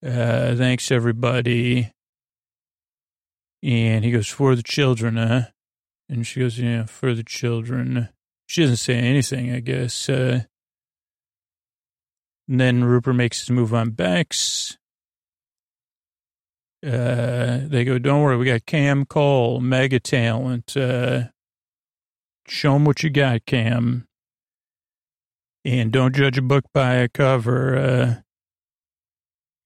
Uh, 0.04 0.56
thanks, 0.56 0.90
everybody. 0.90 1.92
And 3.62 4.04
he 4.04 4.10
goes, 4.10 4.26
for 4.26 4.56
the 4.56 4.62
children, 4.62 5.16
huh? 5.16 5.42
And 6.08 6.26
she 6.26 6.40
goes, 6.40 6.58
yeah, 6.58 6.86
for 6.86 7.14
the 7.14 7.22
children. 7.22 8.08
She 8.46 8.62
doesn't 8.62 8.78
say 8.78 8.94
anything, 8.94 9.52
I 9.52 9.60
guess. 9.60 10.08
Uh, 10.08 10.42
and 12.48 12.60
then 12.60 12.82
Rupert 12.82 13.14
makes 13.14 13.40
his 13.40 13.50
move 13.50 13.72
on 13.72 13.90
Bex. 13.90 14.76
Uh, 16.84 17.60
they 17.62 17.84
go, 17.84 17.98
don't 17.98 18.22
worry, 18.22 18.36
we 18.36 18.46
got 18.46 18.66
Cam 18.66 19.04
Cole, 19.06 19.60
mega 19.60 20.00
talent. 20.00 20.76
Uh, 20.76 21.28
show 22.48 22.74
him 22.74 22.84
what 22.84 23.04
you 23.04 23.10
got, 23.10 23.46
Cam. 23.46 24.08
And 25.64 25.92
don't 25.92 26.14
judge 26.14 26.38
a 26.38 26.42
book 26.42 26.64
by 26.74 26.94
a 26.94 27.08
cover. 27.08 27.78
Uh, 27.78 28.21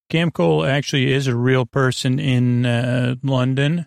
Cam 0.09 0.31
Cole 0.31 0.65
actually 0.65 1.13
is 1.13 1.27
a 1.27 1.35
real 1.35 1.67
person 1.67 2.21
in 2.21 2.65
uh, 2.65 3.17
London. 3.23 3.87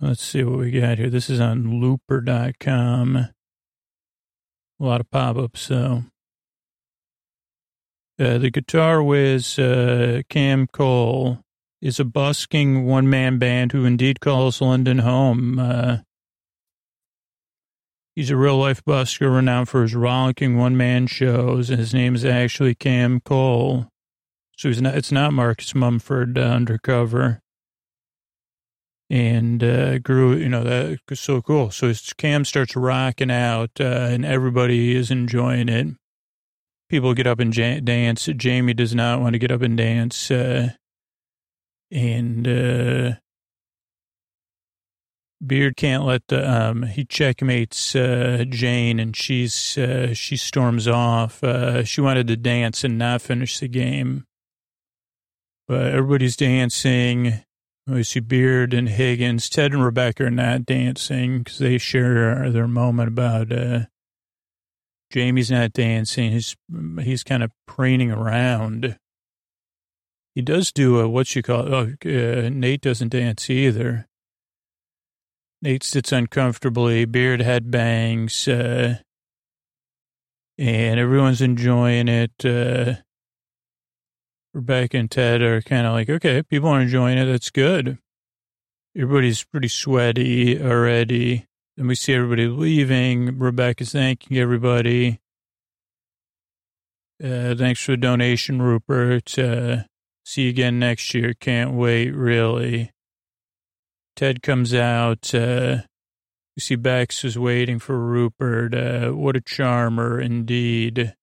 Let's 0.00 0.22
see 0.22 0.44
what 0.44 0.58
we 0.58 0.70
got 0.70 0.98
here. 0.98 1.10
This 1.10 1.28
is 1.28 1.40
on 1.40 1.80
looper.com. 1.80 3.16
A 3.16 3.32
lot 4.78 5.00
of 5.00 5.10
pop 5.10 5.36
ups, 5.36 5.60
so. 5.60 6.04
Uh, 8.18 8.38
the 8.38 8.50
guitar 8.50 9.02
whiz, 9.02 9.58
uh, 9.58 10.22
Cam 10.28 10.66
Cole, 10.68 11.40
is 11.82 11.98
a 11.98 12.04
busking 12.04 12.86
one 12.86 13.10
man 13.10 13.38
band 13.38 13.72
who 13.72 13.84
indeed 13.84 14.20
calls 14.20 14.60
London 14.60 14.98
home. 14.98 15.58
Uh, 15.58 15.98
he's 18.14 18.30
a 18.30 18.36
real 18.36 18.56
life 18.56 18.84
busker 18.84 19.34
renowned 19.34 19.68
for 19.68 19.82
his 19.82 19.94
rollicking 19.94 20.56
one 20.56 20.76
man 20.76 21.06
shows, 21.06 21.70
and 21.70 21.78
his 21.78 21.92
name 21.92 22.14
is 22.14 22.24
actually 22.24 22.74
Cam 22.74 23.20
Cole. 23.20 23.89
So 24.60 24.68
he's 24.68 24.82
not, 24.82 24.94
it's 24.94 25.10
not 25.10 25.32
Marcus 25.32 25.74
Mumford 25.74 26.36
uh, 26.36 26.42
undercover 26.42 27.40
and 29.08 29.64
uh, 29.64 30.00
grew, 30.00 30.34
you 30.34 30.50
know, 30.50 30.62
that 30.62 30.98
was 31.08 31.18
so 31.18 31.40
cool. 31.40 31.70
So 31.70 31.88
his 31.88 32.12
cam 32.12 32.44
starts 32.44 32.76
rocking 32.76 33.30
out, 33.30 33.70
uh, 33.80 33.84
and 33.84 34.22
everybody 34.22 34.94
is 34.94 35.10
enjoying 35.10 35.70
it. 35.70 35.86
People 36.90 37.14
get 37.14 37.26
up 37.26 37.40
and 37.40 37.56
ja- 37.56 37.80
dance. 37.80 38.26
Jamie 38.36 38.74
does 38.74 38.94
not 38.94 39.22
want 39.22 39.32
to 39.32 39.38
get 39.38 39.50
up 39.50 39.62
and 39.62 39.78
dance. 39.78 40.30
Uh, 40.30 40.72
and 41.90 42.46
uh, 42.46 43.12
Beard 45.42 45.74
can't 45.78 46.04
let 46.04 46.20
the, 46.28 46.46
um, 46.46 46.82
he 46.82 47.06
checkmates 47.06 47.96
uh, 47.96 48.44
Jane, 48.46 49.00
and 49.00 49.16
she's, 49.16 49.78
uh, 49.78 50.12
she 50.12 50.36
storms 50.36 50.86
off. 50.86 51.42
she 51.86 52.02
wanted 52.02 52.26
to 52.26 52.36
dance 52.36 52.84
and 52.84 52.98
not 52.98 53.22
finish 53.22 53.58
the 53.58 53.66
game. 53.66 54.26
But 55.70 55.92
everybody's 55.94 56.34
dancing 56.34 57.44
we 57.86 58.02
see 58.02 58.18
Beard 58.18 58.74
and 58.74 58.88
Higgins. 58.88 59.48
Ted 59.48 59.72
and 59.72 59.84
Rebecca 59.84 60.24
are 60.24 60.30
not 60.30 60.66
dancing 60.66 61.38
because 61.38 61.58
they 61.58 61.78
share 61.78 62.50
their 62.50 62.66
moment 62.66 63.06
about 63.08 63.52
uh, 63.52 63.86
Jamie's 65.12 65.48
not 65.48 65.72
dancing. 65.72 66.32
He's 66.32 66.56
he's 67.02 67.22
kind 67.22 67.44
of 67.44 67.52
preening 67.68 68.10
around. 68.10 68.98
He 70.34 70.42
does 70.42 70.72
do 70.72 70.98
a 70.98 71.08
what 71.08 71.36
you 71.36 71.42
call. 71.42 71.72
Oh, 71.72 71.92
uh, 72.04 72.48
Nate 72.52 72.80
doesn't 72.80 73.10
dance 73.12 73.48
either. 73.48 74.08
Nate 75.62 75.84
sits 75.84 76.10
uncomfortably. 76.10 77.04
Beard 77.04 77.42
head 77.42 77.70
bangs, 77.70 78.48
uh, 78.48 78.98
and 80.58 80.98
everyone's 80.98 81.42
enjoying 81.42 82.08
it. 82.08 82.44
Uh, 82.44 82.94
Rebecca 84.52 84.96
and 84.96 85.10
Ted 85.10 85.42
are 85.42 85.62
kind 85.62 85.86
of 85.86 85.92
like, 85.92 86.10
okay, 86.10 86.42
people 86.42 86.68
are 86.68 86.80
enjoying 86.80 87.18
it. 87.18 87.26
That's 87.26 87.50
good. 87.50 87.98
Everybody's 88.96 89.44
pretty 89.44 89.68
sweaty 89.68 90.60
already. 90.60 91.46
And 91.76 91.86
we 91.88 91.94
see 91.94 92.12
everybody 92.14 92.46
leaving. 92.48 93.38
Rebecca's 93.38 93.92
thanking 93.92 94.36
everybody. 94.36 95.20
Uh, 97.22 97.54
thanks 97.54 97.82
for 97.82 97.92
the 97.92 97.96
donation, 97.98 98.60
Rupert. 98.60 99.38
Uh, 99.38 99.84
see 100.24 100.42
you 100.42 100.50
again 100.50 100.78
next 100.78 101.14
year. 101.14 101.34
Can't 101.38 101.72
wait, 101.74 102.10
really. 102.10 102.90
Ted 104.16 104.42
comes 104.42 104.74
out. 104.74 105.34
Uh, 105.34 105.82
You 106.56 106.60
see 106.60 106.74
Bex 106.76 107.24
is 107.24 107.38
waiting 107.38 107.78
for 107.78 107.98
Rupert. 107.98 108.74
Uh, 108.74 109.10
what 109.12 109.36
a 109.36 109.40
charmer 109.40 110.20
indeed. 110.20 111.14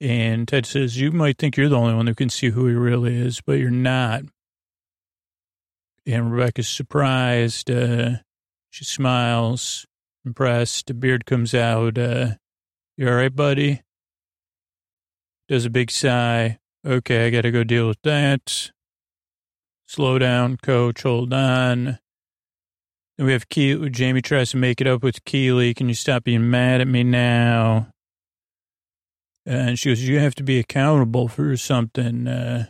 And 0.00 0.46
Ted 0.46 0.66
says, 0.66 0.98
You 0.98 1.10
might 1.12 1.38
think 1.38 1.56
you're 1.56 1.68
the 1.68 1.78
only 1.78 1.94
one 1.94 2.06
who 2.06 2.14
can 2.14 2.28
see 2.28 2.50
who 2.50 2.66
he 2.66 2.74
really 2.74 3.16
is, 3.16 3.40
but 3.40 3.54
you're 3.54 3.70
not. 3.70 4.22
And 6.06 6.32
Rebecca's 6.32 6.68
surprised. 6.68 7.70
Uh, 7.70 8.16
she 8.70 8.84
smiles, 8.84 9.86
impressed. 10.24 10.86
The 10.86 10.94
beard 10.94 11.24
comes 11.26 11.54
out. 11.54 11.98
Uh, 11.98 12.34
you 12.96 13.08
all 13.08 13.14
right, 13.14 13.34
buddy? 13.34 13.82
Does 15.48 15.64
a 15.64 15.70
big 15.70 15.90
sigh. 15.90 16.58
Okay, 16.86 17.26
I 17.26 17.30
got 17.30 17.42
to 17.42 17.50
go 17.50 17.64
deal 17.64 17.88
with 17.88 18.00
that. 18.02 18.70
Slow 19.86 20.18
down, 20.18 20.56
coach. 20.58 21.02
Hold 21.02 21.32
on. 21.32 21.98
We 23.18 23.32
have 23.32 23.48
Keeley. 23.48 23.88
Jamie 23.90 24.20
tries 24.20 24.50
to 24.50 24.56
make 24.56 24.80
it 24.80 24.86
up 24.86 25.02
with 25.02 25.24
Keeley. 25.24 25.72
Can 25.72 25.88
you 25.88 25.94
stop 25.94 26.24
being 26.24 26.50
mad 26.50 26.80
at 26.80 26.86
me 26.86 27.02
now? 27.02 27.88
And 29.46 29.78
she 29.78 29.90
goes, 29.90 30.02
you 30.02 30.18
have 30.18 30.34
to 30.34 30.42
be 30.42 30.58
accountable 30.58 31.28
for 31.28 31.56
something. 31.56 32.26
Uh, 32.26 32.66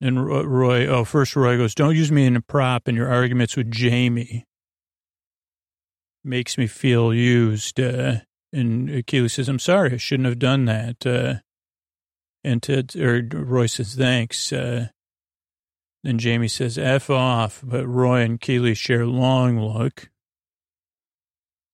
and 0.00 0.26
Roy, 0.26 0.86
oh, 0.86 1.04
first 1.04 1.36
Roy 1.36 1.56
goes, 1.56 1.76
don't 1.76 1.94
use 1.94 2.10
me 2.10 2.26
in 2.26 2.34
a 2.34 2.40
prop 2.40 2.88
in 2.88 2.96
your 2.96 3.08
arguments 3.08 3.56
with 3.56 3.70
Jamie. 3.70 4.44
Makes 6.24 6.58
me 6.58 6.66
feel 6.66 7.14
used. 7.14 7.78
Uh, 7.78 8.16
and 8.52 9.06
Keeley 9.06 9.28
says, 9.28 9.48
I'm 9.48 9.60
sorry, 9.60 9.94
I 9.94 9.96
shouldn't 9.96 10.28
have 10.28 10.40
done 10.40 10.64
that. 10.64 11.06
Uh, 11.06 11.34
and 12.42 12.60
Ted, 12.60 12.96
or 12.96 13.22
Roy 13.32 13.66
says, 13.66 13.94
thanks. 13.94 14.52
Uh, 14.52 14.88
then 16.02 16.18
Jamie 16.18 16.48
says, 16.48 16.78
F 16.78 17.10
off. 17.10 17.60
But 17.62 17.86
Roy 17.86 18.22
and 18.22 18.40
Keeley 18.40 18.74
share 18.74 19.02
a 19.02 19.06
long 19.06 19.60
look. 19.60 20.10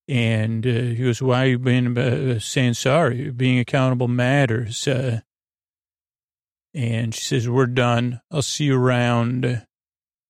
And 0.09 0.66
uh, 0.66 0.70
he 0.70 0.96
goes, 0.96 1.20
why 1.20 1.44
you 1.44 1.59
being, 1.59 1.96
uh, 1.98 2.38
saying 2.38 2.74
sorry? 2.74 3.30
Being 3.30 3.59
accountable 3.59 4.09
matters. 4.09 4.88
Uh, 4.88 5.20
and 6.74 7.14
she 7.14 7.20
says, 7.20 7.48
we're 7.48 7.66
done. 7.66 8.20
I'll 8.30 8.42
see 8.42 8.64
you 8.64 8.80
around. 8.80 9.66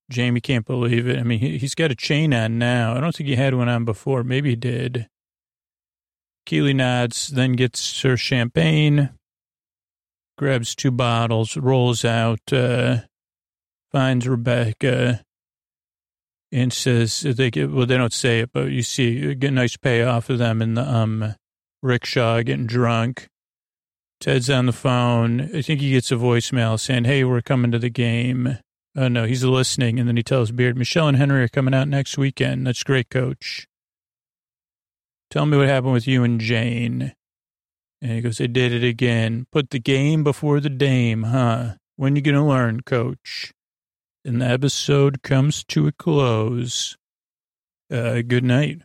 Jamie 0.09 0.41
can't 0.41 0.65
believe 0.65 1.07
it. 1.07 1.17
I 1.17 1.23
mean, 1.23 1.39
he, 1.39 1.57
has 1.59 1.75
got 1.75 1.91
a 1.91 1.95
chain 1.95 2.33
on 2.33 2.57
now. 2.57 2.95
I 2.95 2.99
don't 2.99 3.15
think 3.15 3.29
he 3.29 3.35
had 3.35 3.53
one 3.53 3.69
on 3.69 3.85
before. 3.85 4.23
Maybe 4.23 4.49
he 4.49 4.55
did. 4.55 5.07
Keeley 6.45 6.73
nods, 6.73 7.27
then 7.27 7.53
gets 7.53 8.01
her 8.01 8.17
champagne, 8.17 9.11
grabs 10.35 10.73
two 10.73 10.89
bottles, 10.89 11.55
rolls 11.55 12.03
out, 12.03 12.51
uh, 12.51 13.01
finds 13.91 14.27
Rebecca, 14.27 15.23
and 16.51 16.73
says 16.73 17.21
they 17.21 17.51
get 17.51 17.71
well. 17.71 17.85
They 17.85 17.97
don't 17.97 18.13
say 18.13 18.39
it, 18.39 18.51
but 18.53 18.71
you 18.71 18.83
see 18.83 19.33
get 19.35 19.49
a 19.49 19.51
nice 19.51 19.77
payoff 19.77 20.29
of 20.29 20.39
them 20.39 20.61
in 20.61 20.73
the 20.73 20.83
um 20.83 21.35
rickshaw 21.81 22.41
getting 22.41 22.67
drunk. 22.67 23.27
Ted's 24.19 24.49
on 24.49 24.65
the 24.65 24.73
phone. 24.73 25.55
I 25.55 25.61
think 25.61 25.79
he 25.79 25.91
gets 25.91 26.11
a 26.11 26.15
voicemail 26.15 26.79
saying, 26.79 27.05
"Hey, 27.05 27.23
we're 27.23 27.41
coming 27.41 27.71
to 27.71 27.79
the 27.79 27.89
game." 27.89 28.57
Oh 28.95 29.07
no, 29.07 29.25
he's 29.25 29.43
listening, 29.43 29.99
and 29.99 30.07
then 30.07 30.17
he 30.17 30.23
tells 30.23 30.51
Beard, 30.51 30.77
"Michelle 30.77 31.07
and 31.07 31.17
Henry 31.17 31.43
are 31.43 31.47
coming 31.47 31.73
out 31.73 31.87
next 31.87 32.17
weekend. 32.17 32.67
That's 32.67 32.83
great, 32.83 33.09
Coach." 33.09 33.67
Tell 35.29 35.45
me 35.45 35.57
what 35.57 35.67
happened 35.67 35.93
with 35.93 36.07
you 36.07 36.23
and 36.23 36.41
Jane. 36.41 37.13
And 38.01 38.11
he 38.11 38.21
goes, 38.21 38.37
they 38.37 38.47
did 38.47 38.71
it 38.71 38.83
again. 38.83 39.45
Put 39.51 39.69
the 39.69 39.79
game 39.79 40.23
before 40.23 40.59
the 40.59 40.69
dame, 40.69 41.23
huh? 41.23 41.75
When 41.97 42.15
you 42.15 42.21
gonna 42.21 42.47
learn, 42.47 42.81
coach? 42.81 43.51
And 44.25 44.41
the 44.41 44.47
episode 44.47 45.23
comes 45.23 45.63
to 45.65 45.87
a 45.87 45.91
close. 45.91 46.97
Uh, 47.91 48.21
good 48.21 48.43
night. 48.43 48.81